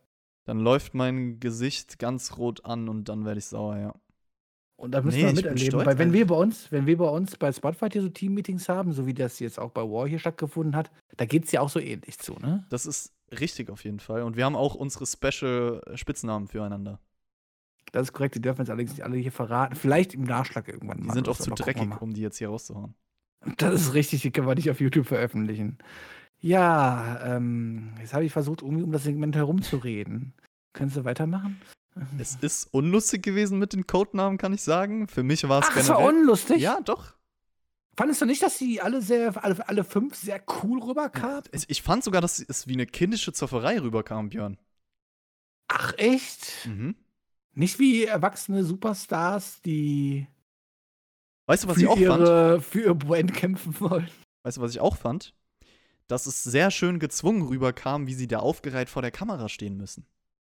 [0.45, 3.95] dann läuft mein Gesicht ganz rot an und dann werde ich sauer, ja.
[4.81, 5.59] Und da müssen Nee, wir miterleben.
[5.67, 6.19] stolz, Weil wenn Alter.
[6.19, 9.13] wir bei uns, wenn wir bei uns bei Spotfight hier so Team-Meetings haben, so wie
[9.13, 12.35] das jetzt auch bei War hier stattgefunden hat, da geht's ja auch so ähnlich zu,
[12.41, 12.65] ne?
[12.71, 14.23] Das ist richtig auf jeden Fall.
[14.23, 16.99] Und wir haben auch unsere Special Spitznamen füreinander.
[17.93, 19.75] Das ist korrekt, die dürfen jetzt allerdings nicht alle hier verraten.
[19.77, 22.49] Vielleicht im Nachschlag irgendwann Die mal sind oder auch zu dreckig, um die jetzt hier
[22.49, 22.95] rauszuhauen.
[23.59, 25.77] Das ist richtig, die können wir nicht auf YouTube veröffentlichen.
[26.41, 30.33] Ja, ähm, jetzt habe ich versucht, irgendwie um das Segment herumzureden.
[30.73, 31.61] Können Sie weitermachen?
[32.19, 35.07] Es ist unlustig gewesen mit den Codenamen, kann ich sagen.
[35.09, 36.21] Für mich war es Ach, es war generell.
[36.21, 36.61] unlustig.
[36.61, 37.15] Ja, doch.
[37.97, 41.43] Fandest du nicht, dass die alle sehr, alle, alle fünf sehr cool rüberkamen?
[41.53, 44.59] Es- Ich fand sogar, dass es wie eine kindische Zofferei rüberkam, Björn.
[45.69, 46.67] Ach, echt?
[46.67, 46.95] Mhm.
[47.53, 50.27] Nicht wie erwachsene Superstars, die
[51.47, 52.21] Weißt du, was ich auch fand?
[52.23, 54.09] ihre, für ihr Brand kämpfen wollen.
[54.45, 55.35] Weißt du, was ich auch fand?
[56.07, 60.07] Dass es sehr schön gezwungen rüberkam, wie sie da aufgereiht vor der Kamera stehen müssen.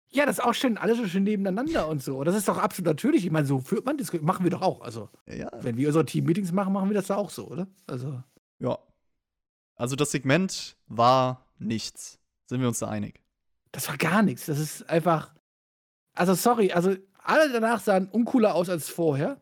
[0.10, 2.24] Ja, das ist auch schön, alle so schön nebeneinander und so.
[2.24, 3.26] Das ist doch absolut natürlich.
[3.26, 4.82] Ich meine, so führt man das, machen wir doch auch.
[4.82, 5.49] Also, Ja.
[5.62, 7.68] wenn wir unsere Team-Meetings machen, machen wir das da auch so, oder?
[7.88, 8.22] Also,
[8.60, 8.78] Ja.
[9.76, 12.20] Also das Segment war nichts.
[12.47, 13.22] Sind wir uns da einig?
[13.74, 14.47] das war gar nichts.
[14.47, 15.36] Das ist einfach.
[16.16, 19.39] Also, sorry, also alle danach sahen uncooler aus als vorher.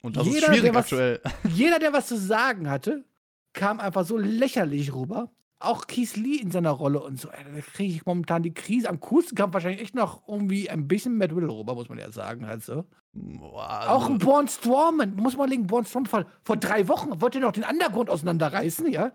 [0.00, 1.20] Und das Jeder, ist schwierig was- aktuell.
[1.48, 3.04] Jeder, der was zu sagen hatte,
[3.52, 5.32] kam einfach so lächerlich rüber.
[5.64, 7.28] Auch Keith Lee in seiner Rolle und so.
[7.28, 8.88] Da kriege ich momentan die Krise.
[8.88, 12.10] Am coolsten kam wahrscheinlich echt noch irgendwie ein bisschen Matt Riddle rüber, muss man ja
[12.10, 12.46] sagen.
[12.46, 12.84] Halt so.
[13.12, 17.20] Boah, Auch ein also, Braun Strowman, muss man legen, Braun Strowman vor, vor drei Wochen
[17.20, 19.12] wollte er noch den Undergrund auseinanderreißen, ja.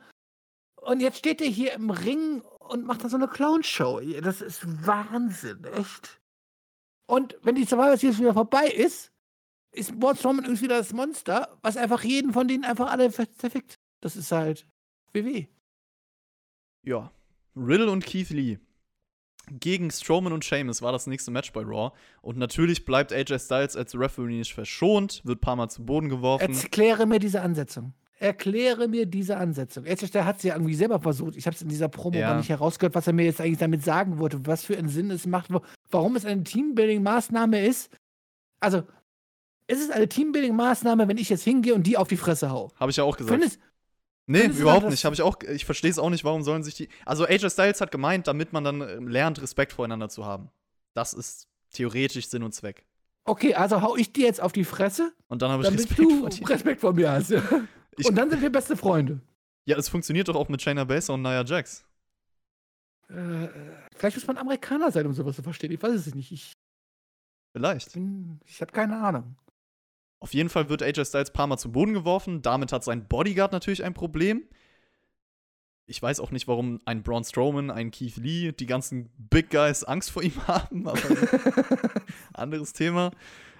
[0.81, 3.99] Und jetzt steht er hier im Ring und macht da so eine Clownshow.
[4.21, 6.21] Das ist Wahnsinn, echt.
[7.07, 9.11] Und wenn die Survivor Series wieder vorbei ist,
[9.71, 13.75] ist Braun Strowman irgendwie wieder das Monster, was einfach jeden von denen einfach alle zerfickt.
[14.01, 14.65] Das ist halt
[15.13, 15.47] WW.
[16.83, 17.11] Ja.
[17.55, 18.57] Riddle und Keith Lee.
[19.51, 21.91] Gegen Strowman und Sheamus war das nächste Match bei Raw.
[22.21, 26.07] Und natürlich bleibt AJ Styles als Referee nicht verschont, wird ein paar Mal zu Boden
[26.09, 26.53] geworfen.
[26.53, 27.93] Erkläre mir diese Ansetzung.
[28.19, 29.85] Erkläre mir diese Ansetzung.
[29.85, 31.35] Jetzt, der hat es ja irgendwie selber versucht.
[31.35, 32.29] Ich habe es in dieser Promo Ja.
[32.31, 35.09] gar nicht herausgehört, was er mir jetzt eigentlich damit sagen wollte, was für einen Sinn
[35.09, 35.49] es macht,
[35.89, 37.89] warum es eine Teambuilding-Maßnahme ist.
[38.59, 38.83] Also,
[39.67, 42.71] ist es eine Teambuilding-Maßnahme, wenn ich jetzt hingehe und die auf die Fresse hau?
[42.75, 43.31] Habe ich ja auch gesagt.
[43.39, 43.59] Findest,
[44.31, 45.05] Nee, Findest überhaupt nicht.
[45.05, 45.37] Habe ich auch.
[45.41, 46.87] Ich verstehe es auch nicht, warum sollen sich die.
[47.05, 50.49] Also AJ Styles hat gemeint, damit man dann ähm, lernt, Respekt voreinander zu haben.
[50.93, 52.85] Das ist theoretisch Sinn und Zweck.
[53.25, 56.19] okay, also hau ich dir jetzt auf die Fresse, Und dann habe ich Respekt du
[56.19, 56.47] vor dir.
[56.49, 57.31] Respekt vor mir hast.
[57.97, 59.19] Ich- und dann sind wir beste Freunde.
[59.65, 61.83] Ja, es funktioniert doch auch mit Shayna Baszler und Nia Jax.
[63.09, 63.47] Äh,
[63.95, 65.71] vielleicht muss man Amerikaner sein, um sowas zu verstehen.
[65.71, 66.31] Ich weiß es nicht.
[66.31, 66.53] Ich,
[67.53, 67.93] Vielleicht.
[67.93, 69.35] bin- ich habe keine Ahnung.
[70.19, 72.41] Auf jeden Fall wird AJ Styles paar Mal zu Boden geworfen.
[72.41, 74.43] Damit hat sein Bodyguard natürlich ein Problem.
[75.85, 79.83] Ich weiß auch nicht, warum ein Braun Strowman, ein Keith Lee, die ganzen Big Guys
[79.83, 80.99] Angst vor ihm haben, aber
[82.33, 83.11] anderes Thema.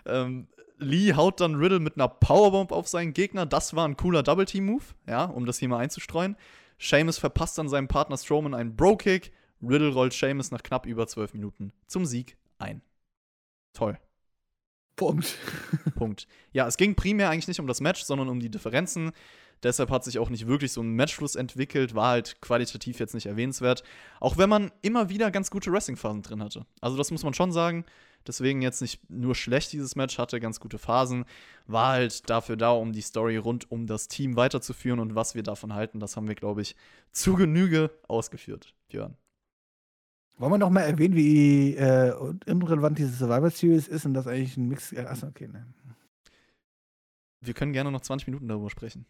[0.06, 3.46] Ähm, Lee haut dann Riddle mit einer Powerbomb auf seinen Gegner.
[3.46, 6.36] Das war ein cooler Double-Team-Move, ja, um das hier mal einzustreuen.
[6.78, 9.34] Seamus verpasst dann seinem Partner Strowman einen Bro-Kick.
[9.62, 12.82] Riddle rollt Seamus nach knapp über zwölf Minuten zum Sieg ein.
[13.74, 14.00] Toll.
[15.00, 15.38] Punkt.
[15.96, 16.28] Punkt.
[16.52, 19.12] Ja, es ging primär eigentlich nicht um das Match, sondern um die Differenzen.
[19.64, 23.26] Deshalb hat sich auch nicht wirklich so ein Matchfluss entwickelt, war halt qualitativ jetzt nicht
[23.26, 23.84] erwähnenswert.
[24.20, 26.66] Auch wenn man immer wieder ganz gute Wrestling-Phasen drin hatte.
[26.82, 27.86] Also, das muss man schon sagen.
[28.28, 31.24] Deswegen jetzt nicht nur schlecht dieses Match, hatte ganz gute Phasen.
[31.66, 35.44] War halt dafür da, um die Story rund um das Team weiterzuführen und was wir
[35.44, 36.02] davon halten.
[36.02, 36.76] Das haben wir, glaube ich,
[37.14, 39.16] zu Genüge ausgeführt, Björn.
[40.40, 42.14] Wollen wir noch mal erwähnen, wie äh,
[42.46, 44.96] irrelevant diese Survivor Series ist und das eigentlich ein Mix.
[44.96, 45.68] Achso, okay, ne.
[47.42, 49.06] Wir können gerne noch 20 Minuten darüber sprechen.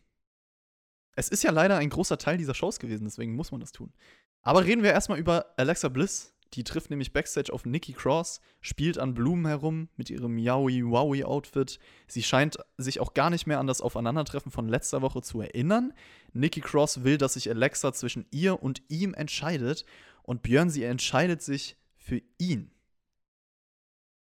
[1.16, 3.94] Es ist ja leider ein großer Teil dieser Shows gewesen, deswegen muss man das tun.
[4.42, 6.34] Aber reden wir erstmal über Alexa Bliss.
[6.56, 11.78] Die trifft nämlich Backstage auf Nikki Cross, spielt an Blumen herum mit ihrem Yowie-Wowie-Outfit.
[12.08, 15.94] Sie scheint sich auch gar nicht mehr an das Aufeinandertreffen von letzter Woche zu erinnern.
[16.34, 19.86] Nikki Cross will, dass sich Alexa zwischen ihr und ihm entscheidet.
[20.30, 22.70] Und Björn, sie entscheidet sich für ihn.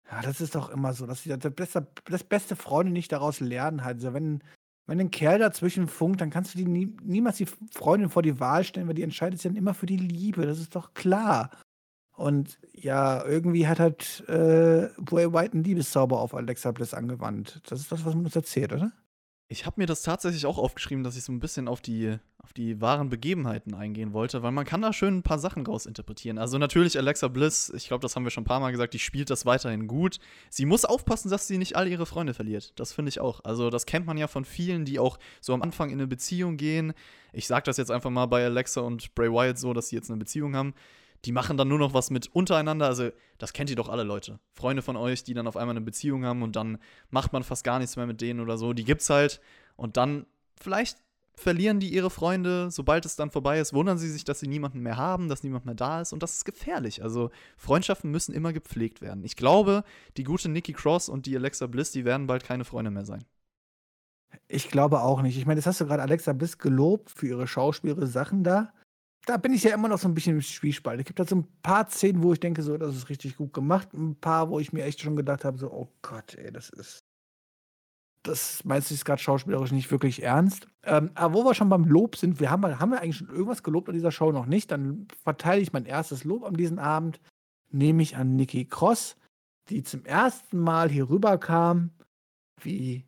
[0.10, 3.42] Ja, das ist doch immer so, dass die das beste, das beste Freunde nicht daraus
[3.42, 3.98] lernen halt.
[3.98, 4.42] Also wenn,
[4.86, 8.40] wenn ein Kerl dazwischen funkt, dann kannst du die nie, niemals die Freundin vor die
[8.40, 10.46] Wahl stellen, weil die entscheidet sich dann immer für die Liebe.
[10.46, 11.50] Das ist doch klar.
[12.16, 17.60] Und ja, irgendwie hat halt äh, Bray White einen Liebeszauber auf Alexa Bliss angewandt.
[17.68, 18.94] Das ist das, was man uns erzählt, oder?
[19.52, 22.54] Ich habe mir das tatsächlich auch aufgeschrieben, dass ich so ein bisschen auf die, auf
[22.54, 26.38] die wahren Begebenheiten eingehen wollte, weil man kann da schön ein paar Sachen rausinterpretieren.
[26.38, 29.00] Also natürlich Alexa Bliss, ich glaube, das haben wir schon ein paar Mal gesagt, die
[29.00, 30.20] spielt das weiterhin gut.
[30.50, 32.72] Sie muss aufpassen, dass sie nicht all ihre Freunde verliert.
[32.80, 33.44] Das finde ich auch.
[33.44, 36.56] Also das kennt man ja von vielen, die auch so am Anfang in eine Beziehung
[36.56, 36.94] gehen.
[37.34, 40.10] Ich sage das jetzt einfach mal bei Alexa und Bray Wyatt so, dass sie jetzt
[40.10, 40.74] eine Beziehung haben
[41.26, 42.88] die machen dann nur noch was mit untereinander.
[42.88, 44.40] Also, das kennt ihr doch alle Leute.
[44.54, 46.80] Freunde von euch, die dann auf einmal eine Beziehung haben und dann
[47.10, 48.74] macht man fast gar nichts mehr mit denen oder so.
[48.74, 49.40] Die gibt's halt.
[49.76, 50.26] Und dann
[50.60, 50.98] vielleicht
[51.36, 54.80] verlieren die ihre Freunde, sobald es dann vorbei ist, wundern sie sich, dass sie niemanden
[54.80, 56.12] mehr haben, dass niemand mehr da ist.
[56.12, 57.04] Und das ist gefährlich.
[57.04, 59.24] Also, Freundschaften müssen immer gepflegt werden.
[59.24, 59.84] Ich glaube,
[60.18, 63.24] die gute Nikki Cross und die Alexa Bliss, die werden bald keine Freunde mehr sein.
[64.48, 65.38] Ich glaube auch nicht.
[65.38, 68.74] Ich meine, das hast du gerade Alexa Bliss gelobt für ihre schauspielerische Sachen da
[69.26, 71.00] da bin ich ja immer noch so ein bisschen im Zwiespalt.
[71.00, 73.54] Es gibt halt so ein paar Szenen, wo ich denke, so, das ist richtig gut
[73.54, 73.94] gemacht.
[73.94, 77.06] Ein paar, wo ich mir echt schon gedacht habe, so, oh Gott, ey, das ist.
[78.24, 80.68] Das meinst du gerade schauspielerisch nicht wirklich ernst.
[80.84, 83.64] Ähm, aber wo wir schon beim Lob sind, wir haben, haben wir eigentlich schon irgendwas
[83.64, 87.20] gelobt an dieser Show noch nicht, dann verteile ich mein erstes Lob an diesem Abend,
[87.72, 89.16] nämlich an Nikki Cross,
[89.70, 91.90] die zum ersten Mal hier rüberkam,
[92.62, 93.08] wie,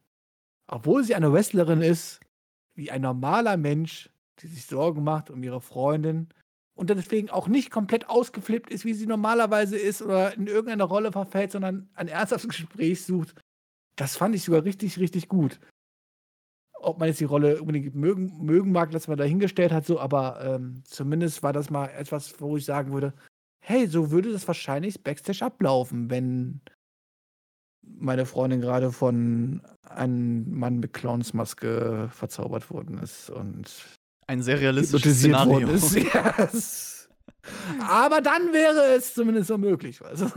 [0.65, 2.19] obwohl sie eine Wrestlerin ist,
[2.73, 4.09] wie ein normaler Mensch,
[4.41, 6.29] die sich Sorgen macht um ihre Freundin
[6.75, 11.11] und deswegen auch nicht komplett ausgeflippt ist, wie sie normalerweise ist oder in irgendeine Rolle
[11.11, 13.35] verfällt, sondern ein ernsthaftes Gespräch sucht.
[13.95, 15.59] Das fand ich sogar richtig, richtig gut.
[16.73, 20.43] Ob man jetzt die Rolle unbedingt mögen, mögen mag, dass man dahingestellt hat, so, aber
[20.43, 23.13] ähm, zumindest war das mal etwas, wo ich sagen würde,
[23.61, 26.59] hey, so würde das wahrscheinlich Backstage ablaufen, wenn
[27.81, 33.97] meine Freundin gerade von einem Mann mit Clownsmaske verzaubert worden ist und
[34.27, 35.67] ein sehr realistisches Szenario.
[35.69, 37.09] Ist, yes.
[37.87, 40.01] Aber dann wäre es zumindest so möglich.
[40.01, 40.27] Also,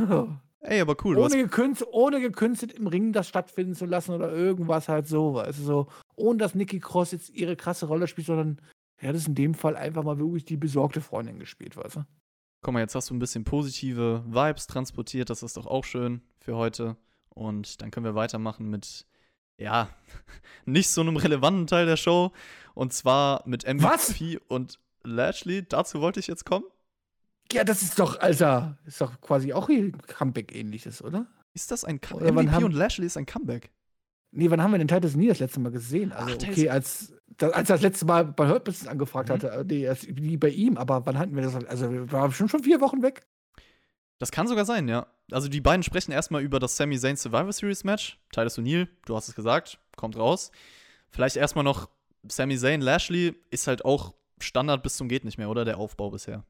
[0.60, 1.16] Ey, aber cool.
[1.16, 5.38] Ohne, gekünstelt, ohne gekünstelt im Ring das stattfinden zu lassen oder irgendwas halt so.
[5.38, 5.86] Also so,
[6.16, 8.60] ohne dass Nikki Cross jetzt ihre krasse Rolle spielt, sondern
[9.00, 12.04] ja, das ist in dem Fall einfach mal wirklich die besorgte Freundin gespielt, weißt du?
[12.62, 16.22] Guck mal, jetzt hast du ein bisschen positive Vibes transportiert, das ist doch auch schön
[16.40, 16.96] für heute.
[17.28, 19.06] Und dann können wir weitermachen mit
[19.58, 19.88] ja,
[20.64, 22.32] nicht so einem relevanten Teil der Show.
[22.74, 24.14] Und zwar mit MVP Was?
[24.48, 25.66] und Lashley.
[25.66, 26.64] Dazu wollte ich jetzt kommen.
[27.52, 31.26] Ja, das ist doch, Alter, ist doch quasi auch ein Comeback-ähnliches, oder?
[31.54, 32.32] Ist das ein Comeback?
[32.32, 33.70] MVP und Lashley ist ein Comeback.
[34.32, 36.12] Nee, wann haben wir den Titus nie das letzte Mal gesehen?
[36.12, 39.32] Also, Ach, okay, als, als er das letzte Mal bei Hurt Business angefragt mhm.
[39.34, 41.54] hatte, äh, nee, wie bei ihm, aber wann hatten wir das?
[41.64, 43.26] Also, wir waren schon, schon vier Wochen weg.
[44.18, 45.06] Das kann sogar sein, ja.
[45.30, 48.18] Also die beiden sprechen erstmal über das Sami Zayn Survivor Series Match.
[48.32, 50.50] Titus O'Neill, du hast es gesagt, kommt raus.
[51.10, 51.90] Vielleicht erstmal noch
[52.28, 56.10] Sami Zayn, Lashley ist halt auch Standard bis zum geht nicht mehr, oder der Aufbau
[56.10, 56.44] bisher.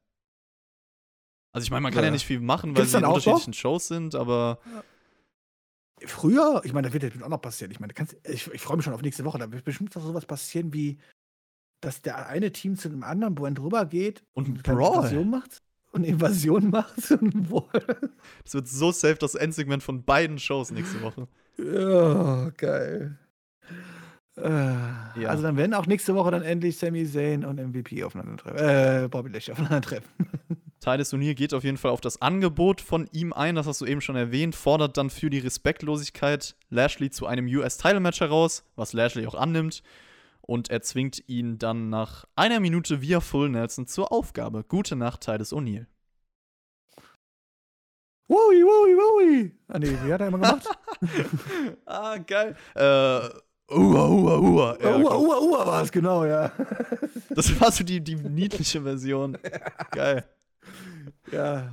[1.53, 2.09] Also ich meine, man kann ja.
[2.09, 4.59] ja, nicht viel machen, weil Gibt's sie in unterschiedlichen Shows sind, aber
[6.05, 7.71] Früher, ich meine, da wird ja auch noch passieren.
[7.71, 9.39] Ich meine, kannst, ich, ich freue mich schon auf nächste Woche.
[9.39, 10.99] Da wird bestimmt noch sowas passieren wie,
[11.81, 15.63] dass der eine Team zu dem anderen, er drüber geht und, und Brawl macht
[15.97, 16.97] und Invasion macht.
[18.45, 21.27] das wird so safe das Endsegment von beiden Shows nächste Woche.
[21.59, 23.19] Ja, geil.
[24.37, 25.29] Äh, ja.
[25.29, 28.59] Also dann werden auch nächste Woche dann endlich Sami Zayn und MVP aufeinandertreffen.
[28.59, 30.11] Äh, Bobby Lashley aufeinandertreffen.
[30.81, 33.87] Titus O'Neill geht auf jeden Fall auf das Angebot von ihm ein, das hast du
[33.87, 39.27] eben schon erwähnt, fordert dann für die Respektlosigkeit Lashley zu einem US-Title-Match heraus, was Lashley
[39.27, 39.83] auch annimmt.
[40.47, 44.65] Und er zwingt ihn dann nach einer Minute via Full Nelson zur Aufgabe.
[44.65, 45.87] Gute Nacht, Titus O'Neill.
[48.29, 49.59] Wowie, wowie, wowie.
[49.69, 50.69] Ah, nee, wie hat er immer gemacht?
[51.87, 52.57] ah, geil.
[52.75, 53.29] Äh,
[53.69, 54.79] Ua, ua, ua.
[54.81, 56.53] Ja, ua, ua, ua war es, genau, ja.
[57.31, 59.37] Das war so die, die niedliche Version.
[59.91, 60.25] Geil.
[61.33, 61.73] Ja.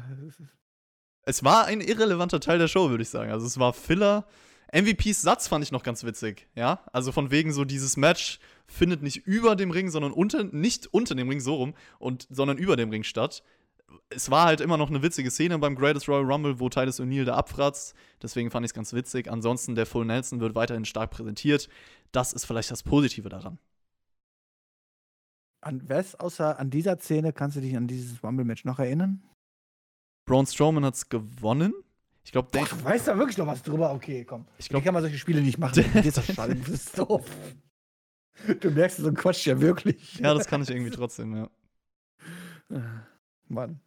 [1.23, 3.31] Es war ein irrelevanter Teil der Show, würde ich sagen.
[3.31, 4.25] Also es war Filler.
[4.73, 6.79] MVPs Satz fand ich noch ganz witzig, ja.
[6.91, 8.39] Also von wegen so dieses Match
[8.73, 12.57] findet nicht über dem Ring, sondern unter, nicht unter dem Ring so rum, und, sondern
[12.57, 13.43] über dem Ring statt
[14.09, 17.25] es war halt immer noch eine witzige Szene beim Greatest Royal Rumble, wo Titus O'Neill
[17.25, 17.95] da abfratzt.
[18.21, 19.31] Deswegen fand ich es ganz witzig.
[19.31, 21.69] Ansonsten, der Full Nelson wird weiterhin stark präsentiert.
[22.11, 23.59] Das ist vielleicht das Positive daran.
[25.61, 29.23] An was außer an dieser Szene kannst du dich an dieses Rumble-Match noch erinnern?
[30.25, 31.73] Braun Strowman hat es gewonnen.
[32.25, 32.65] Ich glaube, der.
[32.65, 33.93] Du weißt da wirklich noch was drüber?
[33.93, 34.45] Okay, komm.
[34.57, 35.83] Ich glaube, kann man solche Spiele nicht machen.
[35.93, 37.25] Das ist doof.
[38.59, 40.19] Du merkst so einen Quatsch ja wirklich.
[40.19, 41.49] Ja, das kann ich irgendwie trotzdem, ja.
[43.47, 43.79] Mann.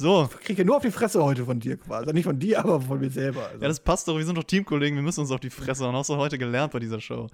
[0.00, 0.30] So.
[0.32, 2.00] Ich kriege ja nur auf die Fresse heute von dir quasi.
[2.00, 3.46] Also nicht von dir, aber von mir selber.
[3.48, 3.60] Also.
[3.60, 4.16] Ja, das passt doch.
[4.16, 4.96] Wir sind doch Teamkollegen.
[4.96, 5.94] Wir müssen uns auf die Fresse hauen.
[5.94, 7.26] Hast du heute gelernt bei dieser Show.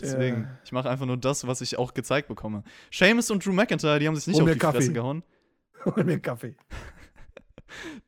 [0.00, 0.58] Deswegen, ja.
[0.64, 2.64] ich mache einfach nur das, was ich auch gezeigt bekomme.
[2.90, 4.78] Seamus und Drew McIntyre, die haben sich nicht Hol auf die Kaffee.
[4.78, 5.22] Fresse gehauen.
[5.84, 6.56] Hol mir Kaffee.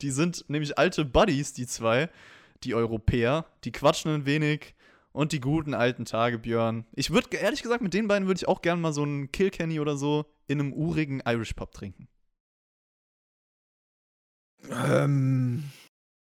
[0.01, 2.11] Die sind nämlich alte Buddies, die zwei.
[2.65, 3.47] Die Europäer.
[3.63, 4.75] Die quatschen ein wenig.
[5.13, 6.87] Und die guten alten Tage, Björn.
[6.93, 9.81] Ich würde, ehrlich gesagt, mit den beiden würde ich auch gerne mal so einen Kilkenny
[9.81, 12.09] oder so in einem urigen Irish Pub trinken.
[14.71, 15.65] Ähm,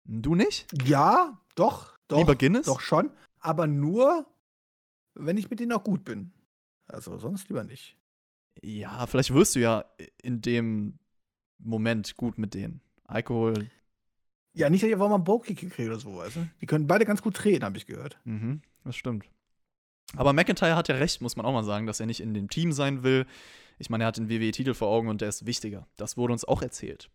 [0.06, 0.68] du nicht?
[0.86, 1.98] Ja, doch.
[2.07, 2.66] doch Lieber Guinness?
[2.66, 3.11] Doch schon.
[3.40, 4.26] Aber nur,
[5.14, 6.34] wenn ich mit denen auch gut bin.
[6.88, 7.95] Also sonst lieber nicht.
[8.61, 9.86] Ja, vielleicht wirst du ja
[10.22, 10.99] in dem
[12.16, 12.82] gut mit denen.
[13.06, 13.70] Alkohol.
[14.53, 16.49] Ja, nicht, dass ihr mal einen Bowkick kriegt oder so, weißt du?
[16.61, 18.20] Die können beide ganz gut treten, habe ich gehört.
[18.24, 19.26] Mhm, das stimmt.
[20.16, 22.49] Aber McIntyre hat ja recht, muss man auch mal sagen, dass er nicht in dem
[22.49, 23.26] Team sein will.
[23.78, 25.88] Ich meine, er hat den WWE-Titel vor Augen und der ist wichtiger.
[25.98, 27.10] Das wurde uns auch erzählt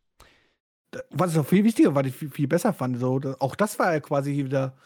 [1.10, 3.92] was ich noch viel wichtiger, was ich viel, viel besser fand, so, auch das war
[3.92, 4.76] ja quasi wieder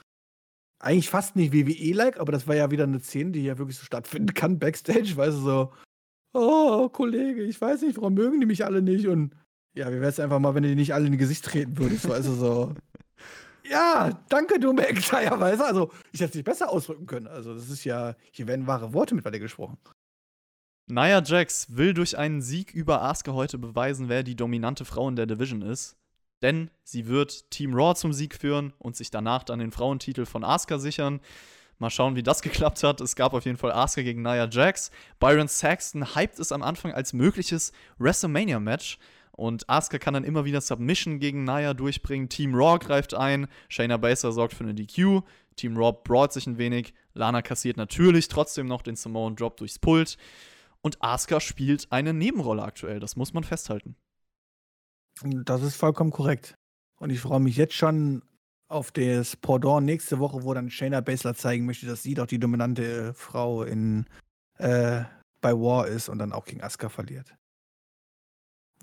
[0.80, 3.84] eigentlich fast nicht WWE-like, aber das war ja wieder eine Szene, die ja wirklich so
[3.84, 5.72] stattfinden kann, Backstage, weißt du, so,
[6.34, 9.34] oh, Kollege, ich weiß nicht, warum mögen die mich alle nicht und
[9.74, 11.78] ja, wie wäre es einfach mal, wenn du die nicht alle in die Gesicht treten
[11.78, 12.74] würdest, weißt du, so.
[13.70, 14.82] Ja, danke, du du,
[15.60, 18.92] also ich hätte es nicht besser ausdrücken können, also das ist ja, hier werden wahre
[18.92, 19.78] Worte mit dir gesprochen.
[20.90, 25.16] Nia Jax will durch einen Sieg über Asuka heute beweisen, wer die dominante Frau in
[25.16, 25.96] der Division ist.
[26.40, 30.44] Denn sie wird Team Raw zum Sieg führen und sich danach dann den Frauentitel von
[30.44, 31.20] Asuka sichern.
[31.78, 33.02] Mal schauen, wie das geklappt hat.
[33.02, 34.90] Es gab auf jeden Fall Asuka gegen Nia Jax.
[35.20, 38.98] Byron Saxton hypt es am Anfang als mögliches WrestleMania-Match.
[39.38, 42.28] Und Asuka kann dann immer wieder Submission gegen Nia durchbringen.
[42.28, 43.46] Team Raw greift ein.
[43.68, 45.22] Shayna Baszler sorgt für eine DQ.
[45.54, 46.92] Team Raw braut sich ein wenig.
[47.14, 50.18] Lana kassiert natürlich trotzdem noch den Samoan Drop durchs Pult.
[50.80, 53.94] Und Asuka spielt eine Nebenrolle aktuell, das muss man festhalten.
[55.22, 56.56] Das ist vollkommen korrekt.
[56.98, 58.22] Und ich freue mich jetzt schon
[58.66, 62.40] auf das Pendant nächste Woche, wo dann Shayna Baszler zeigen möchte, dass sie doch die
[62.40, 64.06] dominante Frau in,
[64.54, 65.04] äh,
[65.40, 67.36] bei War ist und dann auch gegen Asuka verliert.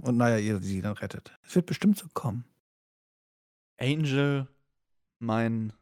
[0.02, 1.38] Und naja, ihr sie dann rettet.
[1.44, 2.46] Es wird bestimmt so kommen.
[3.78, 4.48] Angel,
[5.20, 5.74] mein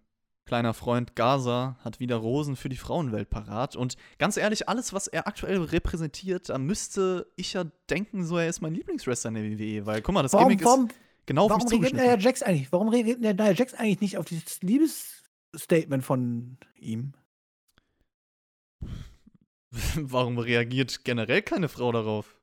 [0.46, 3.76] kleiner Freund Gaza hat wieder Rosen für die Frauenwelt parat.
[3.76, 8.50] Und ganz ehrlich, alles, was er aktuell repräsentiert, da müsste ich ja denken, so er
[8.50, 9.86] ist mein Lieblingswrestler in der WWE.
[9.86, 10.96] Weil, guck mal, das warum, Gimmick warum, ist
[11.26, 12.72] genau warum auf mich reagiert Nia Jax eigentlich?
[12.72, 17.14] Warum reagiert Nia Jax eigentlich nicht auf dieses Liebesstatement von ihm?
[19.96, 22.36] warum reagiert generell keine Frau darauf?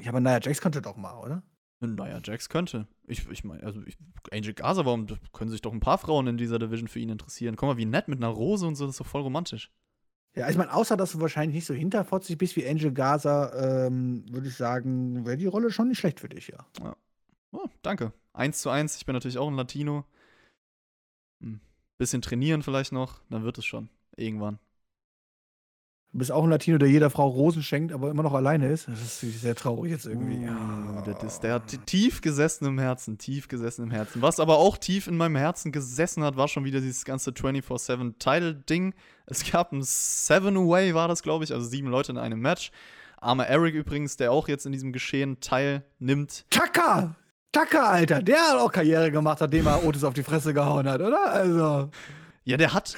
[0.00, 1.42] Ja, aber Nia Jax konnte doch mal, oder?
[1.80, 2.88] Naja, Jax könnte.
[3.06, 3.96] Ich, ich meine, also ich,
[4.32, 7.54] Angel Gaza, warum können sich doch ein paar Frauen in dieser Division für ihn interessieren?
[7.56, 9.70] Guck mal, wie nett mit einer Rose und so, das ist doch voll romantisch.
[10.34, 14.24] Ja, ich meine, außer dass du wahrscheinlich nicht so hinterfotzig bist wie Angel Gaza, ähm,
[14.30, 16.66] würde ich sagen, wäre die Rolle schon nicht schlecht für dich, ja.
[16.80, 16.96] ja.
[17.52, 18.12] Oh, danke.
[18.32, 20.04] Eins zu eins, ich bin natürlich auch ein Latino.
[21.40, 21.60] Hm.
[21.96, 23.88] Bisschen trainieren vielleicht noch, dann wird es schon.
[24.16, 24.58] Irgendwann.
[26.12, 28.88] Du bist auch ein Latino, der jeder Frau Rosen schenkt, aber immer noch alleine ist.
[28.88, 30.48] Das ist sehr traurig jetzt irgendwie.
[30.48, 34.22] Uh, das ist, der hat tief gesessen im Herzen, tief gesessen im Herzen.
[34.22, 38.94] Was aber auch tief in meinem Herzen gesessen hat, war schon wieder dieses ganze 24-7-Title-Ding.
[39.26, 42.70] Es gab ein Seven-Away, war das, glaube ich, also sieben Leute in einem Match.
[43.20, 46.46] Armer Eric übrigens, der auch jetzt in diesem Geschehen teilnimmt.
[46.48, 47.16] Tucker!
[47.52, 51.00] Tucker, Alter, der hat auch Karriere gemacht, nachdem er Otis auf die Fresse gehauen hat,
[51.00, 51.32] oder?
[51.32, 51.90] Also.
[52.48, 52.96] Ja, der hat.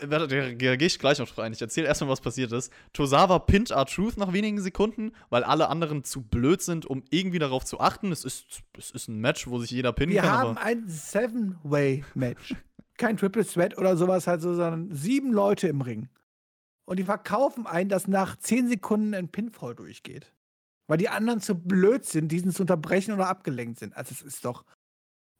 [0.00, 1.54] äh, warte, da gehe ich gleich noch drauf ein.
[1.54, 2.70] Ich erzähle erstmal, was passiert ist.
[2.92, 7.64] Tosawa pinnt R-Truth nach wenigen Sekunden, weil alle anderen zu blöd sind, um irgendwie darauf
[7.64, 8.12] zu achten.
[8.12, 10.30] Es ist, es ist ein Match, wo sich jeder pinnen Wir kann.
[10.30, 12.54] haben aber ein Seven-Way-Match.
[12.98, 16.10] Kein Triple Threat oder sowas halt so, sondern sieben Leute im Ring.
[16.84, 20.30] Und die verkaufen einen, dass nach zehn Sekunden ein Pinfall durchgeht.
[20.88, 23.96] Weil die anderen zu blöd sind, diesen zu unterbrechen oder abgelenkt sind.
[23.96, 24.66] Also es ist doch.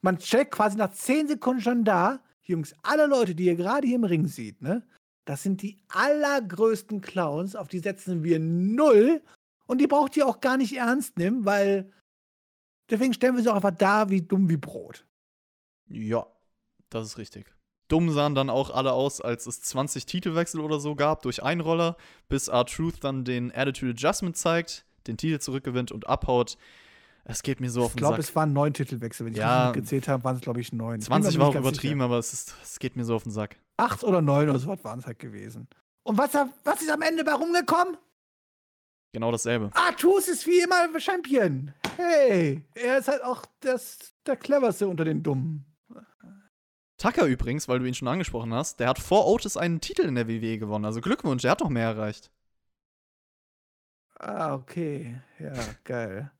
[0.00, 2.20] Man checkt quasi nach zehn Sekunden schon da,
[2.52, 4.86] Jungs, alle Leute, die ihr gerade hier im Ring seht, ne?
[5.24, 9.22] Das sind die allergrößten Clowns, auf die setzen wir null.
[9.66, 11.92] Und die braucht ihr auch gar nicht ernst nehmen, weil
[12.90, 15.06] deswegen stellen wir sie auch einfach da wie dumm wie Brot.
[15.88, 16.26] ja,
[16.90, 17.54] das ist richtig.
[17.88, 21.96] Dumm sahen dann auch alle aus, als es 20 Titelwechsel oder so gab durch Einroller,
[22.28, 26.56] bis R-Truth dann den Attitude Adjustment zeigt, den Titel zurückgewinnt und abhaut.
[27.24, 28.24] Es geht mir so auf Ich den glaube, Sack.
[28.24, 29.26] es waren neun Titelwechsel.
[29.26, 29.70] Wenn ich Ja.
[29.72, 30.94] gezählt habe, waren es, glaube ich, neun.
[31.00, 32.04] Ich bin 20 mir war auch übertrieben, sicher.
[32.04, 33.56] aber es, ist, es geht mir so auf den Sack.
[33.76, 35.68] Acht oder neun oder so was waren es halt gewesen.
[36.02, 36.34] Und was,
[36.64, 37.96] was ist am Ende bei rumgekommen?
[39.12, 39.70] Genau dasselbe.
[39.74, 41.72] Artus ist wie immer Champion.
[41.96, 45.64] Hey, er ist halt auch das, der cleverste unter den Dummen.
[46.98, 50.14] Tucker übrigens, weil du ihn schon angesprochen hast, der hat vor Otis einen Titel in
[50.14, 50.84] der WWE gewonnen.
[50.84, 52.30] Also Glückwunsch, der hat noch mehr erreicht.
[54.18, 55.20] Ah, okay.
[55.38, 55.52] Ja,
[55.84, 56.30] geil.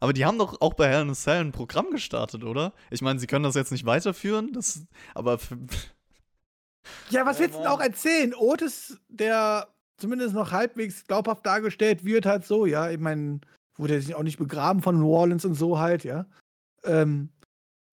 [0.00, 2.72] Aber die haben doch auch bei Hell in a Cell ein Programm gestartet, oder?
[2.90, 5.38] Ich meine, sie können das jetzt nicht weiterführen, das, aber
[7.10, 8.34] Ja, was willst du denn auch erzählen?
[8.34, 12.90] Otis, der zumindest noch halbwegs glaubhaft dargestellt wird, halt so, ja.
[12.90, 13.40] Ich meine,
[13.76, 16.26] wurde er sich auch nicht begraben von New Orleans und so halt, ja.
[16.84, 17.30] Ähm,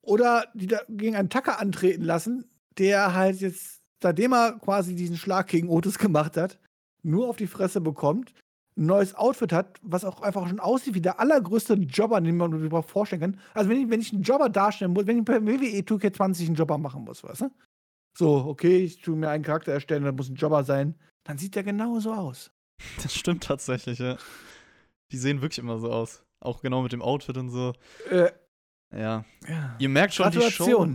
[0.02, 2.46] oder die da gegen einen Tucker antreten lassen,
[2.78, 6.60] der halt jetzt, seitdem er quasi diesen Schlag gegen Otis gemacht hat,
[7.04, 8.34] nur auf die Fresse bekommt,
[8.78, 12.52] ein neues Outfit hat, was auch einfach schon aussieht wie der allergrößte Jobber, den man
[12.52, 13.40] sich überhaupt vorstellen kann.
[13.54, 16.56] Also wenn ich, wenn ich einen Jobber darstellen muss, wenn ich bei WWE 2K20 einen
[16.56, 17.52] Jobber machen muss, weißt du?
[18.18, 21.56] So, okay, ich tue mir einen Charakter erstellen, das muss ein Jobber sein, dann sieht
[21.56, 22.52] der genauso aus.
[23.02, 24.18] das stimmt tatsächlich, ja.
[25.12, 26.24] Die sehen wirklich immer so aus.
[26.40, 27.74] Auch genau mit dem Outfit und so.
[28.10, 28.32] Äh,
[28.92, 29.26] Ja.
[29.48, 29.76] ja.
[29.80, 30.88] Ihr merkt schon, die Show,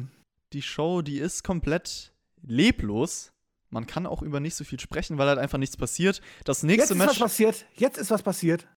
[0.52, 3.32] die Show, die ist komplett leblos.
[3.72, 6.20] Man kann auch über nicht so viel sprechen, weil halt einfach nichts passiert.
[6.44, 7.18] Das Jetzt nächste ist was Match.
[7.18, 7.66] passiert.
[7.74, 8.68] Jetzt ist was passiert.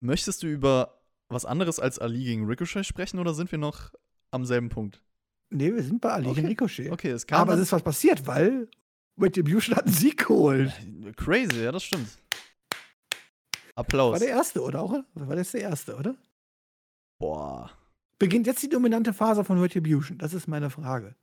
[0.00, 3.90] Möchtest du über was anderes als Ali gegen Ricochet sprechen oder sind wir noch
[4.30, 5.02] am selben Punkt?
[5.50, 6.36] Nee, wir sind bei Ali Okay.
[6.36, 6.92] gegen Ricochet.
[6.92, 7.40] Okay, es kam.
[7.40, 8.68] Aber es ist was passiert, weil
[9.20, 10.72] Retribution hat einen Sieg geholt.
[11.16, 12.08] Crazy, ja, das stimmt.
[13.74, 14.18] War Applaus.
[14.20, 14.94] der erste, oder auch?
[15.14, 16.14] War das der erste, oder?
[17.18, 17.70] Boah.
[18.20, 20.18] Beginnt jetzt die dominante Phase von Retribution?
[20.18, 21.16] Das ist meine Frage.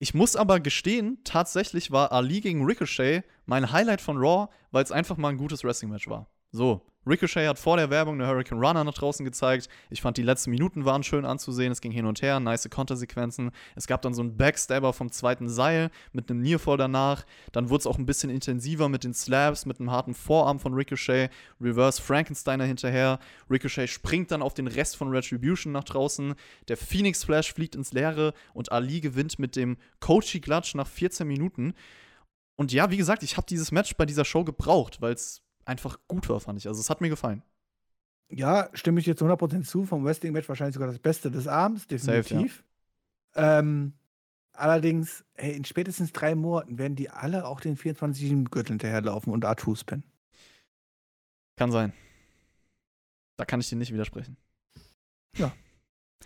[0.00, 4.92] Ich muss aber gestehen, tatsächlich war Ali gegen Ricochet mein Highlight von Raw, weil es
[4.92, 6.30] einfach mal ein gutes Wrestling-Match war.
[6.52, 9.68] So, Ricochet hat vor der Werbung eine Hurricane Runner nach draußen gezeigt.
[9.88, 11.72] Ich fand, die letzten Minuten waren schön anzusehen.
[11.72, 13.50] Es ging hin und her, nice Kontersequenzen.
[13.76, 17.24] Es gab dann so einen Backstabber vom zweiten Seil mit einem Nearfall danach.
[17.52, 20.74] Dann wurde es auch ein bisschen intensiver mit den Slabs, mit einem harten Vorarm von
[20.74, 21.30] Ricochet.
[21.60, 23.18] Reverse Frankensteiner hinterher.
[23.50, 26.34] Ricochet springt dann auf den Rest von Retribution nach draußen.
[26.68, 31.26] Der Phoenix Flash fliegt ins Leere und Ali gewinnt mit dem Coachy Clutch nach 14
[31.26, 31.72] Minuten.
[32.56, 35.98] Und ja, wie gesagt, ich habe dieses Match bei dieser Show gebraucht, weil es einfach
[36.08, 36.66] gut war, fand ich.
[36.66, 37.42] Also es hat mir gefallen.
[38.30, 39.84] Ja, stimme ich jetzt 100% zu.
[39.84, 42.64] Vom Wrestling-Match wahrscheinlich sogar das Beste des Abends, definitiv.
[43.34, 43.92] ähm,
[44.52, 49.44] allerdings, ey, in spätestens drei Monaten werden die alle auch den 24 Gürtel hinterherlaufen und
[49.44, 50.04] R2 spinnen.
[51.56, 51.92] Kann sein.
[53.36, 54.36] Da kann ich dir nicht widersprechen.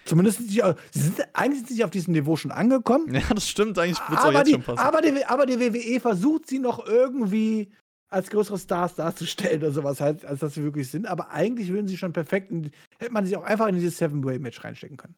[0.04, 3.14] Zumindest sind sie, sie sind, eigentlich sind sie auf diesem Niveau schon angekommen.
[3.14, 3.78] Ja, das stimmt.
[3.78, 4.78] Eigentlich wird es auch jetzt die, schon passen.
[4.78, 7.70] aber, die, aber die WWE versucht sie noch irgendwie
[8.12, 11.06] als größere Stars darzustellen oder sowas halt, als dass sie wirklich sind.
[11.06, 14.62] Aber eigentlich würden sie schon perfekt, in, hätte man sie auch einfach in dieses Seven-Way-Match
[14.62, 15.14] reinstecken können.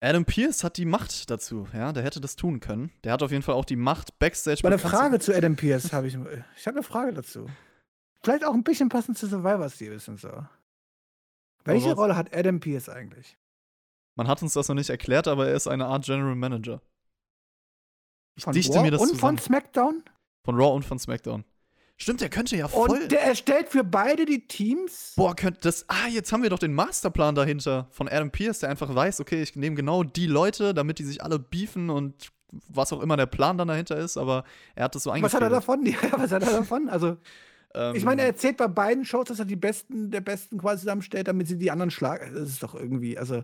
[0.00, 1.66] Adam Pierce hat die Macht dazu.
[1.72, 2.92] Ja, der hätte das tun können.
[3.02, 5.92] Der hat auf jeden Fall auch die Macht, Backstage bekannt zu- Frage zu Adam Pierce
[5.92, 6.14] habe ich.
[6.56, 7.46] Ich habe eine Frage dazu.
[8.22, 10.30] Vielleicht auch ein bisschen passend zu Survivor Series und so.
[11.64, 11.92] Welche.
[11.94, 13.36] Rolle hat Adam Pierce eigentlich?
[14.16, 16.80] Man hat uns das noch nicht erklärt, aber er ist eine Art General Manager.
[18.36, 19.38] Ich Von dichte Raw mir das und zusammen.
[19.38, 20.02] von SmackDown?
[20.46, 21.44] Von Raw und von SmackDown.
[21.98, 22.88] Stimmt, der könnte ja voll.
[22.88, 25.12] Und der erstellt für beide die Teams?
[25.16, 25.84] Boah, könnte das.
[25.88, 29.42] Ah, jetzt haben wir doch den Masterplan dahinter von Adam Pierce, der einfach weiß, okay,
[29.42, 32.30] ich nehme genau die Leute, damit die sich alle beefen und
[32.68, 34.44] was auch immer der Plan dann dahinter ist, aber
[34.76, 35.84] er hat das so Was hat er davon?
[35.86, 36.88] Ja, was hat er davon?
[36.88, 37.16] Also,
[37.74, 40.80] Ähm, ich meine, er erzählt bei beiden Shows, dass er die Besten der Besten quasi
[40.80, 42.32] zusammenstellt, damit sie die anderen schlagen.
[42.34, 43.42] Das ist doch irgendwie, also.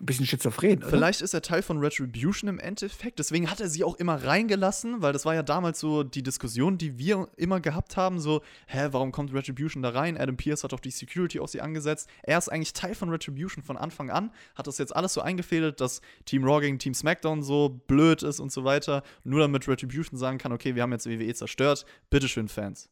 [0.00, 0.78] Ein bisschen schizophren.
[0.78, 0.88] Oder?
[0.88, 3.18] Vielleicht ist er Teil von Retribution im Endeffekt.
[3.20, 6.78] Deswegen hat er sie auch immer reingelassen, weil das war ja damals so die Diskussion,
[6.78, 10.18] die wir immer gehabt haben: so, hä, warum kommt Retribution da rein?
[10.18, 12.08] Adam Pierce hat doch die Security auf sie angesetzt.
[12.22, 15.80] Er ist eigentlich Teil von Retribution von Anfang an, hat das jetzt alles so eingefädelt,
[15.80, 19.02] dass Team Raw gegen Team SmackDown so blöd ist und so weiter.
[19.22, 21.86] Nur damit Retribution sagen kann: okay, wir haben jetzt WWE zerstört.
[22.10, 22.88] Bitteschön, Fans.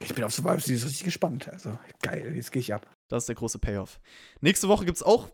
[0.00, 1.48] Ich bin auf Survivor Series richtig gespannt.
[1.48, 2.95] Also geil, jetzt gehe ich ab.
[3.08, 4.00] Das ist der große Payoff.
[4.40, 5.30] Nächste Woche gibt es auch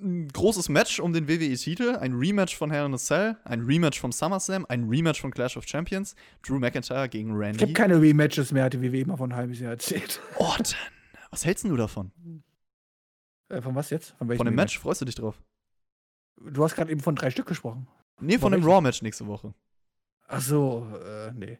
[0.00, 1.96] ein großes Match um den WWE-Titel.
[1.96, 5.56] Ein Rematch von Hell in a Cell, ein Rematch vom SummerSlam, ein Rematch von Clash
[5.56, 6.14] of Champions.
[6.42, 7.56] Drew McIntyre gegen Randy.
[7.56, 10.20] Ich habe keine Rematches mehr, hat die WWE immer von ein halbes Jahr erzählt.
[10.36, 10.76] Orton.
[11.30, 12.12] Was hältst du davon?
[13.48, 14.14] Äh, von was jetzt?
[14.18, 14.78] Von, von dem Match?
[14.78, 15.40] Freust du dich drauf?
[16.36, 17.86] Du hast gerade eben von drei Stück gesprochen.
[18.20, 19.54] Nee, von, von dem Raw-Match nächste Woche.
[20.26, 21.58] Ach so, äh, nee.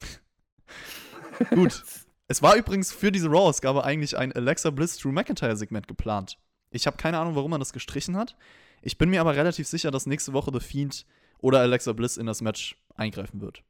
[1.50, 1.82] Gut.
[2.30, 6.38] Es war übrigens für diese Raw-Ausgabe eigentlich ein Alexa Bliss Drew McIntyre-Segment geplant.
[6.70, 8.36] Ich habe keine Ahnung, warum man das gestrichen hat.
[8.82, 11.06] Ich bin mir aber relativ sicher, dass nächste Woche The Fiend
[11.38, 13.62] oder Alexa Bliss in das Match eingreifen wird.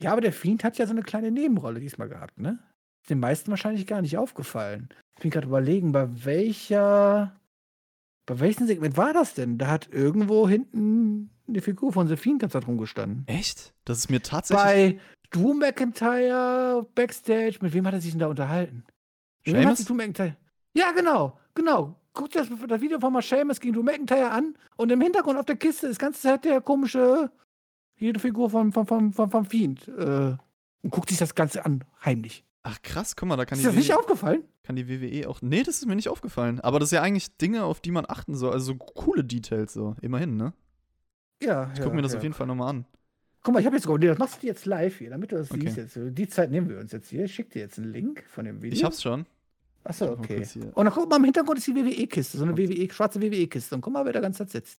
[0.00, 2.58] Ja, aber der Fiend hat ja so eine kleine Nebenrolle diesmal gehabt, ne?
[3.02, 4.88] Ist den meisten wahrscheinlich gar nicht aufgefallen.
[5.16, 7.38] Ich bin gerade überlegen, bei welcher.
[8.24, 9.58] Bei welchem Segment war das denn?
[9.58, 13.24] Da hat irgendwo hinten eine Figur von The Fiend ganz da rumgestanden.
[13.26, 13.74] Echt?
[13.84, 14.64] Das ist mir tatsächlich.
[14.64, 15.00] Bei
[15.30, 17.58] Drew McIntyre Backstage.
[17.60, 18.84] Mit wem hat er sich denn da unterhalten?
[19.44, 20.36] Mit wem hat sich Drew McIntyre?
[20.74, 21.96] Ja, genau, genau.
[22.12, 25.46] Guckt das, das Video von mal Seamus gegen Drew McIntyre an und im Hintergrund auf
[25.46, 27.30] der Kiste ist die ganze Zeit der komische,
[27.96, 29.86] jede Figur vom, vom, vom, vom, vom Fiend.
[29.88, 30.36] Äh,
[30.82, 32.44] und guckt sich das Ganze an, heimlich.
[32.62, 33.68] Ach krass, guck mal, da kann ist die.
[33.68, 34.44] Ist das nicht aufgefallen?
[34.62, 35.40] Kann die WWE auch.
[35.40, 36.60] Nee, das ist mir nicht aufgefallen.
[36.60, 38.52] Aber das ist ja eigentlich Dinge, auf die man achten soll.
[38.52, 39.96] Also so coole Details, so.
[40.00, 40.52] Immerhin, ne?
[41.42, 41.70] Ja.
[41.72, 42.18] Ich guck ja, mir das ja.
[42.18, 42.86] auf jeden Fall nochmal an.
[43.42, 45.60] Guck mal, ich habe jetzt das machst du jetzt live hier, damit du das okay.
[45.62, 45.98] siehst jetzt.
[46.18, 47.24] Die Zeit nehmen wir uns jetzt hier.
[47.24, 48.76] Ich schick dir jetzt einen Link von dem Video.
[48.76, 49.24] Ich hab's schon.
[49.82, 50.46] Achso, okay.
[50.74, 53.74] Und dann guck mal, im Hintergrund ist die WWE-Kiste, so eine WWE, schwarze WWE-Kiste.
[53.74, 54.78] Und guck mal, wer da ganz Zeit sitzt.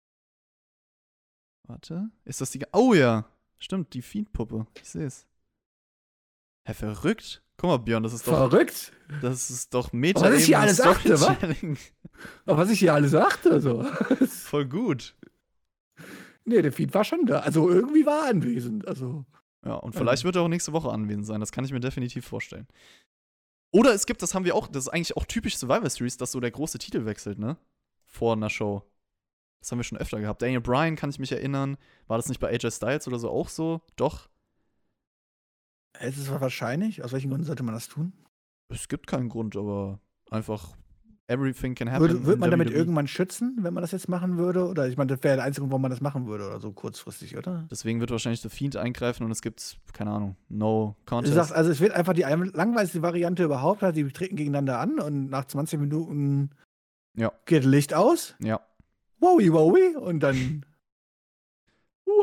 [1.67, 2.61] Warte, ist das die.
[2.73, 3.25] Oh ja,
[3.59, 4.67] stimmt, die Fiend-Puppe.
[4.83, 5.27] Ich sehe es.
[6.67, 7.43] Hä, verrückt?
[7.57, 8.51] Guck mal, Björn, das ist doch.
[8.51, 8.93] Verrückt?
[9.23, 11.37] Das ist doch meta Was ich hier alles achte, wa?
[12.45, 13.85] was ich hier alles achte, so.
[14.27, 15.15] Voll gut.
[16.45, 17.41] Nee, der Feed war schon da.
[17.41, 18.87] Also irgendwie war er anwesend.
[18.89, 19.25] Also.
[19.65, 21.41] Ja, und vielleicht wird er auch nächste Woche anwesend sein.
[21.41, 22.67] Das kann ich mir definitiv vorstellen.
[23.73, 26.33] Oder es gibt, das haben wir auch, das ist eigentlich auch typisch Survivor Series, dass
[26.33, 27.57] so der große Titel wechselt, ne?
[28.05, 28.83] Vor einer Show.
[29.61, 30.43] Das haben wir schon öfter gehabt.
[30.43, 31.77] Daniel Bryan kann ich mich erinnern.
[32.07, 33.83] War das nicht bei AJ Styles oder so auch so?
[33.97, 34.29] Doch.
[35.93, 37.05] Es ist wahrscheinlich.
[37.05, 38.13] Aus welchen Gründen sollte man das tun?
[38.69, 40.01] Es gibt keinen Grund, aber
[40.31, 40.77] einfach
[41.31, 42.01] everything can happen.
[42.01, 42.75] Würde, würde man damit WWE.
[42.75, 44.67] irgendwann schützen, wenn man das jetzt machen würde?
[44.67, 46.73] Oder ich meine, das wäre der einzige Grund, warum man das machen würde oder so
[46.73, 47.67] kurzfristig, oder?
[47.71, 51.33] Deswegen wird wahrscheinlich The Fiend eingreifen und es gibt, keine Ahnung, no contest.
[51.33, 54.99] Du sagst, also es wird einfach die langweiligste Variante überhaupt, also die treten gegeneinander an
[54.99, 56.51] und nach 20 Minuten
[57.17, 57.33] ja.
[57.47, 58.35] geht Licht aus.
[58.41, 58.61] Ja.
[59.21, 59.97] Wowie, wowie.
[59.97, 60.65] Und dann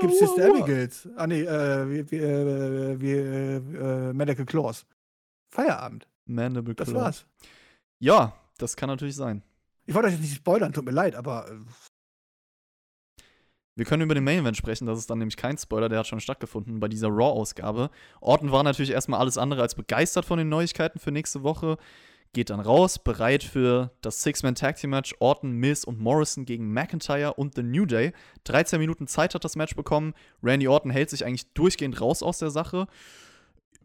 [0.01, 1.07] gibt es jetzt Amigals.
[1.15, 4.85] Ah, nee, äh, wie, wie, äh, wie äh, Medical Claws.
[5.49, 6.07] Feierabend.
[6.25, 7.25] Mandible Das war's.
[7.99, 9.43] Ja, das kann natürlich sein.
[9.85, 11.49] Ich wollte euch jetzt nicht spoilern, tut mir leid, aber.
[11.49, 11.55] Äh,
[13.75, 16.07] Wir können über den Main Event sprechen, das ist dann nämlich kein Spoiler, der hat
[16.07, 17.91] schon stattgefunden bei dieser Raw-Ausgabe.
[18.21, 21.77] Orton war natürlich erstmal alles andere als begeistert von den Neuigkeiten für nächste Woche.
[22.33, 27.63] Geht dann raus, bereit für das Six-Man-Tag-Team-Match Orton, Miz und Morrison gegen McIntyre und The
[27.63, 28.13] New Day.
[28.43, 30.13] 13 Minuten Zeit hat das Match bekommen.
[30.43, 32.87] Randy Orton hält sich eigentlich durchgehend raus aus der Sache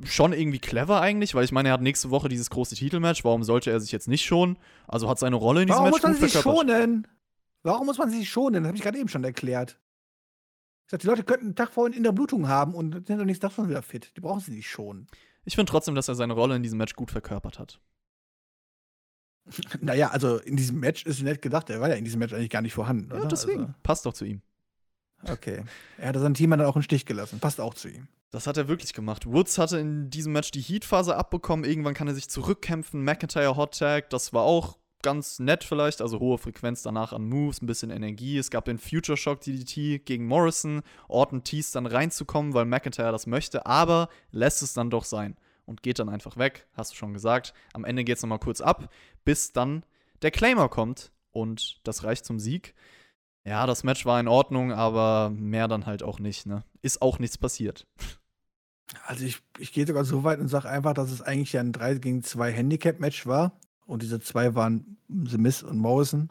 [0.04, 3.24] schon irgendwie clever eigentlich, weil ich meine, er hat nächste Woche dieses große Titelmatch.
[3.24, 4.58] Warum sollte er sich jetzt nicht schonen?
[4.86, 7.06] Also hat seine Rolle in diesem Warum Match muss man sich schonen?
[7.62, 8.62] Warum muss man sich schonen?
[8.62, 9.78] Das habe ich gerade eben schon erklärt.
[10.86, 13.24] Ich sag, die Leute könnten einen Tag vorhin in der Blutung haben und sind doch
[13.24, 14.12] nicht davon wieder fit.
[14.16, 15.06] Die brauchen sie nicht schonen.
[15.44, 17.80] Ich finde trotzdem, dass er seine Rolle in diesem Match gut verkörpert hat.
[19.80, 22.50] Naja, also in diesem Match ist nett gedacht, er war ja in diesem Match eigentlich
[22.50, 23.10] gar nicht vorhanden.
[23.10, 23.28] Ja, oder?
[23.28, 23.60] deswegen.
[23.62, 24.40] Also, Passt doch zu ihm.
[25.24, 25.64] Okay.
[25.98, 27.40] Er hatte sein Team dann auch im Stich gelassen.
[27.40, 28.08] Passt auch zu ihm.
[28.32, 29.26] Das hat er wirklich gemacht.
[29.26, 31.66] Woods hatte in diesem Match die Heat-Phase abbekommen.
[31.66, 33.04] Irgendwann kann er sich zurückkämpfen.
[33.04, 36.00] McIntyre Hot Tag, das war auch ganz nett vielleicht.
[36.00, 38.38] Also hohe Frequenz danach an Moves, ein bisschen Energie.
[38.38, 40.80] Es gab den Future Shock DDT gegen Morrison.
[41.08, 45.36] Orton teast dann reinzukommen, weil McIntyre das möchte, aber lässt es dann doch sein
[45.66, 46.66] und geht dann einfach weg.
[46.72, 47.52] Hast du schon gesagt.
[47.74, 48.88] Am Ende geht es nochmal kurz ab,
[49.26, 49.84] bis dann
[50.22, 52.74] der Claimer kommt und das reicht zum Sieg.
[53.44, 56.64] Ja, das Match war in Ordnung, aber mehr dann halt auch nicht, ne?
[56.80, 57.86] Ist auch nichts passiert.
[59.06, 61.72] Also ich, ich gehe sogar so weit und sage einfach, dass es eigentlich ja ein
[61.72, 63.58] 3 gegen 2 Handicap-Match war.
[63.86, 66.30] Und diese zwei waren The Miss und Morrison.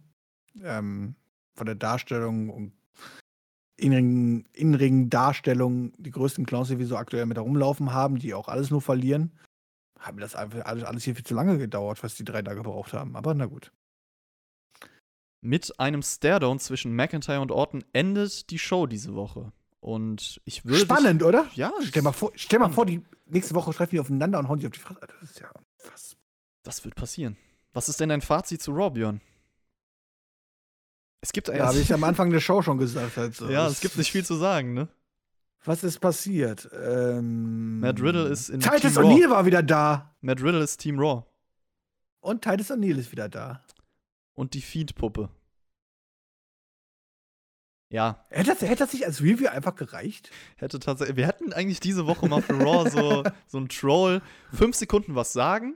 [0.61, 1.15] Ähm,
[1.55, 2.73] von der Darstellung und
[3.77, 8.69] inneren, Darstellung die größten Clowns, die wir so aktuell mit herumlaufen haben, die auch alles
[8.69, 9.31] nur verlieren.
[9.99, 12.93] Haben das einfach alles, alles hier viel zu lange gedauert, was die drei da gebraucht
[12.93, 13.15] haben.
[13.15, 13.71] Aber na gut.
[15.43, 19.51] Mit einem Staredown zwischen McIntyre und Orton endet die Show diese Woche.
[19.81, 20.79] Und ich würde.
[20.79, 21.47] Spannend, oder?
[21.55, 21.73] Ja.
[21.81, 24.67] Stell mal vor, stell mal vor die nächste Woche treffen die aufeinander und hauen sich
[24.67, 24.99] auf die Fresse.
[25.01, 25.49] Das ist ja
[25.91, 26.15] was.
[26.63, 27.35] Das wird passieren.
[27.73, 29.21] Was ist denn dein Fazit zu Raw, Björn?
[31.21, 33.17] Es gibt Ja, habe ich am Anfang der Show schon gesagt.
[33.17, 34.87] Also, ja, es gibt nicht viel zu sagen, ne?
[35.63, 36.69] Was ist passiert?
[36.73, 38.97] Ähm, Matt Riddle ist in Titus.
[38.97, 40.15] O'Neill war wieder da.
[40.21, 41.23] Matt Riddle ist Team Raw.
[42.19, 43.63] Und Titus O'Neill ist wieder da.
[44.33, 45.29] Und die Feed-Puppe.
[47.91, 50.31] Ja, Hätte das, hätte das nicht als Review einfach gereicht?
[50.55, 51.18] hätte tatsächlich.
[51.18, 54.22] Wir hätten eigentlich diese Woche mal für Raw so, so ein Troll
[54.53, 55.76] fünf Sekunden was sagen,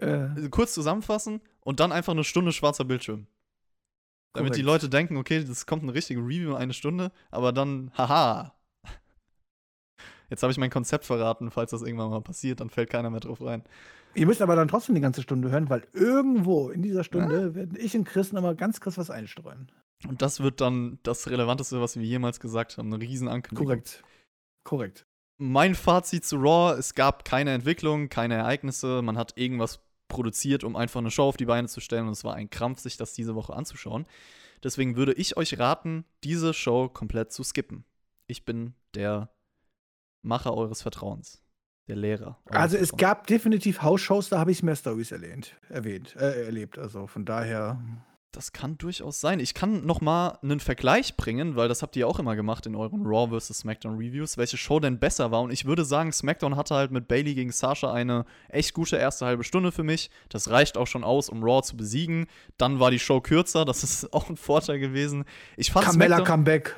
[0.00, 3.26] Äh, kurz zusammenfassen und dann einfach eine Stunde schwarzer Bildschirm.
[4.32, 4.82] Damit die Korrekt.
[4.82, 8.54] Leute denken, okay, das kommt eine richtige Review in eine Stunde, aber dann, haha.
[10.30, 13.18] Jetzt habe ich mein Konzept verraten, falls das irgendwann mal passiert, dann fällt keiner mehr
[13.20, 13.64] drauf rein.
[14.14, 17.76] Ihr müsst aber dann trotzdem die ganze Stunde hören, weil irgendwo in dieser Stunde werden
[17.80, 19.70] ich und Chris nochmal ganz kurz was einstreuen.
[20.08, 22.92] Und das wird dann das Relevanteste, was wir jemals gesagt haben.
[22.92, 23.66] Eine riesen Ankündigung.
[23.66, 24.02] Korrekt.
[24.64, 25.06] Korrekt.
[25.38, 29.02] Mein Fazit zu Raw: Es gab keine Entwicklung, keine Ereignisse.
[29.02, 32.06] Man hat irgendwas produziert, um einfach eine Show auf die Beine zu stellen.
[32.06, 34.06] Und es war ein Krampf, sich das diese Woche anzuschauen.
[34.62, 37.84] Deswegen würde ich euch raten, diese Show komplett zu skippen.
[38.26, 39.30] Ich bin der
[40.22, 41.42] Macher eures Vertrauens.
[41.88, 42.38] Der Lehrer.
[42.46, 43.00] Also es Vertrauens.
[43.00, 46.78] gab definitiv House-Shows, da habe ich mehr Stories erlehnt, erwähnt, äh, erlebt.
[46.78, 47.80] Also von daher.
[48.32, 49.40] Das kann durchaus sein.
[49.40, 52.76] Ich kann noch mal einen Vergleich bringen, weil das habt ihr auch immer gemacht in
[52.76, 53.58] euren Raw vs.
[53.58, 55.42] SmackDown Reviews, welche Show denn besser war.
[55.42, 59.26] Und ich würde sagen, SmackDown hatte halt mit Bailey gegen Sasha eine echt gute erste
[59.26, 60.10] halbe Stunde für mich.
[60.28, 62.26] Das reicht auch schon aus, um Raw zu besiegen.
[62.56, 65.24] Dann war die Show kürzer, das ist auch ein Vorteil gewesen.
[65.56, 66.76] Ich fand Carmella SmackDown, Comeback.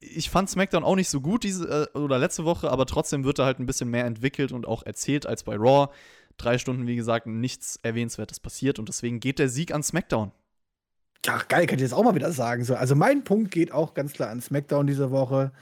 [0.00, 3.38] ich fand SmackDown auch nicht so gut diese äh, oder letzte Woche, aber trotzdem wird
[3.38, 5.92] da halt ein bisschen mehr entwickelt und auch erzählt als bei Raw.
[6.38, 10.32] Drei Stunden, wie gesagt, nichts Erwähnenswertes passiert und deswegen geht der Sieg an SmackDown.
[11.26, 12.64] Ja, geil, kann ich das auch mal wieder sagen.
[12.64, 15.52] So, also mein Punkt geht auch ganz klar an SmackDown diese Woche.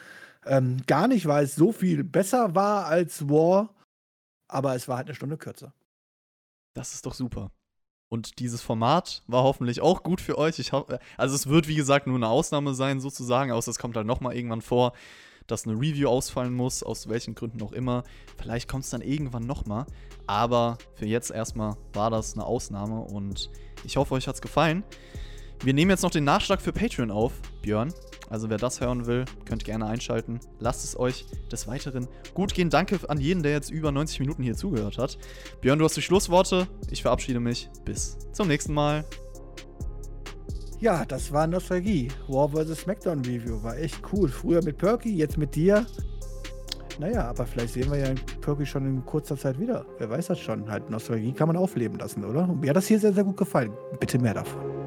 [0.44, 3.74] Ähm, gar nicht, weil es so viel besser war als War,
[4.48, 5.72] aber es war halt eine Stunde kürzer.
[6.74, 7.50] Das ist doch super.
[8.08, 10.58] Und dieses Format war hoffentlich auch gut für euch.
[10.60, 14.06] Ich also es wird wie gesagt nur eine Ausnahme sein sozusagen, außer es kommt halt
[14.06, 14.92] noch mal irgendwann vor,
[15.48, 18.04] dass eine Review ausfallen muss, aus welchen Gründen auch immer.
[18.36, 19.86] Vielleicht kommt es dann irgendwann noch mal,
[20.26, 23.50] aber für jetzt erstmal war das eine Ausnahme und
[23.84, 24.84] ich hoffe, euch hat's gefallen.
[25.62, 27.92] Wir nehmen jetzt noch den Nachschlag für Patreon auf, Björn.
[28.28, 30.40] Also wer das hören will, könnt gerne einschalten.
[30.58, 32.70] Lasst es euch des Weiteren gut gehen.
[32.70, 35.18] Danke an jeden, der jetzt über 90 Minuten hier zugehört hat.
[35.60, 36.66] Björn, du hast die Schlussworte.
[36.90, 37.68] Ich verabschiede mich.
[37.84, 39.04] Bis zum nächsten Mal.
[40.80, 42.08] Ja, das war Nostalgie.
[42.28, 42.80] War vs.
[42.80, 43.62] SmackDown Review.
[43.62, 44.28] War echt cool.
[44.28, 45.86] Früher mit Perky, jetzt mit dir.
[46.98, 49.86] Naja, aber vielleicht sehen wir ja Perky schon in kurzer Zeit wieder.
[49.98, 50.68] Wer weiß das schon.
[50.70, 52.46] Halt, Nostalgie kann man aufleben lassen, oder?
[52.46, 53.72] Mir hat das hier sehr, sehr gut gefallen.
[54.00, 54.85] Bitte mehr davon.